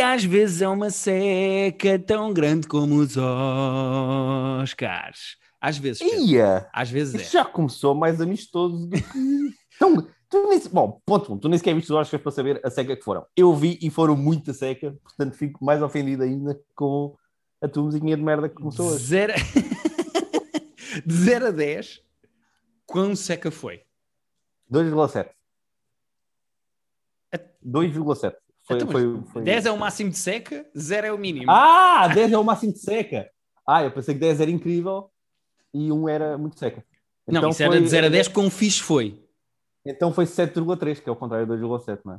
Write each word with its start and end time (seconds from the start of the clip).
que 0.00 0.04
às 0.04 0.24
vezes 0.24 0.62
é 0.62 0.68
uma 0.68 0.88
seca 0.88 1.98
tão 1.98 2.32
grande 2.32 2.66
como 2.66 2.94
os 2.94 3.18
Oscars. 4.62 5.36
Às 5.60 5.76
vezes. 5.76 6.00
Ia! 6.00 6.66
Às 6.72 6.90
vezes 6.90 7.20
Isso 7.20 7.36
é. 7.36 7.42
já 7.42 7.44
começou 7.44 7.94
mais 7.94 8.18
amistoso 8.18 8.86
do 8.86 8.96
que. 8.96 9.04
Então, 9.76 10.06
tu 10.28 10.48
nem... 10.48 10.58
Bom, 10.68 11.00
ponto 11.06 11.32
um, 11.32 11.38
tu 11.38 11.48
nem 11.48 11.58
sequer 11.58 11.74
viste 11.74 11.90
os 11.90 11.96
Oscars 11.98 12.22
para 12.22 12.32
saber 12.32 12.60
a 12.64 12.70
seca 12.70 12.94
que 12.96 13.02
foram. 13.02 13.26
Eu 13.34 13.54
vi 13.54 13.78
e 13.80 13.88
foram 13.90 14.14
muito 14.16 14.50
a 14.50 14.54
seca, 14.54 14.94
portanto 15.02 15.34
fico 15.36 15.64
mais 15.64 15.82
ofendido 15.82 16.22
ainda 16.22 16.58
com 16.74 17.14
a 17.62 17.68
tua 17.68 17.84
musiquinha 17.84 18.14
de 18.16 18.22
merda 18.22 18.48
que 18.48 18.54
começou 18.54 18.88
hoje. 18.88 19.04
Zero... 19.04 19.32
de 21.06 21.14
0 21.14 21.46
a 21.46 21.50
10, 21.50 22.02
quão 22.86 23.16
seca 23.16 23.50
foi? 23.50 23.82
2,7. 24.70 25.30
A- 27.32 27.38
2,7. 27.66 28.34
Foi, 28.70 28.76
Então, 28.76 28.88
foi, 28.88 29.22
foi... 29.32 29.42
10 29.42 29.66
é 29.66 29.72
o 29.72 29.76
máximo 29.78 30.10
de 30.10 30.18
seca, 30.18 30.64
0 30.78 31.06
é 31.08 31.12
o 31.12 31.18
mínimo. 31.18 31.50
Ah, 31.50 32.06
10 32.08 32.32
é 32.32 32.38
o 32.38 32.44
máximo 32.44 32.72
de 32.72 32.78
seca. 32.78 33.28
Ah, 33.66 33.82
eu 33.82 33.90
pensei 33.90 34.14
que 34.14 34.20
10 34.20 34.40
era 34.40 34.50
incrível 34.50 35.10
e 35.74 35.90
1 35.90 36.08
era 36.08 36.38
muito 36.38 36.58
seca. 36.58 36.84
não, 37.26 37.38
Então 37.40 37.50
isso 37.50 37.62
era 37.62 37.80
de 37.80 37.88
0 37.88 38.06
a 38.06 38.10
10, 38.10 38.28
quão 38.28 38.48
fixe 38.48 38.80
foi? 38.80 39.20
Então 39.84 40.12
foi 40.12 40.24
7,3, 40.24 41.00
que 41.02 41.08
é 41.08 41.12
o 41.12 41.16
contrário 41.16 41.46
de 41.46 41.52
2,7, 41.52 42.00
não 42.04 42.14
é? 42.14 42.18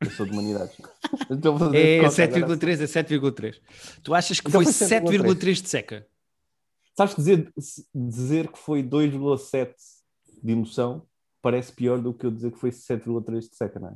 Eu 0.00 0.10
sou 0.10 0.26
de 0.26 0.32
humanidades. 0.32 0.76
Então, 1.30 1.54
É 1.74 2.00
conta 2.00 2.24
agora. 2.24 2.56
7,3, 2.56 2.80
é 2.80 3.02
7,3. 3.02 3.60
Tu 4.02 4.14
achas 4.14 4.40
que 4.40 4.48
Então 4.48 4.62
foi 4.62 4.72
foi 4.72 4.88
7,3 4.88 5.62
de 5.62 5.68
seca? 5.68 6.06
Sabes 6.96 7.14
dizer, 7.14 7.52
dizer 7.94 8.48
que 8.48 8.58
foi 8.58 8.82
2,7 8.82 9.74
de 10.42 10.52
emoção 10.52 11.06
parece 11.40 11.72
pior 11.72 12.00
do 12.00 12.14
que 12.14 12.24
eu 12.24 12.30
dizer 12.30 12.50
que 12.52 12.58
foi 12.58 12.70
7,3 12.70 13.40
de 13.40 13.56
seca, 13.56 13.78
não 13.78 13.88
é? 13.88 13.94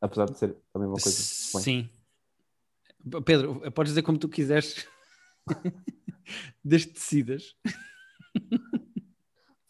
Apesar 0.00 0.26
de 0.26 0.38
ser 0.38 0.56
a 0.74 0.78
mesma 0.78 0.94
coisa. 0.94 1.10
Sim. 1.10 1.88
Pedro, 3.24 3.70
podes 3.72 3.92
dizer 3.92 4.02
como 4.02 4.18
tu 4.18 4.28
quiseres. 4.28 4.86
Desde 6.64 6.88
que 6.88 6.94
decidas. 6.94 7.54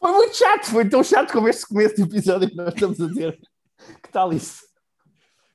Foi 0.01 0.13
muito 0.13 0.37
chato, 0.37 0.67
foi 0.67 0.89
tão 0.89 1.03
chato 1.03 1.33
como 1.33 1.49
este 1.49 1.67
começo 1.67 1.97
de 1.97 2.03
episódio 2.03 2.49
que 2.49 2.57
nós 2.57 2.73
estamos 2.75 3.01
a 3.01 3.07
dizer. 3.09 3.39
Que 4.03 4.11
tal 4.11 4.33
isso? 4.33 4.63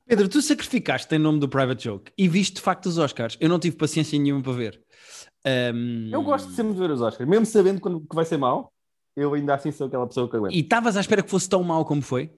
Pedro, 0.06 0.28
tu 0.28 0.40
sacrificaste 0.40 1.12
em 1.12 1.18
nome 1.18 1.40
do 1.40 1.48
Private 1.48 1.84
Joke 1.84 2.12
e 2.16 2.28
viste 2.28 2.54
de 2.54 2.60
facto 2.60 2.86
os 2.86 2.96
Oscars. 2.96 3.36
Eu 3.40 3.48
não 3.48 3.58
tive 3.58 3.76
paciência 3.76 4.16
nenhuma 4.16 4.40
para 4.40 4.52
ver. 4.52 4.80
Ahm, 5.44 6.08
Eu 6.12 6.22
gosto 6.22 6.48
de 6.48 6.54
sempre 6.54 6.72
de 6.72 6.78
ver 6.78 6.90
os 6.92 7.00
Oscars, 7.00 7.28
mesmo 7.28 7.44
sabendo 7.44 7.80
quando, 7.80 8.00
que 8.00 8.14
vai 8.14 8.24
ser 8.24 8.36
mau, 8.36 8.72
eu 9.16 9.34
ainda 9.34 9.54
assim 9.54 9.72
sou 9.72 9.88
aquela 9.88 10.06
pessoa 10.06 10.30
que 10.30 10.36
aguenta. 10.36 10.54
E 10.54 10.60
estavas 10.60 10.96
à 10.96 11.00
espera 11.00 11.20
que 11.22 11.30
fosse 11.30 11.48
tão 11.48 11.64
mau 11.64 11.84
como 11.84 12.00
foi? 12.00 12.32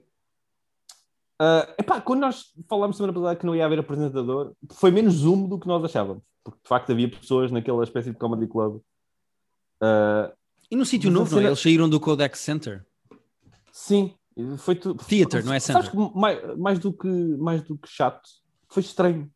Ah, 1.39 1.67
epá, 1.77 1.99
quando 2.01 2.21
nós 2.21 2.53
falámos 2.69 2.95
semana 2.97 3.13
passada 3.13 3.35
que 3.35 3.45
não 3.45 3.55
ia 3.55 3.65
haver 3.65 3.79
apresentador, 3.79 4.53
foi 4.73 4.89
menos 4.91 5.15
zoom 5.15 5.47
do 5.49 5.59
que 5.59 5.67
nós 5.67 5.83
achávamos, 5.83 6.23
porque 6.43 6.59
de 6.63 6.67
facto 6.69 6.91
havia 6.91 7.09
pessoas 7.09 7.51
naquela 7.51 7.83
espécie 7.83 8.11
de 8.11 8.17
comedy 8.17 8.47
club. 8.47 8.79
Ah, 9.81 10.31
E 10.71 10.75
no 10.75 10.85
sítio 10.85 11.11
novo, 11.11 11.27
é? 11.27 11.37
cena- 11.37 11.47
Eles 11.49 11.59
saíram 11.59 11.89
do 11.89 11.99
Codex 11.99 12.39
Center. 12.39 12.85
sim, 13.71 14.13
foi 14.57 14.75
tudo. 14.75 15.03
Theater, 15.03 15.45
não 15.45 15.53
é 15.53 15.59
Sabes 15.59 15.89
center? 15.89 16.09
que 16.09 16.17
mais, 16.17 16.57
mais, 16.57 16.79
do 16.79 16.91
que, 16.93 17.07
mais 17.07 17.61
do 17.63 17.77
que 17.77 17.87
chato, 17.89 18.21
foi 18.69 18.81
estranho. 18.81 19.29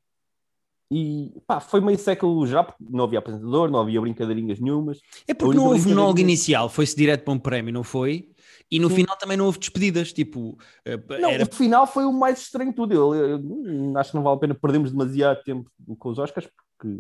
E 0.92 1.32
pá, 1.46 1.60
foi 1.60 1.80
meio 1.82 2.00
século 2.00 2.48
já, 2.48 2.64
porque 2.64 2.84
não 2.90 3.04
havia 3.04 3.20
apresentador, 3.20 3.70
não 3.70 3.80
havia 3.80 4.02
brincadeirinhas 4.02 4.60
nenhumas. 4.60 5.00
É 5.28 5.34
porque 5.36 5.56
não 5.56 5.68
houve 5.68 5.88
monólogo 5.88 6.20
inicial, 6.20 6.68
foi-se 6.68 6.96
direto 6.96 7.24
para 7.24 7.34
um 7.34 7.38
prémio, 7.40 7.72
não 7.72 7.84
foi? 7.84 8.32
E 8.72 8.80
no 8.80 8.90
Sim. 8.90 8.98
final 8.98 9.18
também 9.18 9.36
não 9.36 9.46
houve 9.46 9.58
despedidas, 9.60 10.14
tipo, 10.14 10.58
eh, 10.86 10.96
Não, 11.20 11.32
era 11.32 11.44
o 11.44 11.48
final 11.54 11.88
foi 11.88 12.06
o 12.06 12.14
mais 12.14 12.40
estranho 12.40 12.70
de 12.70 12.76
tudo. 12.76 12.94
Eu, 12.94 13.16
eu- 13.16 13.64
eu 13.66 13.98
acho 13.98 14.12
que 14.12 14.16
não 14.18 14.24
vale 14.24 14.36
a 14.38 14.40
pena 14.40 14.54
perdermos 14.56 14.92
demasiado 14.92 15.44
tempo 15.44 15.70
com 15.98 16.10
os 16.10 16.20
Oscars, 16.20 16.48
porque 16.78 17.00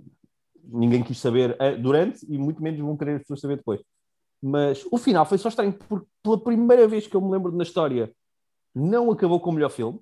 ninguém 0.64 1.04
quis 1.04 1.20
saber 1.20 1.56
eh, 1.60 1.76
durante 1.76 2.26
e 2.28 2.38
muito 2.38 2.62
menos 2.62 2.80
vão 2.80 2.98
querer 2.98 3.16
as 3.16 3.22
pessoas 3.22 3.40
saber 3.42 3.58
depois. 3.58 3.82
Mas 4.42 4.84
o 4.92 4.98
final 4.98 5.26
foi 5.26 5.38
só 5.38 5.50
estranho, 5.50 5.74
porque 5.74 6.08
pela 6.24 6.42
primeira 6.44 6.88
vez 6.88 7.06
que 7.06 7.16
eu 7.16 7.22
me 7.22 7.30
lembro 7.32 7.52
na 7.52 7.64
história, 7.64 8.12
não 8.74 9.12
acabou 9.12 9.40
com 9.40 9.50
o 9.50 9.54
melhor 9.54 9.70
filme, 9.70 10.00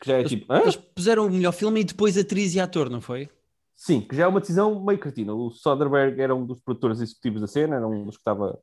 que 0.00 0.08
já 0.08 0.16
é 0.16 0.20
Eles- 0.20 0.30
tipo, 0.32 0.52
hã? 0.52 0.60
Eles 0.60 0.76
puseram 0.76 1.26
o 1.26 1.30
melhor 1.30 1.52
filme 1.52 1.80
e 1.80 1.84
depois 1.84 2.18
atriz 2.18 2.54
e 2.54 2.60
ator, 2.60 2.90
não 2.90 3.00
foi? 3.00 3.28
sim, 3.74 4.02
que 4.02 4.14
já 4.14 4.24
é 4.24 4.26
uma 4.26 4.40
decisão 4.40 4.84
meio 4.84 4.98
cretina. 4.98 5.32
O 5.32 5.50
Soderbergh 5.50 6.20
era 6.20 6.34
um 6.34 6.44
dos 6.44 6.60
produtores 6.60 7.00
executivos 7.00 7.40
da 7.40 7.46
cena, 7.46 7.76
era 7.76 7.88
um 7.88 8.04
dos 8.04 8.16
que 8.16 8.20
estava 8.20 8.58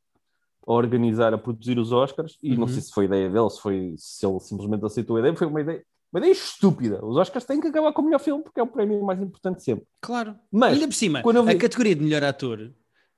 a 0.67 0.73
organizar, 0.73 1.33
a 1.33 1.37
produzir 1.37 1.79
os 1.79 1.91
Oscars, 1.93 2.37
e 2.43 2.55
não 2.55 2.63
Uhum. 2.63 2.67
sei 2.67 2.81
se 2.81 2.91
foi 2.91 3.05
ideia 3.05 3.29
dele, 3.29 3.49
se, 3.49 3.61
foi, 3.61 3.95
se 3.97 4.25
ele 4.25 4.39
simplesmente 4.41 4.85
aceitou 4.85 5.15
a 5.15 5.19
ideia, 5.19 5.35
foi 5.35 5.47
uma 5.47 5.61
ideia, 5.61 5.81
uma 6.11 6.19
ideia 6.19 6.31
estúpida. 6.31 7.03
Os 7.05 7.15
Oscars 7.15 7.45
têm 7.45 7.59
que 7.61 7.67
acabar 7.67 7.93
com 7.93 8.01
o 8.01 8.05
melhor 8.05 8.19
filme, 8.19 8.43
porque 8.43 8.59
é 8.59 8.63
o 8.63 8.67
prémio 8.67 9.01
mais 9.03 9.21
importante 9.21 9.57
de 9.57 9.63
sempre. 9.63 9.85
Claro. 10.01 10.35
Mas, 10.51 10.73
Ainda 10.73 10.87
por 10.87 10.93
cima, 10.93 11.21
vi- 11.23 11.51
a 11.51 11.57
categoria 11.57 11.95
de 11.95 12.03
melhor 12.03 12.23
ator 12.23 12.71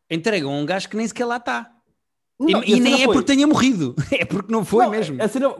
entregam 0.09 0.52
a 0.54 0.58
um 0.58 0.66
gajo 0.66 0.88
que 0.90 0.96
nem 0.98 1.08
sequer 1.08 1.26
lá 1.26 1.38
está. 1.38 1.72
E, 2.42 2.54
Não, 2.54 2.64
e 2.64 2.68
cena 2.72 2.84
nem 2.84 2.94
é 2.94 3.06
foi- 3.06 3.14
porque 3.16 3.34
tenha 3.34 3.46
morrido, 3.48 3.96
é 4.14 4.26
porque 4.26 4.52
não 4.52 4.64
foi 4.64 4.86
Não, 4.86 4.92
mesmo. 4.92 5.22
A 5.22 5.28
cena, 5.28 5.54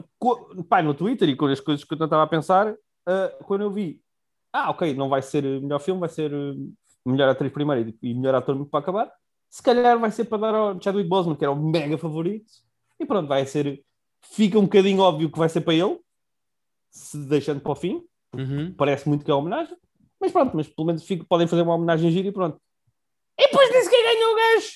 pá, 0.68 0.82
no 0.82 0.94
Twitter 0.94 1.28
e 1.28 1.36
com 1.36 1.46
as 1.46 1.60
coisas 1.60 1.84
que 1.84 1.92
eu 1.92 2.02
estava 2.04 2.22
a 2.22 2.26
pensar, 2.26 2.74
ah, 3.06 3.32
quando 3.44 3.62
eu 3.62 3.70
vi, 3.70 4.00
ah, 4.52 4.70
ok, 4.70 4.94
não 4.94 5.08
vai 5.08 5.20
ser 5.22 5.42
melhor 5.60 5.78
filme, 5.80 6.00
vai 6.00 6.08
ser 6.08 6.32
eh, 6.32 6.54
melhor 7.04 7.28
atriz 7.28 7.52
primeiro 7.52 7.90
e, 8.02 8.10
e 8.10 8.14
melhor 8.14 8.34
ator 8.36 8.64
para 8.66 8.80
acabar. 8.80 9.12
Se 9.50 9.62
calhar 9.62 9.98
vai 9.98 10.10
ser 10.12 10.24
para 10.26 10.38
dar 10.38 10.54
ao 10.54 10.80
Chadwick 10.80 11.08
Boseman, 11.08 11.34
que 11.36 11.44
era 11.44 11.52
o 11.52 11.56
mega 11.60 11.98
favorito, 11.98 12.46
e 12.98 13.04
pronto, 13.04 13.26
vai 13.28 13.44
ser. 13.44 13.84
Fica 14.22 14.58
um 14.58 14.62
bocadinho 14.62 15.00
óbvio 15.00 15.30
que 15.30 15.38
vai 15.38 15.48
ser 15.48 15.60
para 15.62 15.74
ele, 15.74 15.98
se 16.90 17.18
deixando 17.26 17.60
para 17.60 17.72
o 17.72 17.74
fim. 17.74 18.02
Uhum. 18.34 18.72
Parece 18.74 19.08
muito 19.08 19.24
que 19.24 19.30
é 19.30 19.34
uma 19.34 19.40
homenagem, 19.40 19.76
mas 20.20 20.30
pronto, 20.30 20.56
mas 20.56 20.68
pelo 20.68 20.86
menos 20.86 21.02
fica- 21.04 21.24
podem 21.28 21.48
fazer 21.48 21.62
uma 21.62 21.74
homenagem 21.74 22.10
gira 22.12 22.28
e 22.28 22.32
pronto. 22.32 22.60
E 23.38 23.46
depois 23.46 23.70
nem 23.72 23.82
sequer 23.82 24.02
ganhou 24.14 24.32
o 24.32 24.36
gajo! 24.36 24.68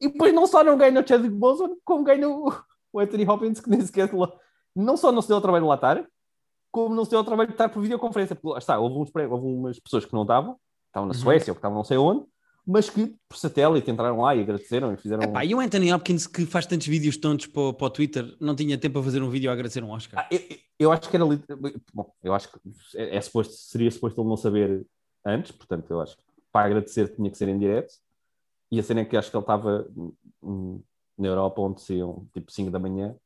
E 0.00 0.08
depois 0.08 0.32
não 0.32 0.46
só 0.46 0.62
não 0.64 0.78
ganha 0.78 1.00
o 1.00 1.06
Chadwick 1.06 1.34
Boseman, 1.34 1.76
como 1.84 2.04
ganha 2.04 2.28
o, 2.28 2.50
o 2.92 3.00
Anthony 3.00 3.28
Hopkins, 3.28 3.60
que 3.60 3.68
nem 3.68 3.80
sequer 3.82 4.10
lá, 4.14 4.32
não 4.74 4.96
só 4.96 5.10
não 5.12 5.20
se 5.20 5.28
deu 5.28 5.36
ao 5.36 5.42
trabalho 5.42 5.64
de 5.64 5.68
lá 5.68 5.74
estar, 5.74 6.06
como 6.70 6.94
não 6.94 7.04
se 7.04 7.10
deu 7.10 7.18
ao 7.18 7.24
trabalho 7.24 7.48
de 7.48 7.54
estar 7.54 7.68
por 7.68 7.82
videoconferência. 7.82 8.36
Porque 8.36 8.48
lá 8.48 8.58
está, 8.58 8.78
houve, 8.78 8.96
uns, 8.96 9.10
houve 9.30 9.46
umas 9.46 9.78
pessoas 9.80 10.04
que 10.06 10.12
não 10.14 10.22
estavam, 10.22 10.56
estavam 10.86 11.08
na 11.08 11.14
Uhum. 11.14 11.20
Suécia 11.20 11.50
ou 11.50 11.54
que 11.56 11.58
estavam 11.58 11.76
não 11.76 11.84
sei 11.84 11.96
onde, 11.98 12.24
mas 12.70 12.90
que 12.90 13.14
por 13.26 13.38
satélite 13.38 13.90
entraram 13.90 14.20
lá 14.20 14.36
e 14.36 14.40
agradeceram 14.42 14.92
e 14.92 14.96
fizeram. 14.98 15.22
Epá, 15.24 15.42
e 15.42 15.54
o 15.54 15.58
Anthony 15.60 15.90
Hopkins, 15.92 16.26
que 16.26 16.44
faz 16.44 16.66
tantos 16.66 16.86
vídeos 16.86 17.16
tontos 17.16 17.46
para, 17.46 17.62
o- 17.62 17.72
para 17.72 17.86
o 17.86 17.90
Twitter, 17.90 18.36
não 18.38 18.54
tinha 18.54 18.76
tempo 18.76 18.98
a 18.98 19.02
fazer 19.02 19.22
um 19.22 19.30
vídeo 19.30 19.48
a 19.48 19.54
agradecer 19.54 19.82
um 19.82 19.90
Oscar. 19.90 20.20
Ah, 20.22 20.28
eu, 20.30 20.40
eu 20.78 20.92
acho 20.92 21.08
que 21.08 21.16
era. 21.16 21.24
Bom, 21.94 22.12
eu 22.22 22.34
acho 22.34 22.52
que 22.52 22.58
é, 22.96 23.16
é 23.16 23.20
suposto, 23.22 23.54
seria 23.54 23.90
suposto 23.90 24.20
ele 24.20 24.28
não 24.28 24.36
saber 24.36 24.86
antes, 25.24 25.50
portanto, 25.50 25.90
eu 25.90 26.00
acho 26.02 26.14
que 26.16 26.22
para 26.52 26.66
agradecer 26.66 27.08
tinha 27.16 27.30
que 27.30 27.38
ser 27.38 27.48
em 27.48 27.58
direto. 27.58 27.94
E 28.70 28.78
a 28.78 28.82
cena 28.82 29.00
é 29.00 29.04
que 29.06 29.16
acho 29.16 29.30
que 29.30 29.36
ele 29.36 29.42
estava 29.44 29.88
hum, 30.42 30.82
na 31.16 31.26
Europa, 31.28 31.62
onde 31.62 31.80
saíam 31.80 32.26
tipo 32.34 32.52
5 32.52 32.70
da 32.70 32.78
manhã, 32.78 33.16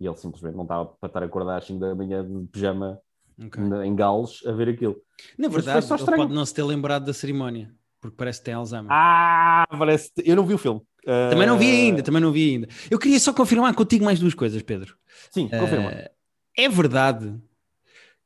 e 0.00 0.06
ele 0.06 0.16
simplesmente 0.16 0.56
não 0.56 0.64
estava 0.64 0.86
para 0.86 1.06
estar 1.06 1.22
acordado 1.22 1.58
às 1.58 1.64
5 1.64 1.78
da 1.78 1.94
manhã 1.94 2.26
de 2.28 2.46
pijama 2.48 3.00
Ok. 3.40 3.62
na- 3.62 3.86
em 3.86 3.94
Gales 3.94 4.44
a 4.44 4.50
ver 4.50 4.70
aquilo. 4.70 5.00
Na 5.38 5.46
verdade, 5.46 5.86
ele 5.86 6.04
pode 6.16 6.34
não 6.34 6.44
se 6.44 6.52
ter 6.52 6.64
lembrado 6.64 7.04
da 7.04 7.14
cerimónia, 7.14 7.72
porque 8.02 8.16
parece 8.16 8.40
que 8.40 8.46
tem 8.46 8.54
Alzheimer. 8.54 8.90
Ah, 8.90 9.64
parece. 9.70 10.10
Eu 10.24 10.34
não 10.34 10.44
vi 10.44 10.54
o 10.54 10.58
filme. 10.58 10.82
Também 11.30 11.46
não 11.46 11.56
vi 11.56 11.70
Ah, 11.70 11.74
ainda, 11.74 12.02
também 12.02 12.20
não 12.20 12.32
vi 12.32 12.50
ainda. 12.50 12.68
Eu 12.90 12.98
queria 12.98 13.18
só 13.18 13.32
confirmar 13.32 13.72
contigo 13.74 14.04
mais 14.04 14.18
duas 14.18 14.34
coisas, 14.34 14.60
Pedro. 14.60 14.96
Sim, 15.30 15.48
confirma. 15.48 15.90
Eh, 15.92 16.10
é 16.58 16.68
verdade 16.68 17.40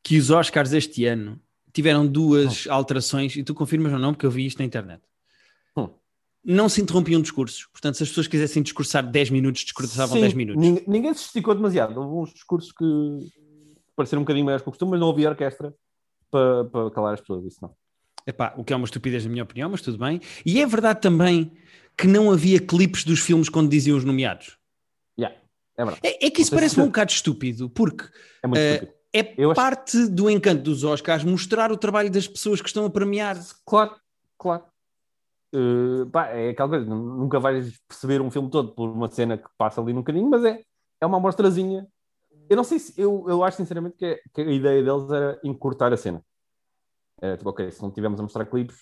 que 0.03 0.19
os 0.19 0.31
Oscars 0.31 0.73
este 0.73 1.05
ano 1.05 1.39
tiveram 1.75 2.07
duas 2.07 2.67
alterações, 2.69 3.37
e 3.37 3.45
tu 3.45 3.55
confirmas 3.55 3.93
ou 3.93 3.99
não, 3.99 4.15
porque 4.15 4.25
eu 4.25 4.31
vi 4.31 4.47
isto 4.47 4.59
na 4.59 4.65
internet. 4.65 5.03
Hum. 5.77 5.91
Não 6.43 6.71
se 6.71 6.81
interrompiam 6.81 7.21
discursos. 7.21 7.67
Portanto, 7.71 7.97
se 7.97 8.03
as 8.03 8.09
pessoas 8.09 8.27
quisessem 8.27 8.63
discursar 8.63 9.07
10 9.07 9.29
minutos, 9.29 9.63
discursavam 9.63 10.15
Sim, 10.17 10.23
10 10.23 10.33
minutos. 10.33 10.63
Ninguém, 10.63 10.85
ninguém 10.87 11.13
se 11.15 11.27
esticou 11.27 11.55
demasiado. 11.55 12.01
Houve 12.01 12.15
uns 12.15 12.33
discursos 12.33 12.72
que 12.72 12.84
pareceram 13.95 14.22
um 14.22 14.25
bocadinho 14.25 14.47
maiores 14.47 14.63
que 14.63 14.69
o 14.69 14.72
costume, 14.72 14.93
mas 14.93 15.01
não 15.01 15.11
havia 15.11 15.29
orquestra 15.29 15.75
para, 16.31 16.65
para 16.65 16.91
calar 16.91 17.15
as 17.15 17.21
pessoas. 17.21 17.45
Isso 17.45 17.59
não. 17.61 17.75
Epá, 18.27 18.55
o 18.57 18.65
que 18.65 18.73
é 18.73 18.77
uma 18.77 18.84
estupidez 18.84 19.25
na 19.25 19.31
minha 19.31 19.45
opinião, 19.45 19.71
mas 19.71 19.81
tudo 19.81 19.99
bem. 19.99 20.21
E 20.45 20.61
é 20.61 20.67
verdade 20.67 21.01
também 21.01 21.53
que 21.97 22.07
não 22.07 22.31
havia 22.31 22.61
clipes 22.61 23.05
dos 23.05 23.21
filmes 23.21 23.49
quando 23.49 23.71
diziam 23.71 23.97
os 23.97 24.05
nomeados. 24.05 24.59
Yeah, 25.19 25.37
é 25.77 25.84
verdade. 25.84 26.01
É, 26.05 26.27
é 26.27 26.31
que 26.31 26.43
isso 26.43 26.51
Não 26.53 26.59
sei 26.59 26.59
parece 26.59 26.75
se- 26.75 26.81
um 26.81 26.87
bocado 26.87 27.13
estúpido, 27.13 27.71
porque 27.71 28.05
É 28.43 28.47
muito 28.47 28.61
Eh, 28.61 28.75
estúpido. 28.75 28.93
é 29.15 29.34
Eu 29.39 29.51
acho- 29.53 29.61
parte 29.61 30.07
do 30.09 30.28
encanto 30.28 30.63
dos 30.63 30.83
Oscars 30.84 31.23
mostrar 31.25 31.71
o 31.71 31.77
trabalho 31.77 32.11
das 32.11 32.27
pessoas 32.27 32.61
que 32.61 32.69
estão 32.69 32.84
a 32.84 32.91
premiar. 32.91 33.39
Claro, 33.65 33.95
claro. 34.37 34.65
Uh, 35.55 36.05
pá, 36.11 36.27
é 36.27 36.51
aquela 36.51 36.69
coisa, 36.69 36.84
nu- 36.84 37.17
nunca 37.19 37.39
vais 37.39 37.79
perceber 37.89 38.21
um 38.21 38.31
filme 38.31 38.51
todo 38.51 38.72
por 38.75 38.91
uma 38.91 39.09
cena 39.11 39.39
que 39.39 39.49
passa 39.57 39.81
ali 39.81 39.93
num 39.93 40.01
bocadinho, 40.01 40.29
mas 40.29 40.45
é, 40.45 40.61
é 41.01 41.07
uma 41.07 41.17
amostrazinha. 41.19 41.87
Eu 42.51 42.57
não 42.57 42.65
sei 42.65 42.79
se, 42.79 43.01
eu, 43.01 43.25
eu 43.29 43.43
acho 43.43 43.57
sinceramente 43.57 43.97
que, 43.97 44.05
é- 44.05 44.21
que 44.34 44.41
a 44.43 44.51
ideia 44.53 44.83
deles 44.83 45.11
era 45.11 45.41
encurtar 45.45 45.93
a 45.93 45.97
cena. 45.97 46.21
Era 47.21 47.36
tipo, 47.36 47.51
ok, 47.51 47.71
se 47.71 47.83
não 47.83 47.91
tivermos 47.91 48.21
a 48.21 48.22
mostrar 48.22 48.45
clipes 48.47 48.77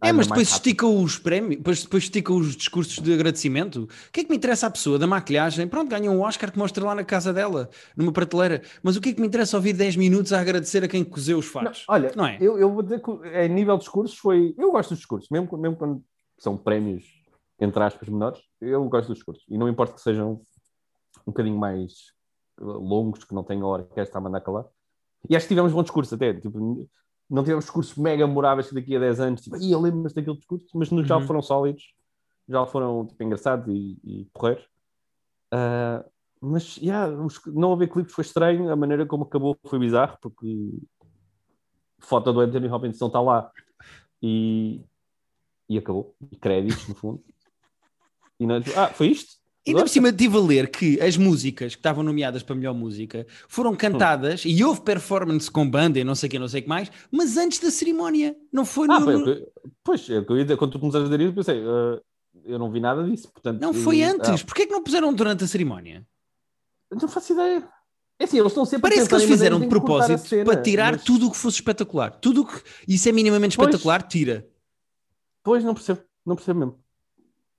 É, 0.00 0.12
mas 0.12 0.26
depois 0.28 0.48
estica 0.48 0.86
os 0.86 1.18
prémios, 1.18 1.56
depois, 1.56 1.82
depois 1.82 2.04
estica 2.04 2.32
os 2.32 2.56
discursos 2.56 2.98
de 2.98 3.12
agradecimento. 3.12 3.84
O 3.84 4.12
que 4.12 4.20
é 4.20 4.24
que 4.24 4.30
me 4.30 4.36
interessa 4.36 4.66
a 4.66 4.70
pessoa 4.70 4.98
da 4.98 5.06
maquilhagem? 5.06 5.68
Pronto, 5.68 5.90
ganha 5.90 6.10
um 6.10 6.22
Oscar 6.22 6.50
que 6.50 6.58
mostra 6.58 6.84
lá 6.84 6.94
na 6.94 7.04
casa 7.04 7.32
dela, 7.32 7.68
numa 7.96 8.12
prateleira. 8.12 8.62
Mas 8.82 8.96
o 8.96 9.00
que 9.00 9.10
é 9.10 9.12
que 9.12 9.20
me 9.20 9.26
interessa 9.26 9.56
ouvir 9.56 9.74
10 9.74 9.96
minutos 9.96 10.32
a 10.32 10.40
agradecer 10.40 10.82
a 10.84 10.88
quem 10.88 11.04
cozeu 11.04 11.38
os 11.38 11.46
Não, 11.46 11.52
fatos? 11.52 11.84
olha, 11.88 12.12
Não 12.16 12.26
é? 12.26 12.38
eu, 12.40 12.58
eu 12.58 12.72
vou 12.72 12.82
dizer 12.82 13.02
que 13.02 13.10
em 13.10 13.48
nível 13.48 13.76
de 13.76 13.80
discursos 13.80 14.16
foi. 14.16 14.54
Eu 14.56 14.72
gosto 14.72 14.90
dos 14.90 14.98
discursos, 14.98 15.28
mesmo, 15.28 15.54
mesmo 15.58 15.76
quando 15.76 16.02
são 16.38 16.56
prémios, 16.56 17.04
entre 17.60 17.82
aspas, 17.82 18.08
menores, 18.08 18.40
eu 18.60 18.82
gosto 18.88 19.08
dos 19.08 19.18
discursos. 19.18 19.44
E 19.48 19.58
não 19.58 19.68
importa 19.68 19.94
que 19.94 20.00
sejam 20.00 20.40
um 21.26 21.30
bocadinho 21.30 21.58
mais 21.58 21.92
uh, 22.60 22.64
longos, 22.64 23.24
que 23.24 23.34
não 23.34 23.44
tenham 23.44 23.66
a 23.66 23.72
orquestra 23.72 24.18
a 24.18 24.20
mandar 24.20 24.40
calar. 24.40 24.64
E 25.28 25.36
acho 25.36 25.46
que 25.46 25.54
tivemos 25.54 25.72
bom 25.72 25.82
discurso 25.82 26.14
até. 26.14 26.32
Tipo, 26.34 26.88
não 27.30 27.42
tivemos 27.42 27.64
discursos 27.64 27.96
mega 27.96 28.26
memoráveis 28.26 28.68
que 28.68 28.74
daqui 28.74 28.96
a 28.96 29.00
10 29.00 29.20
anos, 29.20 29.40
tipo, 29.40 29.56
"Ih, 29.56 29.72
eu 29.72 29.80
lembro-me 29.80 30.08
daquele 30.12 30.36
discurso, 30.36 30.66
mas 30.74 30.90
Uhum. 30.90 31.26
foram 31.26 31.42
sólidos, 31.42 31.94
já 32.48 32.66
foram 32.66 33.06
tipo, 33.06 33.22
engraçados 33.22 33.66
e, 33.68 33.98
e 34.04 34.24
porreiros. 34.32 34.66
Ah, 35.50 36.04
mas 36.40 36.76
yeah, 36.78 37.08
os- 37.24 37.40
não 37.46 37.72
haver 37.72 37.88
clipes 37.88 38.12
foi 38.14 38.22
estranho, 38.22 38.70
a 38.70 38.76
maneira 38.76 39.06
como 39.06 39.24
acabou 39.24 39.56
foi 39.66 39.78
bizarro, 39.78 40.18
porque 40.20 40.70
foto 42.00 42.32
do 42.32 42.40
Anthony 42.40 42.68
Hopkins 42.68 42.98
não 42.98 43.06
está 43.06 43.20
lá 43.20 43.50
e, 44.20 44.82
e 45.68 45.78
acabou. 45.78 46.14
E 46.30 46.36
créditos, 46.36 46.88
no 46.88 46.94
fundo. 46.94 47.24
E 48.40 48.46
não, 48.46 48.56
ah, 48.76 48.88
foi 48.88 49.08
isto? 49.08 49.40
Ainda 49.66 49.82
por 49.82 49.88
cima 49.88 50.08
estive 50.08 50.36
a 50.36 50.40
ler 50.40 50.70
que 50.70 51.00
as 51.00 51.16
músicas 51.16 51.74
que 51.74 51.78
estavam 51.78 52.02
nomeadas 52.02 52.42
para 52.42 52.56
melhor 52.56 52.74
música 52.74 53.24
foram 53.46 53.76
cantadas 53.76 54.42
e 54.44 54.64
houve 54.64 54.80
performance 54.80 55.48
com 55.48 55.68
banda 55.68 56.00
e 56.00 56.04
não 56.04 56.16
sei 56.16 56.26
o 56.26 56.30
que, 56.30 56.38
não 56.38 56.48
sei 56.48 56.60
o 56.60 56.62
que 56.64 56.68
mais, 56.68 56.90
mas 57.12 57.36
antes 57.36 57.60
da 57.60 57.70
cerimónia. 57.70 58.34
Não 58.52 58.64
foi 58.64 58.88
Ah, 58.90 58.98
no- 58.98 59.04
foi, 59.04 59.14
o 59.16 59.24
que- 59.24 59.46
pois, 59.84 60.10
é 60.10 60.20
quando 60.56 60.72
tu 60.72 60.80
começaste 60.80 61.06
a 61.06 61.08
dizer 61.10 61.20
isso, 61.20 61.30
eu 61.30 61.34
pensei, 61.34 61.62
ah, 61.64 62.00
eu 62.44 62.58
não 62.58 62.72
vi 62.72 62.80
nada 62.80 63.04
disso. 63.04 63.30
Portanto, 63.32 63.60
Não 63.60 63.72
foi 63.72 63.98
eu- 64.00 64.08
antes. 64.10 64.42
Porquê 64.42 64.62
é 64.62 64.66
que 64.66 64.72
não 64.72 64.82
puseram 64.82 65.14
durante 65.14 65.44
a 65.44 65.46
cerimónia? 65.46 66.04
ah, 66.90 66.96
não 67.00 67.08
faço 67.08 67.32
ideia. 67.32 67.68
É 68.18 68.24
assim, 68.24 68.38
eles 68.38 68.50
estão 68.52 68.64
sempre 68.64 68.86
a 68.88 68.90
Parece 68.90 69.08
que 69.08 69.14
eles 69.14 69.26
fizeram 69.26 69.60
de 69.60 69.68
propósito 69.68 70.18
cena, 70.28 70.44
para 70.44 70.60
tirar 70.60 70.92
mas- 70.94 71.04
tudo 71.04 71.28
o 71.28 71.30
que 71.30 71.36
fosse 71.36 71.56
espetacular. 71.58 72.10
Tudo 72.20 72.42
o 72.42 72.46
que 72.46 72.60
isso 72.88 73.08
é 73.08 73.12
minimamente 73.12 73.56
Pois. 73.56 73.68
espetacular, 73.68 74.02
tira. 74.02 74.46
Pois, 75.42 75.62
não 75.64 75.72
percebo, 75.74 76.00
não 76.26 76.34
percebo 76.36 76.58
mesmo. 76.60 76.81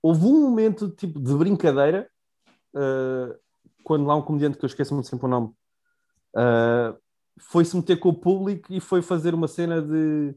Houve 0.04 0.26
um 0.26 0.50
momento 0.50 0.90
tipo 0.90 1.18
de 1.18 1.34
brincadeira 1.34 2.06
uh, 2.76 3.34
quando 3.82 4.04
lá 4.04 4.14
um 4.14 4.20
comediante 4.20 4.58
que 4.58 4.62
eu 4.62 4.66
esqueço 4.66 4.92
muito 4.92 5.08
sempre 5.08 5.24
o 5.24 5.28
nome 5.30 5.46
uh, 6.36 6.94
foi-se 7.40 7.74
meter 7.74 7.98
com 7.98 8.10
o 8.10 8.20
público 8.20 8.70
e 8.70 8.80
foi 8.80 9.00
fazer 9.00 9.32
uma 9.32 9.48
cena 9.48 9.80
de 9.80 10.36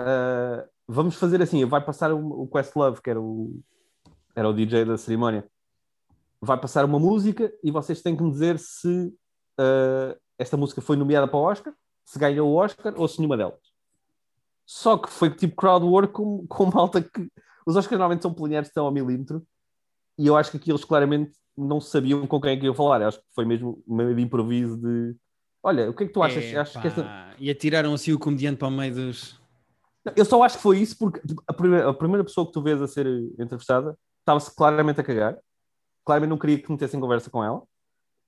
uh, 0.00 0.66
vamos 0.88 1.16
fazer 1.16 1.42
assim, 1.42 1.62
vai 1.66 1.84
passar 1.84 2.10
o, 2.10 2.44
o 2.44 2.48
Questlove, 2.48 3.02
que 3.02 3.10
era 3.10 3.20
o, 3.20 3.60
era 4.34 4.48
o 4.48 4.54
DJ 4.54 4.86
da 4.86 4.96
cerimónia, 4.96 5.46
vai 6.40 6.58
passar 6.58 6.82
uma 6.86 6.98
música 6.98 7.52
e 7.62 7.70
vocês 7.70 8.00
têm 8.00 8.16
que 8.16 8.22
me 8.22 8.30
dizer 8.30 8.58
se 8.58 9.14
esta 10.38 10.56
música 10.56 10.80
foi 10.80 10.96
nomeada 10.96 11.28
para 11.28 11.38
o 11.38 11.42
Oscar, 11.42 11.74
se 12.02 12.18
ganhou 12.18 12.48
o 12.48 12.54
Oscar 12.56 12.94
ou 12.96 13.06
se 13.06 13.18
nenhuma 13.18 13.36
delas. 13.36 13.60
Só 14.64 14.96
que 14.96 15.10
foi 15.10 15.28
tipo 15.28 15.54
crowd 15.54 15.84
work 15.84 16.14
com, 16.14 16.46
com 16.46 16.66
malta 16.66 17.02
que. 17.02 17.30
Os 17.66 17.74
Oscars 17.74 17.98
normalmente 17.98 18.22
são 18.22 18.32
planeados 18.32 18.68
estão 18.68 18.86
ao 18.86 18.92
milímetro 18.92 19.44
e 20.18 20.26
eu 20.26 20.36
acho 20.36 20.50
que 20.50 20.56
aqui 20.56 20.70
eles 20.70 20.84
claramente 20.84 21.32
não 21.56 21.80
sabiam 21.80 22.26
com 22.26 22.40
quem 22.40 22.52
é 22.52 22.56
que 22.56 22.64
iam 22.64 22.74
falar. 22.74 23.00
Eu 23.00 23.08
acho 23.08 23.18
que 23.18 23.24
foi 23.34 23.44
mesmo 23.44 23.82
meio 23.86 24.14
de 24.14 24.22
improviso 24.22 24.76
de. 24.76 25.16
Olha, 25.62 25.90
o 25.90 25.94
que 25.94 26.04
é 26.04 26.06
que 26.06 26.12
tu 26.12 26.22
achas? 26.22 26.44
Achas 26.54 26.80
que 26.80 26.86
esta... 26.86 27.34
E 27.38 27.50
atiraram 27.50 27.92
assim 27.92 28.12
o 28.12 28.18
comediante 28.18 28.58
para 28.58 28.68
o 28.68 28.70
meio 28.70 28.94
dos. 28.94 29.40
Eu 30.14 30.24
só 30.24 30.40
acho 30.44 30.56
que 30.56 30.62
foi 30.62 30.78
isso 30.78 30.96
porque 30.96 31.20
a 31.48 31.52
primeira, 31.52 31.90
a 31.90 31.94
primeira 31.94 32.22
pessoa 32.22 32.46
que 32.46 32.52
tu 32.52 32.62
vês 32.62 32.80
a 32.80 32.86
ser 32.86 33.06
entrevistada 33.38 33.98
estava-se 34.20 34.54
claramente 34.54 35.00
a 35.00 35.04
cagar. 35.04 35.36
Claramente 36.04 36.30
não 36.30 36.38
queria 36.38 36.60
que 36.60 36.70
metessem 36.70 37.00
conversa 37.00 37.28
com 37.28 37.42
ela. 37.42 37.62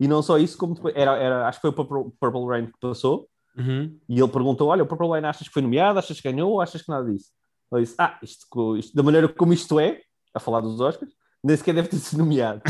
E 0.01 0.09
não 0.09 0.21
só 0.21 0.37
isso, 0.39 0.59
como 0.59 0.75
depois, 0.75 0.95
era, 0.97 1.17
era, 1.17 1.47
acho 1.47 1.59
que 1.59 1.63
foi 1.63 1.71
o 1.71 1.73
Purple, 1.73 2.13
Purple 2.21 2.47
Rain 2.47 2.67
que 2.67 2.79
passou. 2.81 3.29
Uhum. 3.57 3.97
E 4.09 4.19
ele 4.21 4.33
perguntou: 4.33 4.69
Olha, 4.69 4.83
o 4.83 4.87
Purple 4.87 5.09
Rain 5.09 5.25
achas 5.25 5.47
que 5.47 5.55
foi 5.55 5.63
nomeado? 5.63 5.99
Achas 5.99 6.21
que 6.21 6.31
ganhou? 6.31 6.53
Ou 6.53 6.61
achas 6.61 6.83
que 6.83 6.89
nada 6.89 7.11
disso? 7.11 7.31
Ele 7.73 7.83
disse: 7.83 7.95
Ah, 7.99 8.19
isto, 8.23 8.77
isto- 8.77 8.97
da 8.97 9.03
maneira 9.03 9.29
como 9.29 9.53
isto 9.53 9.79
é, 9.79 10.01
a 10.35 10.41
falar 10.41 10.61
dos 10.61 10.81
Oscars, 10.81 11.13
nem 11.43 11.57
sequer 11.57 11.75
deve 11.75 11.89
ter 11.89 11.97
sido 11.99 12.19
nomeado. 12.21 12.63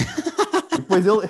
e, 0.72 0.76
depois 0.76 1.06
ele, 1.06 1.26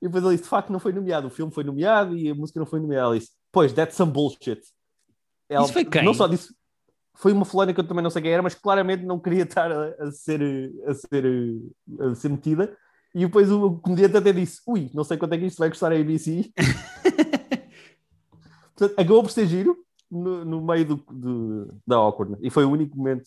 e 0.00 0.06
depois 0.06 0.24
ele 0.24 0.32
disse: 0.32 0.44
De 0.44 0.48
facto, 0.48 0.72
não 0.72 0.80
foi 0.80 0.92
nomeado. 0.92 1.28
O 1.28 1.30
filme 1.30 1.52
foi 1.52 1.64
nomeado 1.64 2.16
e 2.16 2.30
a 2.30 2.34
música 2.34 2.58
não 2.58 2.66
foi 2.66 2.80
nomeada. 2.80 3.10
Ele 3.14 3.20
disse: 3.20 3.32
Pois, 3.52 3.72
that's 3.72 3.96
some 3.96 4.12
bullshit. 4.12 4.60
Ela, 5.48 5.64
Isso 5.64 5.72
foi 5.72 5.84
quem? 5.84 6.04
Não 6.04 6.14
só 6.14 6.26
disse. 6.26 6.52
Foi 7.16 7.32
uma 7.32 7.44
fulana 7.44 7.72
que 7.72 7.78
eu 7.78 7.86
também 7.86 8.02
não 8.02 8.10
sei 8.10 8.22
quem 8.22 8.32
era, 8.32 8.42
mas 8.42 8.56
claramente 8.56 9.04
não 9.04 9.20
queria 9.20 9.44
estar 9.44 9.70
a, 9.70 9.94
a 10.00 10.10
ser, 10.10 10.72
a, 10.86 10.94
ser, 10.94 11.24
a 12.00 12.14
ser 12.16 12.28
metida. 12.28 12.76
E 13.14 13.20
depois 13.20 13.52
o 13.52 13.78
comediante 13.78 14.16
até 14.16 14.32
disse: 14.32 14.60
Ui, 14.66 14.90
não 14.92 15.04
sei 15.04 15.16
quanto 15.16 15.32
é 15.34 15.38
que 15.38 15.46
isto 15.46 15.58
vai 15.58 15.70
custar 15.70 15.92
a 15.92 15.96
ABC. 15.96 16.50
Portanto, 18.76 18.98
acabou 19.00 19.22
por 19.22 19.30
ser 19.30 19.46
giro 19.46 19.76
no, 20.16 20.44
no 20.44 20.62
meio 20.62 20.84
do, 20.86 20.96
do- 20.96 21.74
da 21.86 21.96
awkwardness. 21.96 22.40
E 22.42 22.50
foi 22.50 22.64
o 22.64 22.70
único 22.70 22.96
momento 22.96 23.24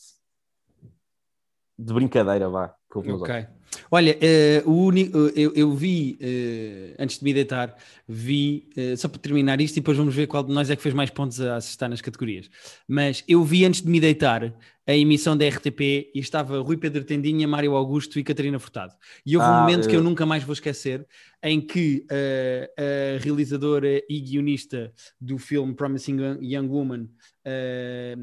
de 1.78 1.94
brincadeira, 1.94 2.50
vá. 2.50 2.74
Ok. 2.96 3.46
Olha, 3.92 4.18
eh, 4.22 4.64
o 4.66 4.72
uni- 4.86 5.12
eu, 5.36 5.54
eu 5.54 5.72
vi, 5.76 6.18
eh, 6.20 6.96
antes 6.98 7.20
de 7.20 7.24
me 7.26 7.34
deitar, 7.34 7.76
vi, 8.08 8.70
eh, 8.76 8.96
só 8.96 9.08
para 9.08 9.20
terminar 9.20 9.60
isto 9.62 9.76
e 9.78 9.82
depois 9.82 9.98
vamos 9.98 10.16
ver 10.16 10.26
qual 10.26 10.42
de 10.44 10.52
nós 10.54 10.70
é 10.70 10.76
que 10.76 10.82
fez 10.82 10.96
mais 10.96 11.10
pontos 11.12 11.40
a 11.42 11.58
acertar 11.58 11.90
nas 11.90 12.02
categorias. 12.02 12.50
Mas 12.88 13.24
eu 13.28 13.44
vi 13.44 13.66
antes 13.66 13.82
de 13.82 13.90
me 13.90 14.00
deitar 14.00 14.52
a 14.88 14.96
emissão 14.96 15.38
da 15.38 15.46
RTP 15.46 16.10
e 16.16 16.20
estava 16.20 16.60
Rui 16.60 16.78
Pedro 16.78 17.04
Tendinha, 17.04 17.48
Mário 17.48 17.76
Augusto 17.76 18.18
e 18.18 18.24
Catarina 18.24 18.58
Furtado. 18.58 18.94
E 19.26 19.36
houve 19.38 19.48
um 19.50 19.52
Ah, 19.54 19.60
momento 19.60 19.88
que 19.90 19.96
eu 19.96 20.00
eu- 20.00 20.04
nunca 20.04 20.26
mais 20.26 20.44
vou 20.44 20.54
esquecer, 20.54 21.06
em 21.44 21.62
que 21.62 22.04
eh, 22.10 22.72
a 23.20 23.24
realizadora 23.24 24.02
e 24.10 24.20
guionista 24.22 24.92
do 25.22 25.38
filme 25.38 25.76
Promising 25.76 26.18
Young 26.42 26.68
Woman, 26.70 27.10
eh, 27.46 28.16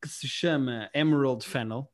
que 0.00 0.08
se 0.08 0.28
chama 0.28 0.90
Emerald 0.94 1.44
Fennel, 1.44 1.88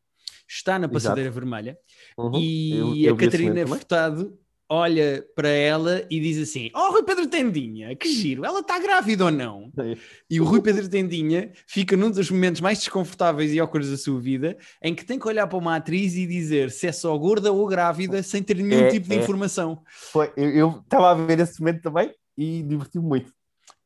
está 0.54 0.78
na 0.78 0.88
passadeira 0.88 1.30
vermelha 1.30 1.76
Uhum. 2.18 2.38
e 2.40 2.70
Eu- 2.72 2.94
eu 2.96 3.14
a 3.14 3.16
Catarina. 3.18 3.66
Furtado 3.66 4.38
olha 4.68 5.22
para 5.34 5.48
ela 5.48 6.02
e 6.10 6.18
diz 6.20 6.38
assim: 6.38 6.70
Oh, 6.74 6.92
Rui 6.92 7.02
Pedro 7.02 7.26
Tendinha, 7.26 7.94
que 7.94 8.08
giro, 8.10 8.44
ela 8.44 8.60
está 8.60 8.78
grávida 8.78 9.26
ou 9.26 9.30
não? 9.30 9.70
E 10.30 10.40
o 10.40 10.44
Rui 10.44 10.62
Pedro 10.62 10.88
Tendinha 10.88 11.52
fica 11.66 11.94
num 11.96 12.10
dos 12.10 12.30
momentos 12.30 12.60
mais 12.62 12.78
desconfortáveis 12.78 13.52
e 13.52 13.60
awkwards 13.60 13.90
da 13.90 13.96
sua 13.98 14.18
vida, 14.20 14.56
em 14.82 14.94
que 14.94 15.04
tem 15.04 15.18
que 15.18 15.28
olhar 15.28 15.46
para 15.46 15.58
uma 15.58 15.76
atriz 15.76 16.14
e 16.16 16.26
dizer 16.26 16.70
se 16.70 16.86
é 16.86 16.92
só 16.92 17.16
gorda 17.18 17.52
ou 17.52 17.66
grávida 17.66 18.22
sem 18.22 18.42
ter 18.42 18.56
nenhum 18.56 18.84
É, 18.84 18.88
tipo 18.88 19.08
de 19.08 19.14
é. 19.14 19.18
informação. 19.18 19.82
Foi, 19.86 20.32
eu 20.36 20.80
estava 20.82 21.10
a 21.10 21.14
ver 21.14 21.38
esse 21.40 21.60
momento 21.60 21.82
também 21.82 22.10
e 22.36 22.62
diverti-me 22.62 23.04
muito. 23.04 23.30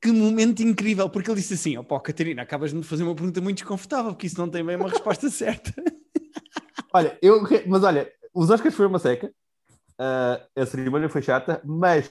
Que 0.01 0.13
momento 0.13 0.63
incrível, 0.63 1.09
porque 1.11 1.29
ele 1.31 1.41
disse 1.41 1.55
assim: 1.55 1.77
Oh, 1.79 1.83
pá, 1.83 1.99
Catarina, 1.99 2.43
acabas 2.43 2.71
de 2.71 2.77
me 2.77 2.85
fazer 2.85 3.03
uma 3.03 3.15
pergunta 3.15 3.41
muito 3.41 3.57
desconfortável, 3.59 4.13
porque 4.13 4.29
isso 4.29 4.39
não 4.39 4.49
tem 4.49 4.65
bem 4.65 4.77
uma 4.77 4.89
resposta 4.89 5.29
certa. 5.31 5.75
Olha, 6.93 7.19
eu, 7.23 7.43
mas 7.67 7.83
olha, 7.85 8.11
os 8.35 8.51
Oscars 8.51 8.75
foi 8.75 8.87
uma 8.87 8.99
seca, 8.99 9.33
ah, 9.99 10.41
a 10.57 10.67
cerimónia 10.67 11.09
foi 11.09 11.23
chata, 11.23 11.61
mas 11.65 12.09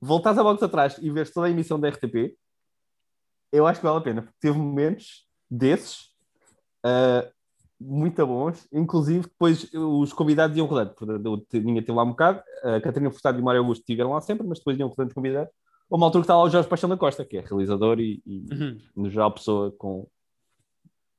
voltares 0.00 0.38
a 0.38 0.42
volta 0.42 0.66
atrás 0.66 0.96
e 0.98 1.10
vês 1.10 1.30
toda 1.30 1.46
a 1.46 1.50
emissão 1.50 1.78
da 1.78 1.88
RTP, 1.88 2.36
eu 3.52 3.66
acho 3.66 3.80
que 3.80 3.86
vale 3.86 3.98
a 3.98 4.02
pena, 4.02 4.22
porque 4.22 4.36
teve 4.40 4.58
momentos 4.58 5.26
desses 5.50 6.10
ah, 6.84 7.28
muito 7.80 8.26
bons, 8.26 8.66
inclusive 8.72 9.22
depois 9.22 9.72
os 9.72 10.12
convidados 10.12 10.56
iam 10.56 10.66
rodando, 10.66 10.94
portanto, 10.94 11.24
eu 11.24 11.60
tinha 11.60 11.80
teve 11.80 11.92
lá 11.96 12.02
um 12.02 12.10
bocado, 12.10 12.42
a 12.64 12.80
Catarina 12.80 13.10
Furtado 13.10 13.38
e 13.38 13.40
o 13.40 13.44
Mário 13.44 13.60
Augusto 13.60 13.82
estiveram 13.82 14.12
lá 14.12 14.20
sempre, 14.20 14.46
mas 14.46 14.58
depois 14.58 14.76
iam 14.78 14.88
rodando 14.88 15.08
os 15.08 15.14
convidados. 15.14 15.52
Uma 15.90 16.04
altura 16.06 16.22
que 16.22 16.24
está 16.24 16.36
lá 16.36 16.42
o 16.42 16.50
Jorge 16.50 16.68
Paixão 16.68 16.90
da 16.90 16.96
Costa, 16.98 17.24
que 17.24 17.38
é 17.38 17.40
realizador 17.40 17.98
e, 17.98 18.20
e 18.26 18.44
Uhum. 18.52 18.78
no 18.94 19.08
geral 19.08 19.32
pessoa 19.32 19.72
com 19.78 20.06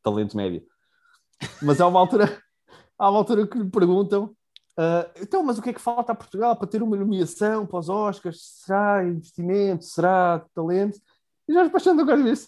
talento 0.03 0.37
médio. 0.37 0.61
Mas 1.61 1.79
há 1.81 1.87
uma 1.87 1.99
altura, 1.99 2.39
há 2.99 3.09
uma 3.09 3.19
altura 3.19 3.47
que 3.47 3.57
lhe 3.57 3.69
perguntam 3.69 4.35
ah, 4.77 5.09
então, 5.21 5.43
mas 5.43 5.57
o 5.57 5.61
que 5.61 5.71
é 5.71 5.73
que 5.73 5.81
falta 5.81 6.13
a 6.13 6.15
Portugal 6.15 6.55
para 6.55 6.67
ter 6.67 6.81
uma 6.81 6.95
nomeação 6.95 7.65
para 7.65 7.79
os 7.79 7.89
Oscars? 7.89 8.39
Será 8.63 9.03
investimento? 9.05 9.83
Será 9.83 10.45
talento? 10.55 10.97
E 11.47 11.53
já 11.53 11.69
Paixão 11.69 11.99
agora 11.99 12.21
disse 12.23 12.47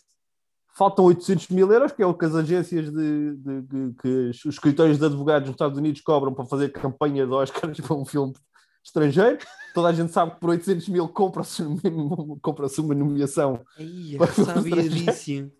faltam 0.73 1.03
800 1.03 1.49
mil 1.49 1.69
euros, 1.69 1.91
que 1.91 2.01
é 2.01 2.05
o 2.05 2.13
que 2.13 2.23
as 2.23 2.33
agências 2.33 2.89
de, 2.89 3.35
de- 3.35 3.61
de- 3.63 3.93
que 4.01 4.07
os 4.29 4.45
escritórios 4.45 4.97
de 4.97 5.05
advogados 5.05 5.47
nos 5.49 5.55
Estados 5.55 5.77
Unidos 5.77 5.99
cobram 5.99 6.33
para 6.33 6.45
fazer 6.45 6.69
campanha 6.69 7.25
de 7.27 7.33
Oscars 7.33 7.77
para 7.81 7.95
um 7.97 8.05
filme 8.05 8.33
estrangeiro. 8.81 9.37
Toda 9.73 9.89
a 9.89 9.93
gente 9.93 10.13
sabe 10.13 10.31
que 10.31 10.39
por 10.39 10.51
800 10.51 10.87
mil 10.87 11.09
compra-se 11.09 11.61
compra-se 12.41 12.79
uma 12.79 12.95
nomeação 12.95 13.59
Ai, 13.77 14.15
Para 14.17 14.27
eu 14.31 14.45
sabia 14.45 14.87
disso. 14.89 15.51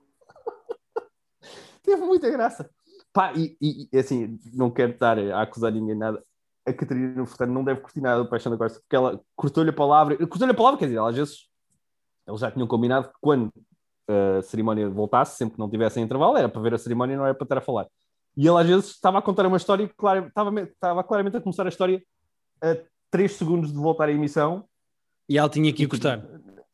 teve 1.84 2.02
muita 2.02 2.30
graça. 2.30 2.70
Pá, 3.14 3.34
e, 3.36 3.58
e- 3.62 3.98
assim, 3.98 4.40
não 4.54 4.72
quero 4.72 4.94
estar 4.94 5.18
a 5.20 5.42
acusar 5.42 5.72
ninguém 5.72 5.96
nada. 5.96 6.24
A 6.66 6.72
Catarina 6.72 7.26
Furtado 7.26 7.52
não 7.52 7.64
deve 7.64 7.82
curtir 7.82 8.02
nada 8.02 8.24
do 8.24 8.30
Paixão 8.30 8.52
da 8.52 8.58
Costa, 8.58 8.80
porque 8.80 8.96
ela 8.96 9.20
cortou-lhe 9.36 9.70
a 9.70 9.74
palavra. 9.74 10.16
Cortou-lhe 10.28 10.52
a 10.52 10.56
palavra, 10.56 10.80
quer 10.80 10.86
dizer, 10.86 10.98
ela, 10.98 11.10
às 11.10 11.16
vezes 11.16 11.50
eles 12.28 12.40
já 12.40 12.52
tinham 12.52 12.68
combinado 12.68 13.08
que 13.08 13.16
quando 13.20 13.52
a 14.08 14.42
cerimónia 14.42 14.90
voltasse, 14.90 15.38
sempre 15.38 15.56
que 15.56 15.60
não 15.60 15.70
tivesse 15.70 16.00
intervalo, 16.00 16.38
era 16.38 16.50
para 16.50 16.62
ver 16.62 16.74
a 16.74 16.78
cerimónia 16.78 17.18
não 17.18 17.26
era 17.26 17.34
para 17.34 17.46
estar 17.46 17.58
a 17.58 17.62
falar. 17.62 17.88
E 18.36 18.48
ele 18.48 18.58
às 18.58 18.68
vezes 18.68 18.92
estava 18.92 19.20
a 19.20 19.22
contar 19.22 19.46
uma 19.46 19.58
história, 19.58 19.90
claro, 19.98 20.28
estava, 20.28 20.62
estava 20.62 21.04
claramente 21.04 21.38
a 21.38 21.42
começar 21.42 21.66
a 21.66 21.70
história 21.70 22.02
a 22.62 22.78
3 23.10 23.32
segundos 23.34 23.72
de 23.72 23.78
voltar 23.78 24.08
à 24.08 24.12
emissão. 24.12 24.66
E 25.28 25.38
ela 25.38 25.50
tinha 25.50 25.72
que 25.74 25.84
encostar. 25.84 26.26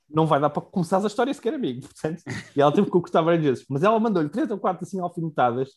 Não 0.09 0.25
vai 0.25 0.39
dar 0.39 0.49
para 0.49 0.61
começar 0.61 1.03
a 1.03 1.07
história 1.07 1.33
sequer, 1.33 1.53
amigo. 1.53 1.81
Portanto, 1.87 2.23
e 2.55 2.61
ela 2.61 2.71
teve 2.71 2.89
que 2.89 2.97
encostar 2.97 3.23
várias 3.23 3.43
vezes. 3.43 3.65
Mas 3.69 3.83
ela 3.83 3.99
mandou-lhe 3.99 4.29
3 4.29 4.49
ou 4.51 4.57
4 4.57 4.83
assim 4.83 4.99
alfinetadas. 4.99 5.71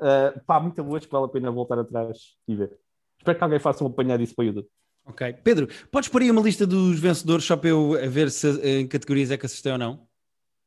Uh, 0.00 0.40
pá, 0.46 0.60
muito 0.60 0.82
boas 0.82 1.04
que 1.04 1.12
vale 1.12 1.26
a 1.26 1.28
pena 1.28 1.50
voltar 1.50 1.78
atrás 1.78 2.18
e 2.48 2.54
ver. 2.54 2.76
Espero 3.18 3.38
que 3.38 3.44
alguém 3.44 3.58
faça 3.58 3.84
um 3.84 3.86
apanhado 3.86 4.20
disso 4.20 4.34
para 4.34 4.42
o 4.42 4.46
YouTube. 4.46 4.68
Ok. 5.06 5.32
Pedro, 5.44 5.68
podes 5.90 6.08
pôr 6.08 6.22
aí 6.22 6.30
uma 6.30 6.42
lista 6.42 6.66
dos 6.66 6.98
vencedores 6.98 7.44
só 7.44 7.56
para 7.56 7.70
eu 7.70 7.90
ver 8.10 8.30
se 8.30 8.48
em 8.62 8.86
categorias 8.86 9.30
é 9.30 9.36
que 9.36 9.46
acertei 9.46 9.72
ou 9.72 9.78
não? 9.78 10.06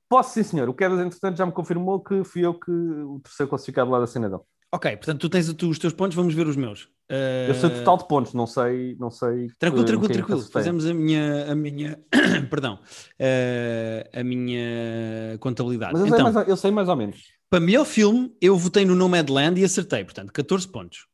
Posso, 0.10 0.34
sim, 0.34 0.43
senhor. 0.43 0.69
O 0.69 0.74
Quedas, 0.74 1.00
entretanto, 1.00 1.38
já 1.38 1.46
me 1.46 1.51
confirmou 1.51 2.00
que 2.00 2.24
fui 2.24 2.46
eu 2.46 2.53
que 2.53 2.72
o 2.72 3.19
terceiro 3.24 3.50
classificado 3.50 3.91
lá 3.91 4.00
da 4.00 4.07
cena 4.07 4.29
dele. 4.29 4.41
Ok, 4.72 4.98
portanto, 4.98 5.22
tu 5.22 5.29
tens 5.29 5.48
os 5.48 5.79
teus 5.79 5.93
pontos, 5.93 6.15
vamos 6.15 6.34
ver 6.34 6.46
os 6.46 6.57
meus. 6.57 6.84
Uh... 7.10 7.48
Eu 7.48 7.53
sei 7.55 7.69
o 7.69 7.74
total 7.74 7.98
de 7.98 8.07
pontos, 8.07 8.34
não 8.34 8.46
sei. 8.46 8.98
Não 9.00 9.10
sei 9.10 9.48
tranquilo, 9.57 9.86
tranquilo, 9.86 10.13
tranquilo. 10.13 10.41
Fazemos 10.41 10.86
a 10.86 10.93
minha. 10.93 11.51
A 11.51 11.55
minha 11.55 12.00
perdão. 12.50 12.79
Uh, 13.19 14.19
a 14.19 14.24
minha 14.24 15.38
contabilidade. 15.39 15.93
Mas 15.93 16.01
eu, 16.01 16.07
então, 16.07 16.25
sei 16.25 16.34
mais, 16.34 16.48
eu 16.50 16.57
sei 16.57 16.72
mais 16.72 16.89
ou 16.89 16.96
menos. 16.98 17.37
Para 17.50 17.60
melhor 17.62 17.86
filme, 17.86 18.36
eu 18.42 18.58
votei 18.58 18.84
no 18.84 18.94
Nomadland 18.94 19.60
e 19.60 19.63
acertei, 19.63 20.04
portanto, 20.04 20.34
14 20.34 20.68
pontos. 20.68 21.08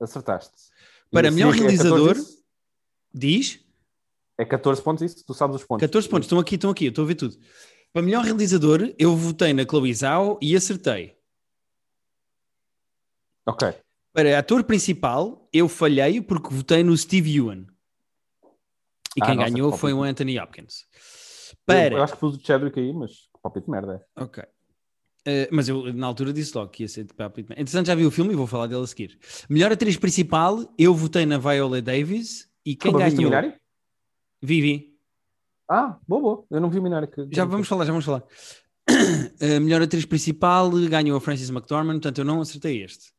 Acertaste. 0.00 0.52
Para 1.10 1.30
melhor 1.30 1.54
é 1.54 1.58
realizador, 1.58 2.16
é 2.16 2.22
diz. 3.12 3.60
É 4.36 4.44
14 4.44 4.82
pontos 4.82 5.02
isso? 5.02 5.24
Tu 5.24 5.34
sabes 5.34 5.56
os 5.56 5.64
pontos. 5.64 5.80
14 5.80 6.08
pontos, 6.08 6.26
estão 6.26 6.38
aqui, 6.38 6.54
estão 6.56 6.70
aqui, 6.70 6.84
eu 6.86 6.90
estou 6.90 7.04
a 7.04 7.08
ver 7.08 7.14
tudo. 7.14 7.36
Para 7.92 8.02
melhor 8.02 8.22
realizador, 8.22 8.94
eu 8.98 9.16
votei 9.16 9.52
na 9.54 9.64
Chloe 9.64 9.94
Zhao 9.94 10.38
e 10.42 10.54
acertei. 10.54 11.16
Ok. 13.46 13.74
Para 14.12 14.38
ator 14.38 14.62
principal, 14.64 15.48
eu 15.52 15.68
falhei 15.68 16.20
porque 16.20 16.52
votei 16.52 16.84
no 16.84 16.96
Steve 16.96 17.34
Ewan. 17.34 17.66
E 19.16 19.22
ah, 19.22 19.26
quem 19.26 19.36
nossa, 19.36 19.50
ganhou 19.50 19.72
foi 19.72 19.92
o 19.94 20.02
Anthony 20.02 20.38
Hopkins. 20.38 20.86
Para... 21.64 21.86
Eu, 21.86 21.98
eu, 21.98 22.02
acho 22.02 22.12
que 22.12 22.20
pus 22.20 22.36
o 22.36 22.44
Chadwick 22.44 22.78
aí, 22.78 22.92
mas 22.92 23.12
que 23.12 23.40
palpite 23.42 23.64
de 23.64 23.70
merda 23.70 23.94
é. 23.94 24.22
Ok. 24.22 24.44
Uh, 25.26 25.48
mas 25.50 25.68
eu 25.68 25.92
na 25.92 26.06
altura 26.06 26.32
disse 26.32 26.56
logo 26.56 26.70
que 26.70 26.84
ia 26.84 26.88
ser 26.88 27.04
de 27.04 27.12
palpite. 27.12 27.52
Entretanto, 27.52 27.86
já 27.86 27.94
vi 27.94 28.06
o 28.06 28.10
filme 28.10 28.32
e 28.32 28.36
vou 28.36 28.46
falar 28.46 28.66
dele 28.66 28.82
a 28.82 28.86
seguir. 28.86 29.18
Melhor 29.48 29.72
atriz 29.72 29.96
principal, 29.96 30.72
eu 30.78 30.94
votei 30.94 31.26
na 31.26 31.38
Viola 31.38 31.82
Davis 31.82 32.48
e 32.64 32.74
quem 32.74 32.92
Como, 32.92 33.04
ganhou. 33.04 33.52
Vivi. 34.40 34.94
Ah, 35.68 35.98
boa, 36.06 36.22
boa. 36.22 36.44
Eu 36.50 36.60
não 36.60 36.70
vi 36.70 36.80
Minari. 36.80 37.08
Que... 37.08 37.28
Já 37.30 37.44
vamos 37.44 37.68
falar, 37.68 37.84
já 37.84 37.92
vamos 37.92 38.04
falar. 38.04 38.24
A 38.88 39.60
melhor 39.60 39.82
atriz 39.82 40.06
principal 40.06 40.70
ganhou 40.88 41.16
a 41.16 41.20
Frances 41.20 41.50
McDormand, 41.50 41.94
portanto 41.94 42.18
eu 42.18 42.24
não 42.24 42.40
acertei 42.40 42.82
este. 42.82 43.12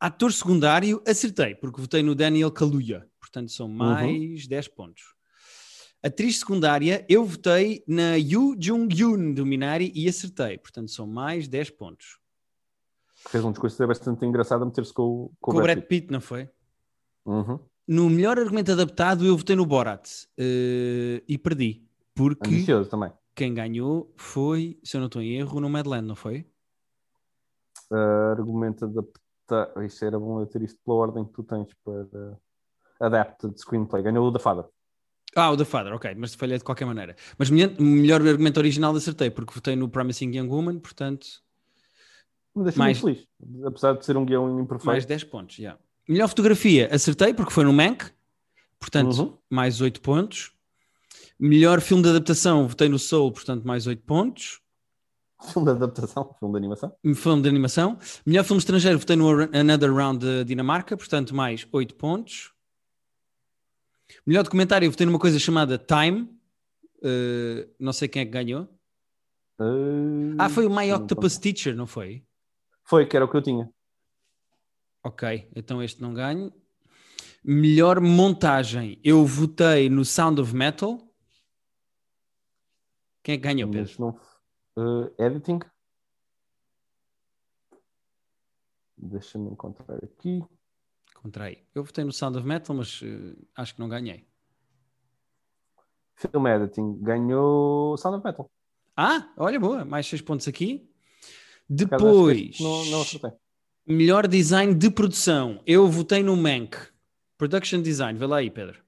Ator 0.00 0.32
secundário, 0.32 1.02
acertei, 1.06 1.54
porque 1.54 1.80
votei 1.80 2.02
no 2.02 2.14
Daniel 2.14 2.50
Kaluuya, 2.50 3.06
portanto 3.20 3.52
são 3.52 3.66
uhum. 3.66 3.74
mais 3.74 4.42
uhum. 4.42 4.48
10 4.48 4.68
pontos. 4.68 5.02
Atriz 6.02 6.38
secundária, 6.38 7.04
eu 7.08 7.24
votei 7.26 7.84
na 7.86 8.14
Yu 8.14 8.56
Jung-yoon 8.58 9.34
do 9.34 9.44
Minari 9.44 9.92
e 9.94 10.08
acertei, 10.08 10.56
portanto 10.56 10.90
são 10.90 11.06
mais 11.06 11.46
10 11.46 11.70
pontos. 11.70 12.18
Fez 13.28 13.44
um 13.44 13.50
discurso 13.50 13.86
bastante 13.86 14.24
engraçado 14.24 14.62
a 14.62 14.64
meter-se 14.64 14.94
com, 14.94 15.30
com, 15.38 15.52
com 15.52 15.58
o 15.58 15.62
Brad 15.62 15.78
Pitt. 15.80 15.88
Pitt, 15.88 16.12
não 16.12 16.22
foi? 16.22 16.48
Uhum. 17.26 17.60
No 17.86 18.08
melhor 18.08 18.38
argumento 18.38 18.72
adaptado, 18.72 19.26
eu 19.26 19.36
votei 19.36 19.54
no 19.54 19.66
Borat 19.66 20.08
uh, 20.38 21.22
e 21.28 21.36
perdi. 21.36 21.86
Porque 22.14 22.48
Ambicioso 22.48 22.88
também. 22.88 23.12
quem 23.34 23.52
ganhou 23.52 24.10
foi, 24.16 24.78
se 24.82 24.96
eu 24.96 25.00
não 25.00 25.06
estou 25.06 25.20
em 25.20 25.36
erro, 25.36 25.60
no 25.60 25.68
Madland, 25.68 26.06
não 26.06 26.16
foi? 26.16 26.46
Uh, 27.90 28.30
argumento 28.38 28.86
adaptado. 28.86 29.84
Isto 29.84 30.04
era 30.04 30.18
bom 30.18 30.40
eu 30.40 30.46
ter 30.46 30.62
isto 30.62 30.78
pela 30.82 30.96
ordem 30.96 31.24
que 31.24 31.32
tu 31.32 31.42
tens 31.42 31.68
para 31.84 32.38
Adapted 33.00 33.60
Screenplay. 33.60 34.02
Ganhou 34.02 34.26
o 34.26 34.32
The 34.32 34.38
Father. 34.38 34.64
Ah, 35.36 35.50
o 35.50 35.56
The 35.56 35.64
Father, 35.64 35.92
ok, 35.94 36.14
mas 36.16 36.34
falhei 36.34 36.58
de 36.58 36.64
qualquer 36.64 36.84
maneira. 36.84 37.14
Mas 37.38 37.50
melhor 37.50 38.20
argumento 38.26 38.58
original 38.58 38.94
acertei, 38.94 39.30
porque 39.30 39.54
votei 39.54 39.76
no 39.76 39.88
Promising 39.88 40.36
Young 40.36 40.48
Woman, 40.48 40.78
portanto. 40.78 41.26
Me 42.54 42.64
deixa 42.64 42.78
mais... 42.78 43.00
muito 43.00 43.20
feliz, 43.20 43.64
apesar 43.64 43.92
de 43.96 44.04
ser 44.04 44.16
um 44.16 44.24
guião 44.24 44.60
imperfeito. 44.60 44.86
Mais 44.86 45.06
10 45.06 45.24
pontos, 45.24 45.56
já. 45.56 45.62
Yeah. 45.62 45.80
Melhor 46.08 46.28
fotografia, 46.28 46.88
acertei 46.92 47.32
porque 47.32 47.52
foi 47.52 47.64
no 47.64 47.72
Mank, 47.72 48.10
portanto, 48.78 49.20
uhum. 49.20 49.38
mais 49.48 49.80
8 49.80 50.00
pontos. 50.00 50.52
Melhor 51.38 51.80
filme 51.80 52.02
de 52.02 52.08
adaptação, 52.10 52.66
votei 52.66 52.88
no 52.88 52.98
Soul, 52.98 53.32
portanto, 53.32 53.64
mais 53.64 53.86
8 53.86 54.02
pontos. 54.02 54.60
Filme 55.52 55.66
de 55.66 55.76
adaptação, 55.76 56.34
filme 56.38 56.52
de 56.54 56.58
animação. 56.58 56.92
Filme 57.14 57.42
de 57.42 57.48
animação. 57.48 57.98
Melhor 58.26 58.44
filme 58.44 58.58
estrangeiro, 58.58 58.98
votei 58.98 59.16
no 59.16 59.30
Another 59.56 59.94
Round 59.94 60.18
de 60.18 60.44
Dinamarca, 60.44 60.96
portanto, 60.96 61.34
mais 61.34 61.66
8 61.72 61.94
pontos. 61.94 62.52
Melhor 64.26 64.42
documentário, 64.42 64.90
votei 64.90 65.06
numa 65.06 65.18
coisa 65.18 65.38
chamada 65.38 65.78
Time. 65.78 66.22
Uh, 67.02 67.68
não 67.78 67.92
sei 67.92 68.08
quem 68.08 68.22
é 68.22 68.24
que 68.24 68.30
ganhou. 68.30 68.64
Uh, 69.58 70.36
ah, 70.38 70.48
foi 70.48 70.66
o 70.66 70.74
My 70.74 70.92
Octopus 70.92 71.38
Teacher, 71.38 71.74
não 71.76 71.86
foi? 71.86 72.24
Foi, 72.84 73.06
que 73.06 73.16
era 73.16 73.24
o 73.24 73.28
que 73.28 73.36
eu 73.36 73.42
tinha. 73.42 73.70
Ok, 75.02 75.50
então 75.54 75.82
este 75.82 76.00
não 76.00 76.12
ganho. 76.12 76.52
Melhor 77.42 78.00
montagem. 78.00 79.00
Eu 79.02 79.24
votei 79.24 79.88
no 79.88 80.04
Sound 80.04 80.40
of 80.40 80.54
Metal. 80.54 80.98
Quem 83.22 83.34
é 83.34 83.38
que 83.38 83.44
ganhou, 83.44 83.70
Pedro? 83.70 83.92
Não, 83.98 84.20
uh, 84.76 85.14
editing. 85.18 85.60
Deixa-me 88.96 89.50
encontrar 89.50 89.96
aqui. 90.04 90.42
Encontrei. 91.20 91.66
Eu 91.74 91.84
votei 91.84 92.02
no 92.02 92.12
Sound 92.12 92.38
of 92.38 92.46
Metal, 92.46 92.74
mas 92.74 93.02
uh, 93.02 93.36
acho 93.54 93.74
que 93.74 93.80
não 93.80 93.88
ganhei. 93.88 94.26
Film 96.14 96.46
Editing 96.46 96.98
ganhou 97.02 97.96
Sound 97.98 98.16
of 98.18 98.24
Metal. 98.24 98.50
Ah, 98.96 99.30
olha, 99.36 99.60
boa. 99.60 99.84
Mais 99.84 100.06
6 100.06 100.22
pontos 100.22 100.48
aqui. 100.48 100.90
Depois. 101.68 102.58
Não, 102.58 102.84
não. 102.86 103.04
Melhor 103.86 104.26
design 104.26 104.74
de 104.74 104.90
produção. 104.90 105.62
Eu 105.66 105.88
votei 105.88 106.22
no 106.22 106.36
Mank. 106.36 106.76
Production 107.36 107.82
Design. 107.82 108.18
Vê 108.18 108.26
lá 108.26 108.38
aí, 108.38 108.50
Pedro. 108.50 108.82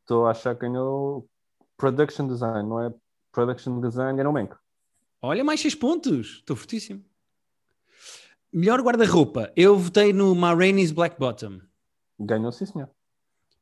Estou 0.00 0.26
a 0.26 0.30
achar 0.30 0.54
que 0.54 0.62
ganhou 0.62 1.28
Production 1.76 2.26
Design, 2.26 2.68
não 2.68 2.82
é? 2.82 2.94
Production 3.30 3.80
Design 3.80 4.16
ganhou 4.16 4.32
Mank. 4.32 4.54
Olha, 5.20 5.44
mais 5.44 5.60
6 5.60 5.74
pontos. 5.74 6.36
Estou 6.36 6.56
fortíssimo. 6.56 7.04
Melhor 8.52 8.80
guarda-roupa. 8.80 9.52
Eu 9.56 9.76
votei 9.78 10.12
no 10.12 10.34
Ma 10.34 10.54
Rainey's 10.54 10.90
Black 10.90 11.18
Bottom. 11.18 11.60
Ganhou, 12.18 12.50
sim, 12.50 12.66
senhor. 12.66 12.88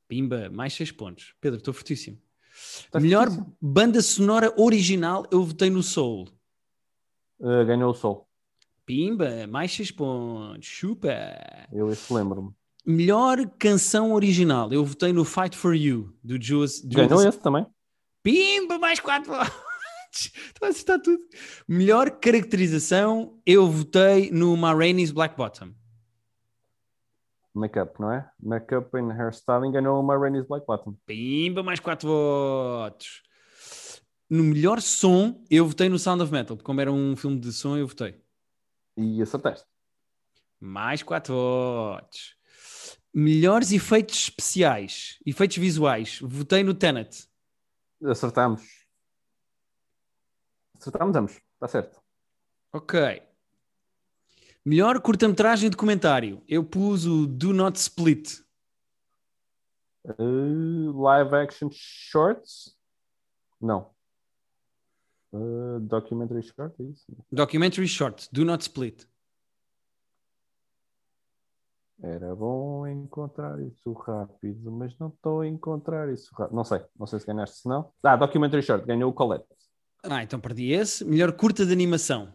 Pimba, 0.08 0.48
mais 0.50 0.72
6 0.74 0.92
pontos. 0.92 1.34
Pedro, 1.40 1.58
estou 1.58 1.74
fortíssimo. 1.74 2.18
Estás 2.54 3.02
Melhor 3.02 3.26
fortíssimo. 3.26 3.56
banda 3.60 4.00
sonora 4.00 4.54
original. 4.56 5.26
Eu 5.30 5.42
votei 5.44 5.68
no 5.68 5.82
Soul. 5.82 6.28
Uh, 7.40 7.64
ganhou 7.66 7.90
o 7.90 7.94
Soul. 7.94 8.26
Pimba, 8.86 9.46
mais 9.48 9.72
6 9.72 9.90
pontos. 9.90 10.66
Chupa. 10.66 11.10
Eu 11.72 11.90
esse 11.90 12.12
lembro-me. 12.12 12.50
Melhor 12.86 13.38
canção 13.58 14.12
original. 14.12 14.72
Eu 14.72 14.84
votei 14.84 15.12
no 15.12 15.24
Fight 15.24 15.56
for 15.56 15.74
You, 15.74 16.14
do 16.22 16.40
Juice. 16.40 16.86
Ganhou 16.86 17.26
esse 17.26 17.40
também. 17.40 17.66
Pimba, 18.22 18.78
mais 18.78 19.00
4 19.00 19.28
pontos. 19.30 19.65
Estou 20.16 20.66
a 20.66 20.68
acertar 20.68 21.00
tudo. 21.00 21.22
Melhor 21.68 22.10
caracterização. 22.10 23.40
Eu 23.44 23.70
votei 23.70 24.30
no 24.30 24.56
Ma 24.56 24.74
Rainey's 24.74 25.10
Black 25.10 25.36
Bottom. 25.36 25.72
Makeup, 27.54 27.98
não 27.98 28.12
é? 28.12 28.30
Makeup 28.42 28.94
and 28.96 29.12
hairstyling 29.12 29.72
ganhou 29.72 29.98
o 29.98 30.02
Ma 30.02 30.16
Rainey's 30.18 30.46
Black 30.46 30.66
Bottom. 30.66 30.94
Pimba, 31.06 31.62
mais 31.62 31.80
4 31.80 32.06
votos. 32.06 33.22
No 34.28 34.42
melhor 34.42 34.82
som, 34.82 35.42
eu 35.50 35.66
votei 35.66 35.88
no 35.88 35.98
Sound 35.98 36.22
of 36.22 36.32
Metal. 36.32 36.58
Como 36.58 36.80
era 36.80 36.92
um 36.92 37.16
filme 37.16 37.38
de 37.38 37.52
som, 37.52 37.76
eu 37.76 37.86
votei. 37.86 38.20
E 38.96 39.22
acertaste. 39.22 39.66
Mais 40.60 41.02
4 41.02 41.32
votos. 41.32 42.36
Melhores 43.14 43.72
efeitos 43.72 44.24
especiais, 44.24 45.18
efeitos 45.24 45.56
visuais. 45.56 46.18
Votei 46.20 46.62
no 46.62 46.74
Tenet. 46.74 47.26
Acertamos. 48.04 48.62
Acertamos 50.78 51.16
ambos. 51.16 51.40
Está 51.54 51.68
certo. 51.68 52.00
Ok. 52.72 53.22
Melhor 54.64 55.00
curta-metragem 55.00 55.70
de 55.70 55.76
comentário. 55.76 56.42
Eu 56.48 56.64
pus 56.64 57.06
o 57.06 57.26
Do 57.26 57.52
Not 57.52 57.78
Split. 57.78 58.46
Uh, 60.18 60.92
live 61.02 61.34
action 61.34 61.68
shorts? 61.72 62.76
Não. 63.60 63.90
Uh, 65.32 65.80
documentary 65.80 66.42
short, 66.42 66.80
é 66.80 66.84
isso? 66.84 67.04
Documentary 67.32 67.88
short, 67.88 68.28
do 68.32 68.44
not 68.44 68.62
split. 68.62 69.04
Era 72.02 72.34
bom 72.34 72.86
encontrar 72.86 73.60
isso 73.60 73.92
rápido, 73.92 74.70
mas 74.70 74.96
não 74.98 75.08
estou 75.08 75.40
a 75.40 75.46
encontrar 75.46 76.12
isso 76.12 76.32
rápido. 76.34 76.54
Não 76.54 76.64
sei, 76.64 76.84
não 76.96 77.06
sei 77.06 77.18
se 77.18 77.26
ganhaste, 77.26 77.56
se 77.56 77.68
não. 77.68 77.92
Ah, 78.02 78.16
documentary 78.16 78.62
short, 78.62 78.86
ganhou 78.86 79.10
o 79.10 79.14
Colette. 79.14 79.46
Ah, 80.08 80.22
então 80.22 80.38
perdi 80.40 80.72
esse. 80.72 81.04
Melhor 81.04 81.32
curta 81.32 81.64
de 81.66 81.72
animação. 81.72 82.32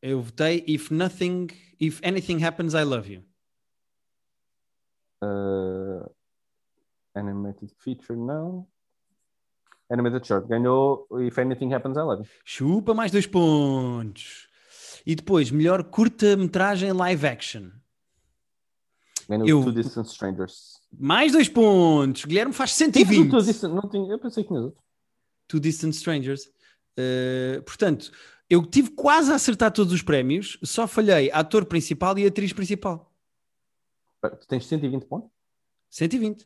Eu 0.00 0.22
votei 0.22 0.64
If 0.66 0.90
Nothing, 0.90 1.48
If 1.80 2.00
Anything 2.04 2.42
Happens, 2.44 2.74
I 2.74 2.84
Love 2.84 3.12
You. 3.14 3.22
Uh, 5.22 6.08
animated 7.14 7.72
feature, 7.78 8.16
não. 8.16 8.66
Animated 9.90 10.26
short. 10.26 10.46
Ganhou 10.48 11.06
If 11.20 11.38
Anything 11.38 11.72
Happens, 11.74 11.96
I 11.96 12.00
Love 12.02 12.22
You. 12.22 12.28
Chupa 12.44 12.94
mais 12.94 13.10
dois 13.10 13.26
pontos. 13.26 14.46
E 15.06 15.14
depois, 15.14 15.50
melhor 15.50 15.82
curta-metragem 15.84 16.92
live 16.92 17.26
action. 17.26 17.70
Ganhou 19.28 19.48
Eu- 19.48 19.62
Two 19.64 19.72
Distant 19.72 20.06
Strangers. 20.06 20.78
Mais 20.92 21.32
dois 21.32 21.48
pontos. 21.48 22.24
Guilherme 22.24 22.52
faz 22.52 22.72
Sim, 22.72 22.84
120. 22.92 23.30
Two 23.30 23.42
Distant- 23.42 23.74
não 23.74 23.88
tinha, 23.90 24.10
eu 24.12 24.18
pensei 24.18 24.42
que 24.42 24.48
tinha 24.48 24.60
outro. 24.60 24.80
Two 25.48 25.58
Distant 25.60 25.94
Strangers. 25.94 26.50
Uh, 26.98 27.62
portanto, 27.62 28.10
eu 28.50 28.66
tive 28.66 28.90
quase 28.90 29.30
a 29.30 29.36
acertar 29.36 29.70
todos 29.70 29.92
os 29.92 30.02
prémios, 30.02 30.58
só 30.64 30.86
falhei 30.88 31.30
ator 31.32 31.64
principal 31.64 32.18
e 32.18 32.26
atriz 32.26 32.52
principal. 32.52 33.12
Tu 34.20 34.48
tens 34.48 34.66
120 34.66 35.04
pontos 35.06 35.30
120. 35.90 36.44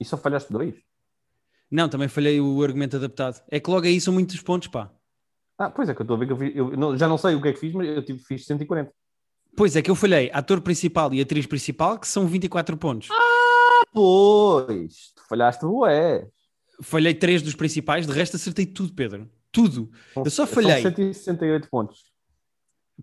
e 0.00 0.04
só 0.04 0.16
falhaste 0.16 0.52
dois. 0.52 0.74
Não, 1.70 1.88
também 1.88 2.08
falhei 2.08 2.40
o 2.40 2.62
argumento 2.62 2.96
adaptado. 2.96 3.42
É 3.50 3.58
que 3.58 3.68
logo 3.70 3.84
aí 3.86 4.00
são 4.00 4.12
muitos 4.14 4.40
pontos, 4.40 4.68
pá. 4.68 4.90
Ah, 5.58 5.70
pois 5.70 5.88
é 5.88 5.94
que 5.94 6.00
eu 6.00 6.04
estou 6.04 6.16
a 6.16 6.18
ver 6.20 6.26
que 6.26 6.32
eu, 6.32 6.36
fiz, 6.36 6.56
eu 6.56 6.76
não- 6.76 6.96
já 6.96 7.08
não 7.08 7.18
sei 7.18 7.34
o 7.34 7.42
que 7.42 7.48
é 7.48 7.52
que 7.52 7.58
fiz, 7.58 7.74
mas 7.74 7.88
eu 7.88 8.04
tive, 8.04 8.18
fiz 8.20 8.46
140. 8.46 8.92
Pois 9.56 9.74
é 9.74 9.82
que 9.82 9.90
eu 9.90 9.96
falhei 9.96 10.30
ator 10.32 10.60
principal 10.60 11.12
e 11.12 11.20
atriz 11.20 11.46
principal, 11.46 11.98
que 11.98 12.06
são 12.06 12.26
24 12.28 12.76
pontos. 12.76 13.08
Ah, 13.10 13.82
pois! 13.92 15.12
Tu 15.16 15.22
falhaste, 15.28 15.64
ué. 15.66 16.28
Falhei 16.80 17.14
três 17.14 17.42
dos 17.42 17.54
principais, 17.54 18.06
de 18.06 18.12
resto 18.12 18.36
acertei 18.36 18.64
tudo, 18.66 18.92
Pedro. 18.94 19.28
Tudo. 19.50 19.90
São- 20.14 20.24
Eu 20.24 20.30
só 20.30 20.46
são 20.46 20.54
falhei. 20.54 20.82
168 20.82 21.68
pontos. 21.68 22.12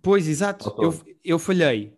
Pois, 0.02 0.28
exato. 0.28 0.74
Eu, 0.82 1.18
eu 1.24 1.40
falhei. 1.40 1.98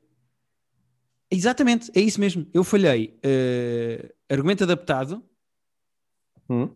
Exatamente, 1.30 1.92
é 1.96 2.00
isso 2.02 2.20
mesmo. 2.20 2.48
Eu 2.54 2.64
falhei 2.64 3.20
eh, 3.22 4.14
argumento 4.30 4.64
adaptado, 4.64 5.24
Hum? 6.50 6.74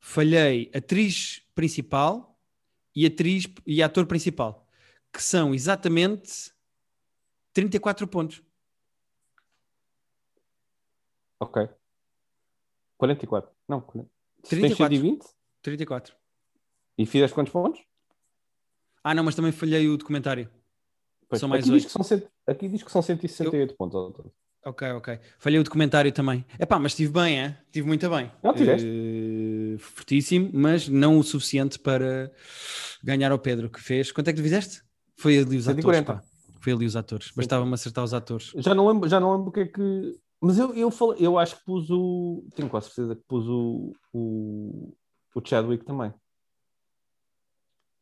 falhei 0.00 0.70
atriz 0.74 1.42
principal 1.54 2.40
e 2.96 3.04
atriz 3.04 3.44
e 3.66 3.82
ator 3.82 4.06
principal, 4.06 4.66
que 5.12 5.22
são 5.22 5.54
exatamente 5.54 6.50
34 7.52 8.08
pontos. 8.08 8.42
Ok. 11.40 11.68
44. 12.96 13.50
Não, 13.68 13.80
40. 13.80 14.10
Se 14.42 14.50
tens 14.50 14.60
34. 14.76 14.96
120 14.96 15.24
34. 15.62 16.14
e 16.98 17.06
fizeste 17.06 17.34
quantos 17.34 17.52
pontos? 17.52 17.80
Ah, 19.04 19.14
não, 19.14 19.24
mas 19.24 19.34
também 19.34 19.52
falhei 19.52 19.88
o 19.88 19.96
documentário. 19.96 20.48
Pois, 21.28 21.40
São 21.40 21.48
mais 21.48 21.64
aqui, 21.64 21.72
diz 21.72 21.84
oito. 21.84 21.98
que 21.98 22.04
são 22.08 22.22
aqui 22.46 22.68
diz 22.68 22.82
que 22.82 22.90
são 22.90 23.02
168 23.02 23.74
pontos. 23.74 23.96
ao 23.96 24.12
todo. 24.12 24.32
Ok, 24.64 24.88
ok. 24.92 25.18
Falhei 25.38 25.58
o 25.58 25.64
documentário 25.64 26.12
também. 26.12 26.44
Epá, 26.58 26.78
mas 26.78 26.92
estive 26.92 27.12
bem, 27.12 27.40
é? 27.40 27.58
Estive 27.66 27.86
muito 27.86 28.08
bem. 28.08 28.30
Não, 28.42 28.54
tiveste. 28.54 28.86
Eh, 28.86 29.78
fortíssimo, 29.78 30.50
mas 30.52 30.88
não 30.88 31.18
o 31.18 31.22
suficiente 31.24 31.80
para 31.80 32.30
ganhar 33.02 33.32
ao 33.32 33.38
Pedro, 33.40 33.68
que 33.68 33.80
fez. 33.80 34.12
Quanto 34.12 34.28
é 34.28 34.32
que 34.32 34.38
tu 34.38 34.42
fizeste? 34.44 34.82
Foi 35.16 35.36
ali 35.36 35.56
os 35.56 35.64
140. 35.64 36.12
atores, 36.12 36.26
pá. 36.28 36.32
Foi 36.60 36.72
ali 36.72 36.86
os 36.86 36.94
atores. 36.94 37.32
Bastava-me 37.34 37.74
acertar 37.74 38.04
os 38.04 38.14
atores. 38.14 38.52
Já 38.56 38.72
não 38.72 38.86
lembro, 38.86 39.08
já 39.08 39.18
não 39.18 39.32
lembro 39.32 39.48
o 39.48 39.52
que 39.52 39.60
é 39.60 39.66
que. 39.66 40.16
Mas 40.42 40.58
eu, 40.58 40.74
eu, 40.74 40.90
falei, 40.90 41.24
eu 41.24 41.38
acho 41.38 41.56
que 41.56 41.64
pus 41.64 41.88
o. 41.88 42.44
Tenho 42.56 42.68
quase 42.68 42.86
certeza 42.86 43.14
que 43.14 43.22
pus 43.28 43.46
o, 43.46 43.92
o, 44.12 44.92
o 45.32 45.42
Chadwick 45.44 45.84
também. 45.84 46.12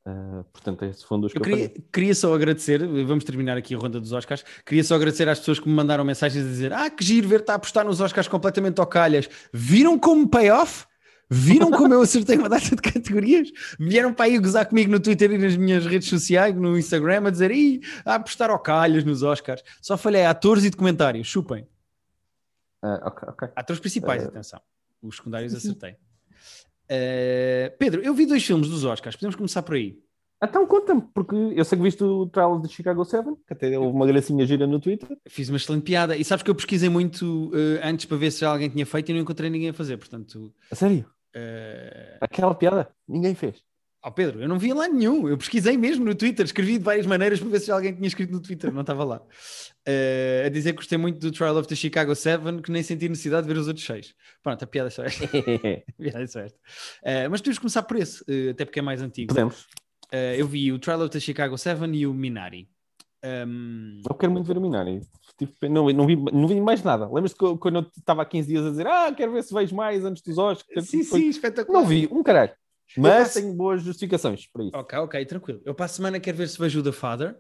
Ah, 0.07 0.43
portanto, 0.51 0.83
esse 0.87 1.05
foi 1.05 1.19
um 1.19 1.21
dos 1.21 1.33
que 1.33 1.39
Eu 1.39 1.41
eu 1.41 1.45
queria, 1.45 1.69
falhei. 1.69 1.85
queria 1.93 2.15
só 2.15 2.35
agradecer, 2.35 2.79
vamos 3.05 3.25
terminar 3.25 3.59
aqui 3.59 3.75
a 3.75 3.79
ronda 3.79 4.01
dos 4.01 4.13
Oscars. 4.13 4.43
Queria 4.65 4.83
só 4.83 4.95
agradecer 4.95 5.29
às 5.29 5.39
pessoas 5.39 5.61
que 5.61 5.69
me 5.69 5.75
mandaram 5.75 6.03
mensagens 6.03 6.43
a 6.43 6.49
dizer: 6.49 6.73
Ah, 6.73 6.89
que 6.89 7.05
giro 7.05 7.29
ver-te 7.29 7.51
a 7.51 7.57
apostar 7.57 7.85
nos 7.85 8.01
Oscars 8.01 8.27
completamente 8.27 8.81
ao 8.81 8.87
calhas. 8.87 9.29
Viram 9.53 9.99
como 9.99 10.27
payoff? 10.27 10.87
Viram 11.29 11.71
como 11.71 11.93
eu 11.93 12.01
acertei 12.01 12.39
uma 12.39 12.49
data 12.49 12.75
de 12.75 12.83
categorias? 12.83 13.51
Vieram 13.79 14.15
para 14.15 14.25
aí 14.25 14.39
gozar 14.39 14.67
comigo 14.67 14.91
no 14.91 14.99
Twitter 14.99 15.31
e 15.31 15.39
nas 15.39 15.57
minhas 15.57 15.85
redes 15.85 16.09
sociais, 16.09 16.57
no 16.57 16.79
Instagram, 16.79 17.27
a 17.27 17.31
dizer: 17.31 17.51
Ih, 17.51 17.81
a 18.07 18.15
apostar 18.15 18.49
ao 18.49 18.59
calhas 18.59 19.05
nos 19.05 19.23
Oscars. 19.23 19.63
Só 19.83 19.99
falhei 19.99 20.25
atores 20.25 20.65
e 20.65 20.71
documentários, 20.71 21.27
chupem. 21.27 21.69
Ah, 22.83 23.01
ok, 23.07 23.29
ok. 23.29 23.49
Atores 23.57 23.81
principais, 23.81 24.23
Eh, 24.23 24.27
atenção. 24.27 24.61
Os 25.03 25.17
secundários 25.17 25.55
acertei. 25.55 25.97
Eh, 26.89 27.75
Pedro, 27.79 28.03
eu 28.03 28.15
vi 28.15 28.27
dois 28.27 28.45
filmes 28.45 28.69
dos 28.69 28.85
Oscars, 28.85 29.17
podemos 29.17 29.37
começar 29.37 29.63
por 29.63 29.75
aí. 29.77 29.99
Então 30.43 30.67
conta-me, 30.67 31.03
porque 31.15 31.35
eu 31.37 31.63
sei 31.67 31.77
que 31.77 31.85
viste 31.85 32.03
o 32.03 32.27
Trial 32.27 32.59
de 32.61 32.69
Chicago 32.73 33.05
7, 33.05 33.29
que 33.47 33.53
até 33.53 33.79
houve 33.79 33.95
uma 33.95 34.07
gracinha 34.07 34.47
gira 34.47 34.67
no 34.67 34.81
Twitter. 34.81 35.19
Fiz 35.29 35.51
uma 35.51 35.57
excelente 35.59 35.83
piada. 35.83 36.17
E 36.17 36.25
sabes 36.25 36.43
que 36.43 36.51
eu 36.51 36.55
pesquisei 36.55 36.89
muito 36.89 37.51
eh, 37.55 37.87
antes 37.87 38.07
para 38.07 38.17
ver 38.17 38.31
se 38.31 38.45
alguém 38.45 38.71
tinha 38.71 38.87
feito 38.87 39.11
e 39.11 39.13
não 39.15 39.21
encontrei 39.21 39.51
ninguém 39.51 39.69
a 39.69 39.75
fazer. 39.75 39.99
Portanto, 39.99 40.53
A 40.71 40.75
sério? 40.75 41.05
eh, 41.35 42.17
Aquela 42.23 42.55
piada? 42.55 42.89
Ninguém 43.07 43.35
fez. 43.35 43.63
Ó 44.03 44.11
Pedro, 44.11 44.41
eu 44.41 44.49
não 44.49 44.59
vi 44.59 44.73
lá 44.73 44.89
nenhum. 44.89 45.29
Eu 45.29 45.37
pesquisei 45.39 45.77
mesmo 45.77 46.05
no 46.05 46.15
Twitter, 46.15 46.45
escrevi 46.45 46.79
de 46.79 46.85
várias 46.85 47.07
maneiras 47.07 47.41
para 47.41 47.49
ver 47.49 47.61
se 47.61 47.71
alguém 47.71 47.95
tinha 47.95 48.07
escrito 48.09 48.33
no 48.33 48.41
Twitter, 48.41 48.73
não 48.73 48.81
estava 48.83 49.05
lá. 49.05 49.23
Eh, 49.87 50.45
a 50.47 50.49
dizer 50.49 50.73
que 50.73 50.77
gostei 50.77 50.99
muito 50.99 51.19
do 51.19 51.31
Trial 51.33 51.57
of 51.57 51.69
the 51.69 51.75
Chicago 51.75 52.15
7, 52.15 52.63
que 52.63 52.71
nem 52.71 52.83
senti 52.83 53.09
necessidade 53.09 53.47
de 53.47 53.53
ver 53.53 53.59
os 53.61 53.67
outros 53.69 53.85
seis. 53.85 54.15
Pronto, 54.43 54.63
a 54.63 54.67
piada 54.67 54.89
é 54.89 54.91
só 54.91 55.03
esta. 55.05 55.27
Piada 55.99 56.23
é 56.23 56.27
só 56.27 56.41
esta. 56.41 56.59
Eh, 57.05 57.29
mas 57.29 57.41
podemos 57.41 57.59
começar 57.59 57.83
por 57.83 57.97
esse, 57.97 58.25
eh, 58.29 58.51
até 58.51 58.65
porque 58.65 58.79
é 58.79 58.83
mais 58.83 59.01
antigo. 59.03 59.29
Podemos. 59.29 59.67
Eu 60.37 60.47
vi 60.49 60.73
o 60.73 60.79
Trial 60.79 61.01
of 61.03 61.11
the 61.11 61.21
Chicago 61.21 61.57
7 61.57 61.85
e 61.93 62.07
o 62.07 62.13
Minari. 62.13 62.69
Um, 63.25 64.01
Eu 64.09 64.15
quero 64.17 64.33
muito 64.33 64.47
ver 64.47 64.57
o 64.57 64.61
Minari. 64.61 65.03
Pena- 65.61 65.75
Não, 65.75 65.89
não, 65.91 66.07
vi, 66.07 66.17
não 66.17 66.49
vi 66.49 66.61
mais 66.61 66.83
nada. 66.83 67.05
Lembras-te 67.07 67.37
quando 67.37 67.77
eu 67.77 67.87
estava 67.97 68.23
há 68.23 68.25
15 68.25 68.49
dias 68.49 68.67
a 68.67 68.71
dizer 68.71 68.87
ah, 68.87 69.13
quero 69.15 69.33
ver 69.33 69.43
se 69.45 69.55
vejo 69.55 69.75
mais 69.75 70.05
antes 70.05 70.23
dos 70.23 70.37
Oscars? 70.39 70.87
sim, 70.89 71.03
sim, 71.03 71.29
espetacular. 71.29 71.81
Não 71.81 71.87
vi, 71.87 72.09
um 72.11 72.23
caralho. 72.23 72.53
Mas 72.97 73.35
tenho 73.35 73.53
boas 73.55 73.83
justificações 73.83 74.47
para 74.53 74.65
isso. 74.65 74.77
Ok, 74.77 74.99
ok, 74.99 75.25
tranquilo. 75.27 75.61
Eu 75.65 75.75
para 75.75 75.87
a 75.87 75.89
semana 75.89 76.19
quero 76.21 76.37
ver 76.39 76.49
se 76.49 76.59
vejo 76.59 76.81
o 76.81 76.83
The 76.83 76.93
Father. 76.93 77.37